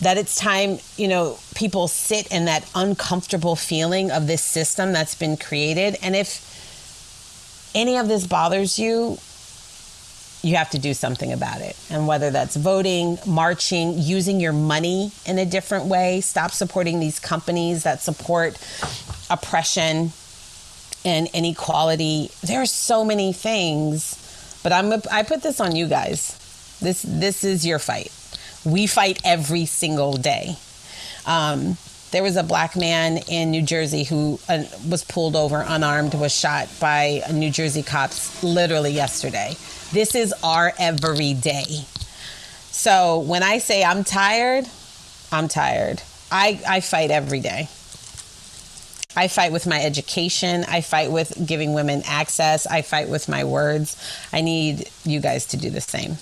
that 0.00 0.18
it's 0.18 0.36
time, 0.36 0.78
you 0.98 1.08
know, 1.08 1.38
people 1.54 1.88
sit 1.88 2.26
in 2.26 2.44
that 2.46 2.68
uncomfortable 2.74 3.56
feeling 3.56 4.10
of 4.10 4.26
this 4.26 4.42
system 4.42 4.92
that's 4.92 5.14
been 5.14 5.38
created. 5.38 5.96
And 6.02 6.14
if 6.14 6.42
any 7.74 7.96
of 7.96 8.06
this 8.06 8.26
bothers 8.26 8.78
you, 8.78 9.18
you 10.46 10.54
have 10.54 10.70
to 10.70 10.78
do 10.78 10.94
something 10.94 11.32
about 11.32 11.60
it. 11.60 11.76
And 11.90 12.06
whether 12.06 12.30
that's 12.30 12.54
voting, 12.54 13.18
marching, 13.26 13.98
using 13.98 14.38
your 14.38 14.52
money 14.52 15.10
in 15.26 15.38
a 15.38 15.44
different 15.44 15.86
way, 15.86 16.20
stop 16.20 16.52
supporting 16.52 17.00
these 17.00 17.18
companies 17.18 17.82
that 17.82 18.00
support 18.00 18.56
oppression 19.28 20.12
and 21.04 21.28
inequality. 21.34 22.30
There 22.44 22.62
are 22.62 22.66
so 22.66 23.04
many 23.04 23.32
things, 23.32 24.60
but 24.62 24.72
I'm 24.72 24.92
I 25.10 25.24
put 25.24 25.42
this 25.42 25.60
on 25.60 25.74
you 25.74 25.88
guys. 25.88 26.38
This 26.80 27.02
this 27.02 27.42
is 27.42 27.66
your 27.66 27.80
fight. 27.80 28.12
We 28.64 28.86
fight 28.86 29.20
every 29.24 29.66
single 29.66 30.12
day. 30.12 30.56
Um, 31.26 31.76
there 32.12 32.22
was 32.22 32.36
a 32.36 32.44
black 32.44 32.76
man 32.76 33.18
in 33.28 33.50
New 33.50 33.62
Jersey 33.62 34.04
who 34.04 34.38
uh, 34.48 34.62
was 34.88 35.02
pulled 35.02 35.34
over 35.34 35.64
unarmed, 35.66 36.14
was 36.14 36.32
shot 36.32 36.68
by 36.80 37.22
New 37.32 37.50
Jersey 37.50 37.82
cops 37.82 38.44
literally 38.44 38.92
yesterday. 38.92 39.56
This 39.92 40.14
is 40.14 40.34
our 40.42 40.72
everyday. 40.78 41.64
So 42.70 43.20
when 43.20 43.42
I 43.42 43.58
say 43.58 43.84
I'm 43.84 44.04
tired, 44.04 44.66
I'm 45.32 45.48
tired. 45.48 46.02
I, 46.30 46.60
I 46.68 46.80
fight 46.80 47.10
every 47.10 47.40
day. 47.40 47.68
I 49.18 49.28
fight 49.28 49.52
with 49.52 49.66
my 49.66 49.82
education. 49.82 50.64
I 50.68 50.82
fight 50.82 51.10
with 51.10 51.46
giving 51.46 51.72
women 51.72 52.02
access. 52.04 52.66
I 52.66 52.82
fight 52.82 53.08
with 53.08 53.28
my 53.28 53.44
words. 53.44 53.96
I 54.32 54.42
need 54.42 54.90
you 55.04 55.20
guys 55.20 55.46
to 55.46 55.56
do 55.56 55.70
the 55.70 55.80
same. 55.80 56.18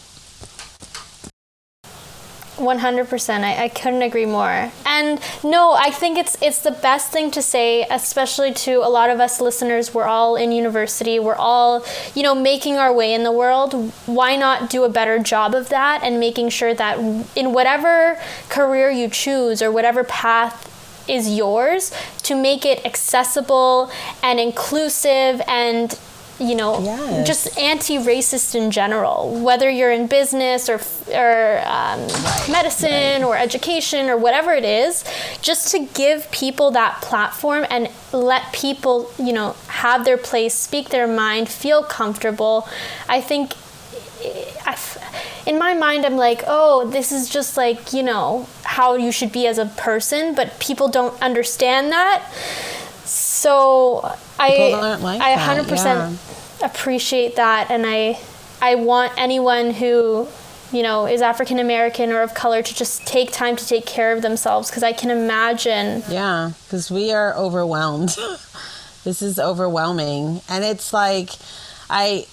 100% 2.56 3.44
I, 3.44 3.64
I 3.64 3.68
couldn't 3.68 4.02
agree 4.02 4.26
more. 4.26 4.70
And 4.86 5.20
no 5.42 5.72
i 5.72 5.90
think 5.90 6.18
it's 6.18 6.36
it's 6.42 6.60
the 6.60 6.70
best 6.70 7.10
thing 7.10 7.30
to 7.32 7.42
say 7.42 7.86
especially 7.90 8.52
to 8.52 8.76
a 8.76 8.88
lot 8.88 9.10
of 9.10 9.20
us 9.20 9.40
listeners. 9.40 9.92
We're 9.94 10.04
all 10.04 10.36
in 10.36 10.52
university. 10.52 11.18
We're 11.18 11.34
all 11.34 11.84
you 12.14 12.22
know 12.22 12.34
making 12.34 12.76
our 12.76 12.92
way 12.92 13.14
in 13.14 13.24
the 13.24 13.32
world. 13.32 13.92
Why 14.06 14.36
not 14.36 14.70
do 14.70 14.84
a 14.84 14.88
better 14.88 15.18
job 15.18 15.54
of 15.54 15.68
that 15.70 16.02
and 16.02 16.20
making 16.20 16.50
sure 16.50 16.74
that 16.74 16.98
in 17.34 17.52
whatever 17.52 18.18
career 18.48 18.90
you 18.90 19.08
choose 19.08 19.60
or 19.62 19.70
whatever 19.70 20.04
path 20.04 20.70
is 21.08 21.28
yours 21.36 21.92
to 22.22 22.34
make 22.34 22.64
it 22.64 22.84
accessible 22.86 23.90
and 24.22 24.40
inclusive 24.40 25.42
and 25.46 25.98
you 26.40 26.54
know, 26.54 26.80
yes. 26.80 27.26
just 27.26 27.58
anti-racist 27.58 28.54
in 28.54 28.70
general. 28.70 29.40
Whether 29.40 29.70
you're 29.70 29.92
in 29.92 30.06
business 30.06 30.68
or 30.68 30.80
or 31.12 31.58
um, 31.64 32.00
right. 32.00 32.48
medicine 32.50 33.22
right. 33.22 33.24
or 33.24 33.36
education 33.36 34.08
or 34.08 34.16
whatever 34.16 34.52
it 34.52 34.64
is, 34.64 35.04
just 35.40 35.70
to 35.72 35.86
give 35.94 36.30
people 36.30 36.70
that 36.72 37.00
platform 37.02 37.64
and 37.70 37.90
let 38.12 38.52
people, 38.52 39.10
you 39.18 39.32
know, 39.32 39.54
have 39.68 40.04
their 40.04 40.18
place, 40.18 40.54
speak 40.54 40.88
their 40.88 41.06
mind, 41.06 41.48
feel 41.48 41.82
comfortable. 41.82 42.68
I 43.08 43.20
think. 43.20 43.54
I, 44.66 44.78
in 45.46 45.58
my 45.58 45.74
mind, 45.74 46.06
I'm 46.06 46.16
like, 46.16 46.42
oh, 46.46 46.88
this 46.88 47.12
is 47.12 47.28
just 47.28 47.58
like, 47.58 47.92
you 47.92 48.02
know, 48.02 48.46
how 48.62 48.94
you 48.94 49.12
should 49.12 49.30
be 49.30 49.46
as 49.46 49.58
a 49.58 49.66
person, 49.66 50.34
but 50.34 50.58
people 50.58 50.88
don't 50.88 51.20
understand 51.20 51.92
that. 51.92 52.24
So 53.04 54.16
I 54.38 54.96
like 55.00 55.20
I 55.20 55.36
100% 55.36 55.68
yeah. 55.76 56.66
appreciate 56.66 57.36
that 57.36 57.70
and 57.70 57.84
I 57.86 58.18
I 58.60 58.76
want 58.76 59.12
anyone 59.16 59.72
who 59.72 60.28
you 60.72 60.82
know 60.82 61.06
is 61.06 61.22
African 61.22 61.58
American 61.58 62.12
or 62.12 62.22
of 62.22 62.34
color 62.34 62.62
to 62.62 62.74
just 62.74 63.06
take 63.06 63.32
time 63.32 63.56
to 63.56 63.66
take 63.66 63.86
care 63.86 64.12
of 64.12 64.22
themselves 64.22 64.70
because 64.70 64.82
I 64.82 64.92
can 64.92 65.10
imagine 65.10 66.02
Yeah, 66.08 66.52
cuz 66.68 66.90
we 66.90 67.12
are 67.12 67.34
overwhelmed. 67.34 68.16
this 69.04 69.22
is 69.22 69.38
overwhelming 69.38 70.40
and 70.48 70.64
it's 70.64 70.92
like 70.92 71.30
I 71.90 72.26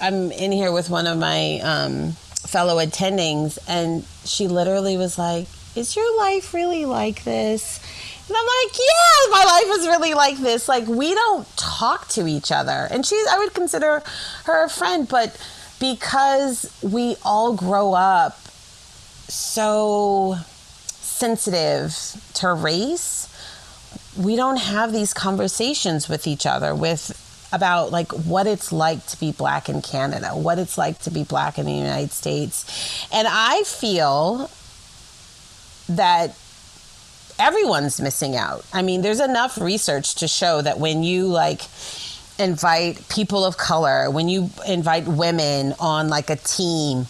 I'm 0.00 0.32
in 0.32 0.50
here 0.50 0.72
with 0.72 0.88
one 0.88 1.06
of 1.06 1.18
my 1.18 1.60
um, 1.62 2.12
fellow 2.46 2.78
attendings 2.78 3.58
and 3.68 4.04
she 4.24 4.48
literally 4.48 4.96
was 4.96 5.18
like, 5.18 5.46
"Is 5.76 5.94
your 5.94 6.18
life 6.18 6.54
really 6.54 6.86
like 6.86 7.24
this?" 7.24 7.80
And 8.30 8.36
I'm 8.38 8.46
like, 8.46 8.78
yeah, 8.78 9.30
my 9.32 9.44
life 9.44 9.80
is 9.80 9.86
really 9.88 10.14
like 10.14 10.38
this. 10.38 10.68
Like 10.68 10.86
we 10.86 11.14
don't 11.14 11.46
talk 11.56 12.06
to 12.10 12.28
each 12.28 12.52
other. 12.52 12.86
And 12.88 13.04
she's 13.04 13.26
I 13.26 13.38
would 13.38 13.54
consider 13.54 14.04
her 14.44 14.64
a 14.64 14.68
friend, 14.68 15.08
but 15.08 15.36
because 15.80 16.72
we 16.80 17.16
all 17.24 17.54
grow 17.56 17.92
up 17.92 18.38
so 19.28 20.36
sensitive 21.00 21.92
to 22.34 22.52
race, 22.54 23.26
we 24.16 24.36
don't 24.36 24.58
have 24.58 24.92
these 24.92 25.12
conversations 25.12 26.08
with 26.08 26.28
each 26.28 26.46
other 26.46 26.72
with 26.72 27.26
about 27.52 27.90
like 27.90 28.12
what 28.12 28.46
it's 28.46 28.70
like 28.70 29.04
to 29.06 29.18
be 29.18 29.32
black 29.32 29.68
in 29.68 29.82
Canada, 29.82 30.28
what 30.28 30.60
it's 30.60 30.78
like 30.78 31.00
to 31.00 31.10
be 31.10 31.24
black 31.24 31.58
in 31.58 31.66
the 31.66 31.72
United 31.72 32.12
States. 32.12 33.08
And 33.12 33.26
I 33.28 33.64
feel 33.64 34.48
that 35.88 36.36
everyone's 37.40 38.00
missing 38.00 38.36
out. 38.36 38.64
I 38.72 38.82
mean, 38.82 39.02
there's 39.02 39.20
enough 39.20 39.60
research 39.60 40.16
to 40.16 40.28
show 40.28 40.62
that 40.62 40.78
when 40.78 41.02
you 41.02 41.26
like 41.26 41.62
invite 42.38 43.08
people 43.08 43.44
of 43.44 43.56
color, 43.56 44.10
when 44.10 44.28
you 44.28 44.50
invite 44.66 45.06
women 45.08 45.74
on 45.80 46.08
like 46.08 46.30
a 46.30 46.36
team 46.36 47.06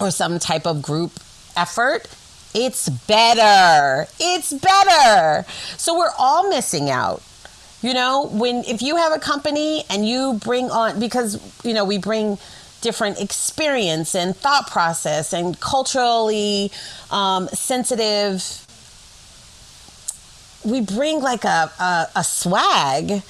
or 0.00 0.10
some 0.10 0.38
type 0.38 0.66
of 0.66 0.82
group 0.82 1.12
effort, 1.56 2.08
it's 2.54 2.88
better. 2.88 4.06
It's 4.20 4.52
better. 4.52 5.46
So 5.76 5.96
we're 5.96 6.14
all 6.18 6.48
missing 6.48 6.90
out. 6.90 7.22
You 7.82 7.94
know, 7.94 8.28
when 8.32 8.64
if 8.64 8.80
you 8.80 8.96
have 8.96 9.12
a 9.12 9.18
company 9.18 9.84
and 9.90 10.08
you 10.08 10.40
bring 10.42 10.70
on 10.70 10.98
because 10.98 11.38
you 11.64 11.74
know, 11.74 11.84
we 11.84 11.98
bring 11.98 12.38
different 12.80 13.20
experience 13.20 14.14
and 14.14 14.36
thought 14.36 14.70
process 14.70 15.32
and 15.32 15.58
culturally 15.60 16.70
um, 17.10 17.48
sensitive 17.48 18.63
we 20.64 20.80
bring 20.80 21.20
like 21.20 21.44
a, 21.44 21.70
a, 21.78 22.08
a 22.16 22.24
swag 22.24 23.22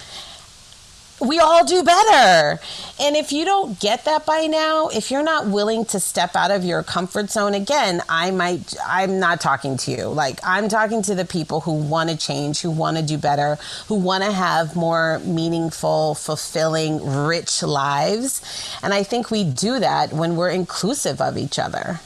we 1.21 1.39
all 1.39 1.65
do 1.65 1.83
better. 1.83 2.61
And 3.01 3.17
if 3.17 3.33
you 3.33 3.45
don't 3.45 3.79
get 3.79 4.05
that 4.05 4.27
by 4.27 4.47
now, 4.47 4.89
if 4.89 5.11
you're 5.11 5.23
not 5.23 5.47
willing 5.47 5.85
to 5.87 6.01
step 6.01 6.37
out 6.37 6.51
of 6.51 6.65
your 6.65 6.83
comfort 6.83 7.31
zone 7.31 7.55
again, 7.55 8.03
I 8.09 8.31
might 8.31 8.75
I'm 8.87 9.21
not 9.21 9.41
talking 9.41 9.77
to 9.79 9.91
you. 9.91 10.07
Like 10.07 10.41
I'm 10.43 10.69
talking 10.69 11.03
to 11.03 11.15
the 11.15 11.25
people 11.25 11.61
who 11.61 11.73
want 11.73 12.11
to 12.11 12.17
change, 12.17 12.61
who 12.61 12.71
want 12.71 12.97
to 12.97 13.03
do 13.03 13.17
better, 13.17 13.57
who 13.87 13.95
want 13.95 14.25
to 14.25 14.33
have 14.33 14.77
more 14.77 15.21
meaningful, 15.21 16.15
fulfilling, 16.15 17.27
rich 17.27 17.63
lives. 17.63 18.43
And 18.83 18.93
I 18.93 19.03
think 19.03 19.31
we 19.31 19.45
do 19.45 19.79
that 19.79 20.13
when 20.13 20.37
we're 20.37 20.51
inclusive 20.51 21.21
of 21.21 21.39
each 21.39 21.59
other. 21.59 22.01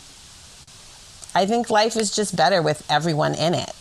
I 1.35 1.47
think 1.47 1.71
life 1.71 1.97
is 1.97 2.15
just 2.15 2.37
better 2.37 2.63
with 2.63 2.85
everyone 2.91 3.35
in 3.35 3.55
it 3.55 3.73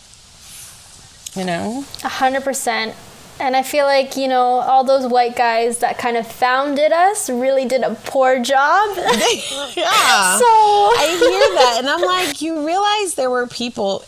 you 1.38 1.44
know? 1.44 1.84
A 2.04 2.08
hundred 2.08 2.44
percent. 2.44 2.94
And 3.40 3.54
I 3.54 3.62
feel 3.62 3.84
like, 3.84 4.16
you 4.16 4.26
know, 4.26 4.42
all 4.42 4.82
those 4.82 5.06
white 5.06 5.36
guys 5.36 5.78
that 5.78 5.96
kind 5.96 6.16
of 6.16 6.26
founded 6.26 6.90
us 6.90 7.30
really 7.30 7.66
did 7.66 7.82
a 7.82 7.94
poor 7.94 8.42
job. 8.42 8.96
yeah. 8.96 10.38
So 10.38 10.44
I 10.44 11.16
hear 11.18 11.54
that 11.54 11.76
and 11.78 11.88
I'm 11.88 12.02
like, 12.02 12.42
you 12.42 12.66
realize 12.66 13.14
there 13.14 13.30
were 13.30 13.46
people 13.46 14.04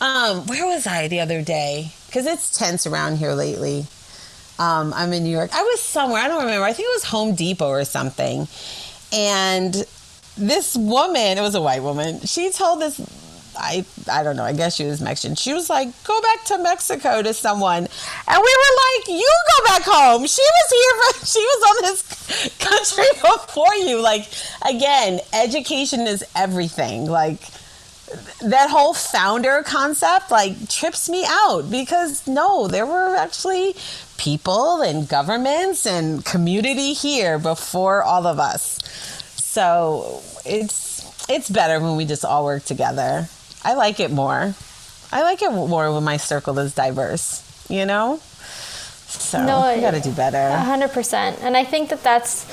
um, 0.00 0.46
where 0.46 0.66
was 0.66 0.86
I 0.86 1.08
the 1.08 1.20
other 1.20 1.42
day? 1.42 1.90
Because 2.06 2.26
it's 2.26 2.56
tense 2.56 2.86
around 2.86 3.16
here 3.16 3.32
lately. 3.32 3.86
Um, 4.58 4.92
I'm 4.94 5.12
in 5.12 5.24
New 5.24 5.30
York. 5.30 5.50
I 5.52 5.62
was 5.62 5.80
somewhere, 5.80 6.22
I 6.22 6.28
don't 6.28 6.44
remember. 6.44 6.64
I 6.64 6.72
think 6.72 6.86
it 6.86 6.94
was 6.94 7.04
Home 7.04 7.34
Depot 7.34 7.68
or 7.68 7.84
something. 7.84 8.48
And 9.12 9.74
this 10.36 10.76
woman, 10.76 11.38
it 11.38 11.40
was 11.40 11.54
a 11.54 11.62
white 11.62 11.82
woman, 11.82 12.20
she 12.20 12.50
told 12.50 12.80
this 12.80 12.98
I 13.58 13.84
I 14.10 14.22
don't 14.22 14.36
know. 14.36 14.44
I 14.44 14.52
guess 14.52 14.76
she 14.76 14.84
was 14.84 15.00
Mexican. 15.00 15.36
She 15.36 15.52
was 15.52 15.68
like, 15.68 15.88
"Go 16.04 16.20
back 16.20 16.44
to 16.46 16.58
Mexico 16.58 17.22
to 17.22 17.34
someone," 17.34 17.86
and 18.28 18.38
we 18.46 18.56
were 18.62 18.74
like, 18.86 19.08
"You 19.08 19.30
go 19.58 19.64
back 19.64 19.82
home." 19.82 20.26
She 20.26 20.42
was 20.42 20.70
here. 20.70 20.94
For, 21.02 21.26
she 21.32 21.40
was 21.40 21.62
on 21.70 21.82
this 21.82 22.58
country 22.58 23.04
before 23.20 23.74
you. 23.74 24.00
Like 24.00 24.28
again, 24.68 25.20
education 25.32 26.06
is 26.06 26.24
everything. 26.34 27.06
Like 27.06 27.40
that 28.42 28.70
whole 28.70 28.94
founder 28.94 29.62
concept 29.64 30.30
like 30.30 30.68
trips 30.68 31.08
me 31.08 31.24
out 31.26 31.70
because 31.70 32.26
no, 32.26 32.68
there 32.68 32.86
were 32.86 33.16
actually 33.16 33.74
people 34.16 34.80
and 34.82 35.08
governments 35.08 35.86
and 35.86 36.24
community 36.24 36.92
here 36.92 37.38
before 37.38 38.02
all 38.02 38.26
of 38.26 38.38
us. 38.38 38.78
So 39.36 40.22
it's 40.44 40.86
it's 41.28 41.50
better 41.50 41.80
when 41.80 41.96
we 41.96 42.04
just 42.04 42.24
all 42.24 42.44
work 42.44 42.64
together. 42.64 43.28
I 43.66 43.74
like 43.74 43.98
it 43.98 44.12
more. 44.12 44.54
I 45.10 45.22
like 45.22 45.42
it 45.42 45.50
more 45.50 45.92
when 45.92 46.04
my 46.04 46.18
circle 46.18 46.56
is 46.60 46.72
diverse, 46.72 47.42
you 47.68 47.84
know? 47.84 48.20
So 49.08 49.44
no, 49.44 49.58
I 49.58 49.80
got 49.80 49.90
to 49.90 50.00
do 50.00 50.12
better. 50.12 50.36
100%. 50.38 51.42
And 51.42 51.56
I 51.56 51.64
think 51.64 51.88
that 51.88 52.04
that's 52.04 52.46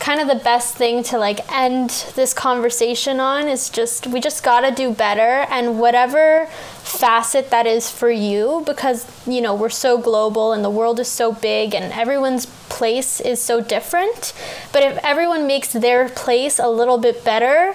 kind 0.00 0.20
of 0.20 0.26
the 0.26 0.42
best 0.42 0.74
thing 0.74 1.04
to 1.04 1.18
like 1.18 1.40
end 1.52 1.90
this 2.16 2.34
conversation 2.34 3.20
on 3.20 3.46
is 3.48 3.70
just 3.70 4.08
we 4.08 4.20
just 4.20 4.42
got 4.42 4.60
to 4.60 4.72
do 4.72 4.92
better 4.92 5.46
and 5.50 5.78
whatever 5.78 6.46
facet 6.82 7.50
that 7.50 7.66
is 7.66 7.90
for 7.90 8.10
you 8.10 8.62
because 8.64 9.06
you 9.26 9.40
know 9.40 9.54
we're 9.54 9.68
so 9.68 9.98
global 9.98 10.52
and 10.52 10.64
the 10.64 10.70
world 10.70 11.00
is 11.00 11.08
so 11.08 11.32
big 11.32 11.74
and 11.74 11.92
everyone's 11.92 12.46
place 12.68 13.20
is 13.20 13.40
so 13.40 13.60
different 13.60 14.32
but 14.72 14.84
if 14.84 14.96
everyone 15.02 15.48
makes 15.48 15.72
their 15.72 16.08
place 16.08 16.60
a 16.60 16.68
little 16.68 16.98
bit 16.98 17.24
better 17.24 17.74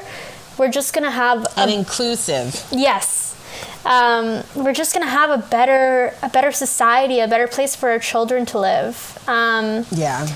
we're 0.58 0.72
just 0.72 0.94
gonna 0.94 1.12
have 1.12 1.46
an 1.58 1.70
inclusive. 1.70 2.66
Yes. 2.72 3.36
Um, 3.86 4.44
we're 4.56 4.74
just 4.74 4.94
gonna 4.94 5.10
have 5.10 5.30
a 5.30 5.38
better 5.48 6.14
a 6.22 6.30
better 6.30 6.52
society, 6.52 7.20
a 7.20 7.28
better 7.28 7.48
place 7.48 7.76
for 7.76 7.90
our 7.90 8.00
children 8.00 8.46
to 8.48 8.60
live. 8.60 9.18
Um, 9.28 9.86
yeah. 9.92 10.28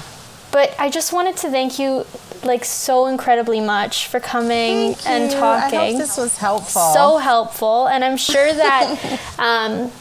But 0.52 0.76
I 0.80 0.90
just 0.90 1.14
wanted 1.14 1.38
to 1.38 1.50
thank 1.50 1.78
you 1.78 2.06
like 2.44 2.66
so 2.66 3.08
incredibly 3.08 3.60
much 3.60 4.08
for 4.08 4.20
coming 4.20 4.96
and 5.06 5.32
talking. 5.32 5.80
I 5.80 5.92
hope 5.92 5.98
this 5.98 6.18
was 6.18 6.38
helpful. 6.38 6.94
So 6.94 7.18
helpful, 7.18 7.88
and 7.88 8.04
I'm 8.04 8.18
sure 8.18 8.54
that 8.54 9.20
um, 9.40 9.92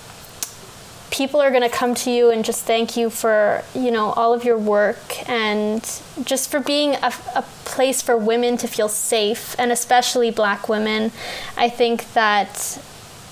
people 1.17 1.41
are 1.41 1.51
going 1.51 1.63
to 1.63 1.69
come 1.69 1.95
to 1.95 2.11
you 2.11 2.31
and 2.31 2.45
just 2.45 2.65
thank 2.65 2.97
you 2.97 3.09
for 3.09 3.65
you 3.75 3.91
know 3.91 4.11
all 4.13 4.35
of 4.35 4.45
your 4.45 4.59
work 4.59 5.29
and 5.29 5.81
just 6.25 6.51
for 6.51 6.61
being 6.61 6.95
a, 6.97 7.13
a 7.35 7.43
place 7.65 8.03
for 8.03 8.17
women 8.17 8.57
to 8.59 8.69
feel 8.69 8.89
safe 8.89 9.55
and 9.59 9.73
especially 9.73 10.31
black 10.31 10.69
women. 10.69 11.11
I 11.57 11.69
think 11.69 12.13
that 12.13 12.51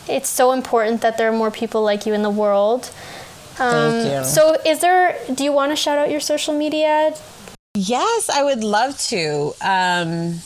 it's 0.08 0.28
so 0.28 0.52
important 0.52 1.02
that 1.02 1.18
there 1.18 1.28
are 1.28 1.36
more 1.36 1.50
people 1.50 1.82
like 1.82 2.06
you 2.06 2.14
in 2.14 2.22
the 2.22 2.30
world. 2.30 2.90
Um, 3.58 3.70
thank 3.70 4.12
you. 4.12 4.24
so 4.24 4.56
is 4.66 4.80
there 4.80 5.16
do 5.32 5.44
you 5.44 5.52
want 5.52 5.70
to 5.70 5.76
shout 5.76 5.96
out 5.96 6.10
your 6.10 6.18
social 6.18 6.58
media 6.58 7.14
yes 7.76 8.28
i 8.28 8.42
would 8.42 8.64
love 8.64 8.98
to. 9.10 9.52
Um, 9.60 10.40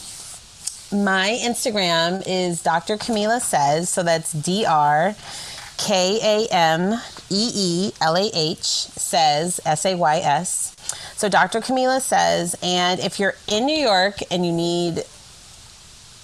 my 0.93 1.39
instagram 1.41 2.22
is 2.26 2.62
dr 2.62 2.99
Kameelah 2.99 3.41
says 3.41 3.89
so 3.89 4.03
that's 4.03 4.32
dr 4.32 5.16
K 5.78 6.18
A 6.22 6.53
M 6.53 7.01
E 7.31 7.51
E 7.55 7.93
L 8.01 8.16
A 8.16 8.31
H 8.35 8.64
says 8.64 9.61
S 9.64 9.85
A 9.85 9.95
Y 9.95 10.18
S. 10.18 10.74
So 11.16 11.29
Dr. 11.29 11.61
Kameelah 11.61 12.01
says, 12.01 12.57
and 12.62 13.01
if 13.01 13.18
you're 13.18 13.35
in 13.47 13.66
New 13.66 13.76
York 13.76 14.18
and 14.31 14.47
you 14.47 14.53
need 14.53 15.05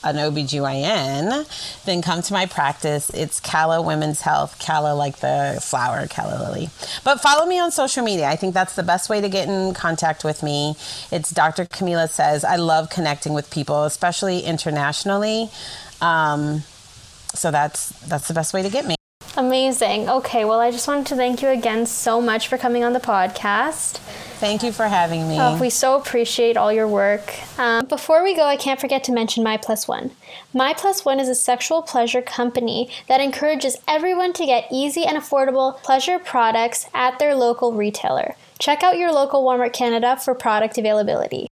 an 0.05 0.17
OBGYN, 0.17 1.83
then 1.85 2.03
come 2.03 2.23
to 2.23 2.33
my 2.33 2.47
practice. 2.47 3.11
It's 3.11 3.41
Calla 3.41 3.81
Women's 3.81 4.21
Health, 4.21 4.59
Calla 4.59 4.95
like 4.95 5.17
the 5.19 5.59
flower, 5.63 6.07
Calla 6.07 6.45
Lily. 6.45 6.69
But 7.03 7.21
follow 7.21 7.47
me 7.47 7.59
on 7.59 7.73
social 7.73 8.05
media. 8.05 8.29
I 8.29 8.37
think 8.37 8.55
that's 8.55 8.77
the 8.77 8.83
best 8.83 9.09
way 9.09 9.21
to 9.21 9.29
get 9.29 9.49
in 9.49 9.75
contact 9.75 10.23
with 10.23 10.43
me. 10.43 10.77
It's 11.11 11.31
Dr. 11.31 11.65
Kameelah 11.65 12.11
Says. 12.11 12.45
I 12.45 12.57
love 12.57 12.91
connecting 12.91 13.33
with 13.33 13.51
people, 13.51 13.85
especially 13.85 14.41
internationally. 14.41 15.49
Um, 16.01 16.63
so 17.35 17.51
that's 17.51 17.89
that's 18.01 18.29
the 18.29 18.35
best 18.35 18.55
way 18.55 18.63
to 18.63 18.71
get 18.71 18.87
me. 18.87 18.95
Amazing. 19.37 20.09
Okay, 20.09 20.45
well, 20.45 20.61
I 20.61 20.71
just 20.71 20.87
wanted 20.87 21.07
to 21.07 21.17
thank 21.17 21.43
you 21.43 21.49
again 21.49 21.87
so 21.87 22.21
much 22.21 22.47
for 22.47 22.57
coming 22.57 22.85
on 22.85 22.93
the 22.93 23.01
podcast. 23.01 23.99
Thank 24.39 24.63
you 24.63 24.71
for 24.71 24.87
having 24.87 25.29
me. 25.29 25.41
Oh, 25.41 25.59
we 25.59 25.71
so 25.71 25.97
appreciate 25.97 26.57
all 26.57 26.73
your 26.73 26.87
work. 26.87 27.35
Um, 27.59 27.87
before 27.87 28.23
we 28.23 28.37
go, 28.37 28.45
I 28.45 28.57
can't 28.57 28.81
forget 28.81 29.03
to 29.05 29.13
mention 29.13 29.43
My 29.43 29.57
Plus 29.57 29.89
One. 29.89 30.13
My 30.53 30.73
Plus 30.75 31.05
One 31.05 31.19
is 31.19 31.29
a 31.29 31.35
sexual 31.35 31.83
pleasure 31.83 32.23
company 32.23 32.91
that 33.09 33.21
encourages 33.21 33.77
everyone 33.89 34.33
to 34.35 34.47
get 34.47 34.69
easy 34.71 35.05
and 35.05 35.17
affordable 35.17 35.83
pleasure 35.83 36.19
products 36.19 36.87
at 36.95 37.19
their 37.19 37.35
local 37.35 37.73
retailer. 37.73 38.37
Check 38.61 38.83
out 38.83 38.99
your 38.99 39.13
local 39.13 39.45
Walmart 39.45 39.73
Canada 39.73 40.17
for 40.17 40.35
product 40.35 40.79
availability. 40.79 41.49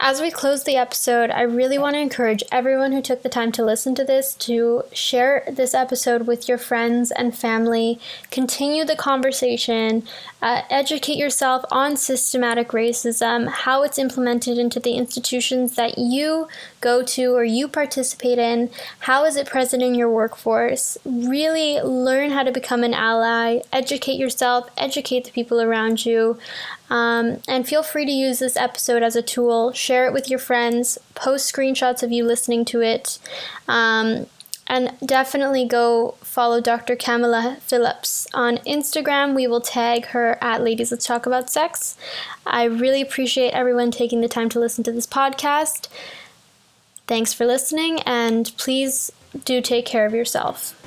As 0.00 0.20
we 0.20 0.30
close 0.30 0.62
the 0.62 0.76
episode, 0.76 1.32
I 1.32 1.42
really 1.42 1.76
want 1.76 1.94
to 1.94 2.00
encourage 2.00 2.44
everyone 2.52 2.92
who 2.92 3.02
took 3.02 3.24
the 3.24 3.28
time 3.28 3.50
to 3.50 3.64
listen 3.64 3.96
to 3.96 4.04
this 4.04 4.32
to 4.34 4.84
share 4.92 5.42
this 5.50 5.74
episode 5.74 6.24
with 6.24 6.48
your 6.48 6.56
friends 6.56 7.10
and 7.10 7.36
family. 7.36 7.98
Continue 8.30 8.84
the 8.84 8.94
conversation. 8.94 10.04
Uh, 10.40 10.62
educate 10.70 11.16
yourself 11.16 11.64
on 11.72 11.96
systematic 11.96 12.68
racism, 12.68 13.48
how 13.48 13.82
it's 13.82 13.98
implemented 13.98 14.56
into 14.56 14.78
the 14.78 14.92
institutions 14.92 15.74
that 15.74 15.98
you 15.98 16.46
go 16.80 17.02
to 17.02 17.34
or 17.34 17.42
you 17.42 17.66
participate 17.66 18.38
in. 18.38 18.70
How 19.00 19.24
is 19.24 19.34
it 19.34 19.48
present 19.48 19.82
in 19.82 19.96
your 19.96 20.10
workforce? 20.10 20.96
Really 21.04 21.80
learn 21.80 22.30
how 22.30 22.44
to 22.44 22.52
become 22.52 22.84
an 22.84 22.94
ally. 22.94 23.62
Educate 23.72 24.20
yourself, 24.20 24.70
educate 24.76 25.24
the 25.24 25.32
people 25.32 25.60
around 25.60 26.06
you. 26.06 26.38
Um, 26.90 27.40
and 27.46 27.66
feel 27.66 27.82
free 27.82 28.06
to 28.06 28.12
use 28.12 28.38
this 28.38 28.56
episode 28.56 29.02
as 29.02 29.16
a 29.16 29.22
tool. 29.22 29.72
Share 29.72 30.06
it 30.06 30.12
with 30.12 30.30
your 30.30 30.38
friends. 30.38 30.98
Post 31.14 31.52
screenshots 31.52 32.02
of 32.02 32.12
you 32.12 32.24
listening 32.24 32.64
to 32.66 32.80
it. 32.80 33.18
Um, 33.66 34.26
and 34.68 34.94
definitely 35.04 35.66
go 35.66 36.14
follow 36.20 36.60
Dr. 36.60 36.94
Kameelah 36.94 37.58
Phillips 37.58 38.26
on 38.34 38.58
Instagram. 38.58 39.34
We 39.34 39.46
will 39.46 39.62
tag 39.62 40.06
her 40.06 40.36
at 40.42 40.62
Ladies 40.62 40.90
Let's 40.90 41.06
Talk 41.06 41.24
About 41.24 41.50
Sex. 41.50 41.96
I 42.46 42.64
really 42.64 43.00
appreciate 43.00 43.52
everyone 43.52 43.90
taking 43.90 44.20
the 44.20 44.28
time 44.28 44.50
to 44.50 44.60
listen 44.60 44.84
to 44.84 44.92
this 44.92 45.06
podcast. 45.06 45.88
Thanks 47.06 47.32
for 47.32 47.46
listening, 47.46 48.00
and 48.00 48.52
please 48.58 49.10
do 49.46 49.62
take 49.62 49.86
care 49.86 50.04
of 50.04 50.12
yourself. 50.12 50.77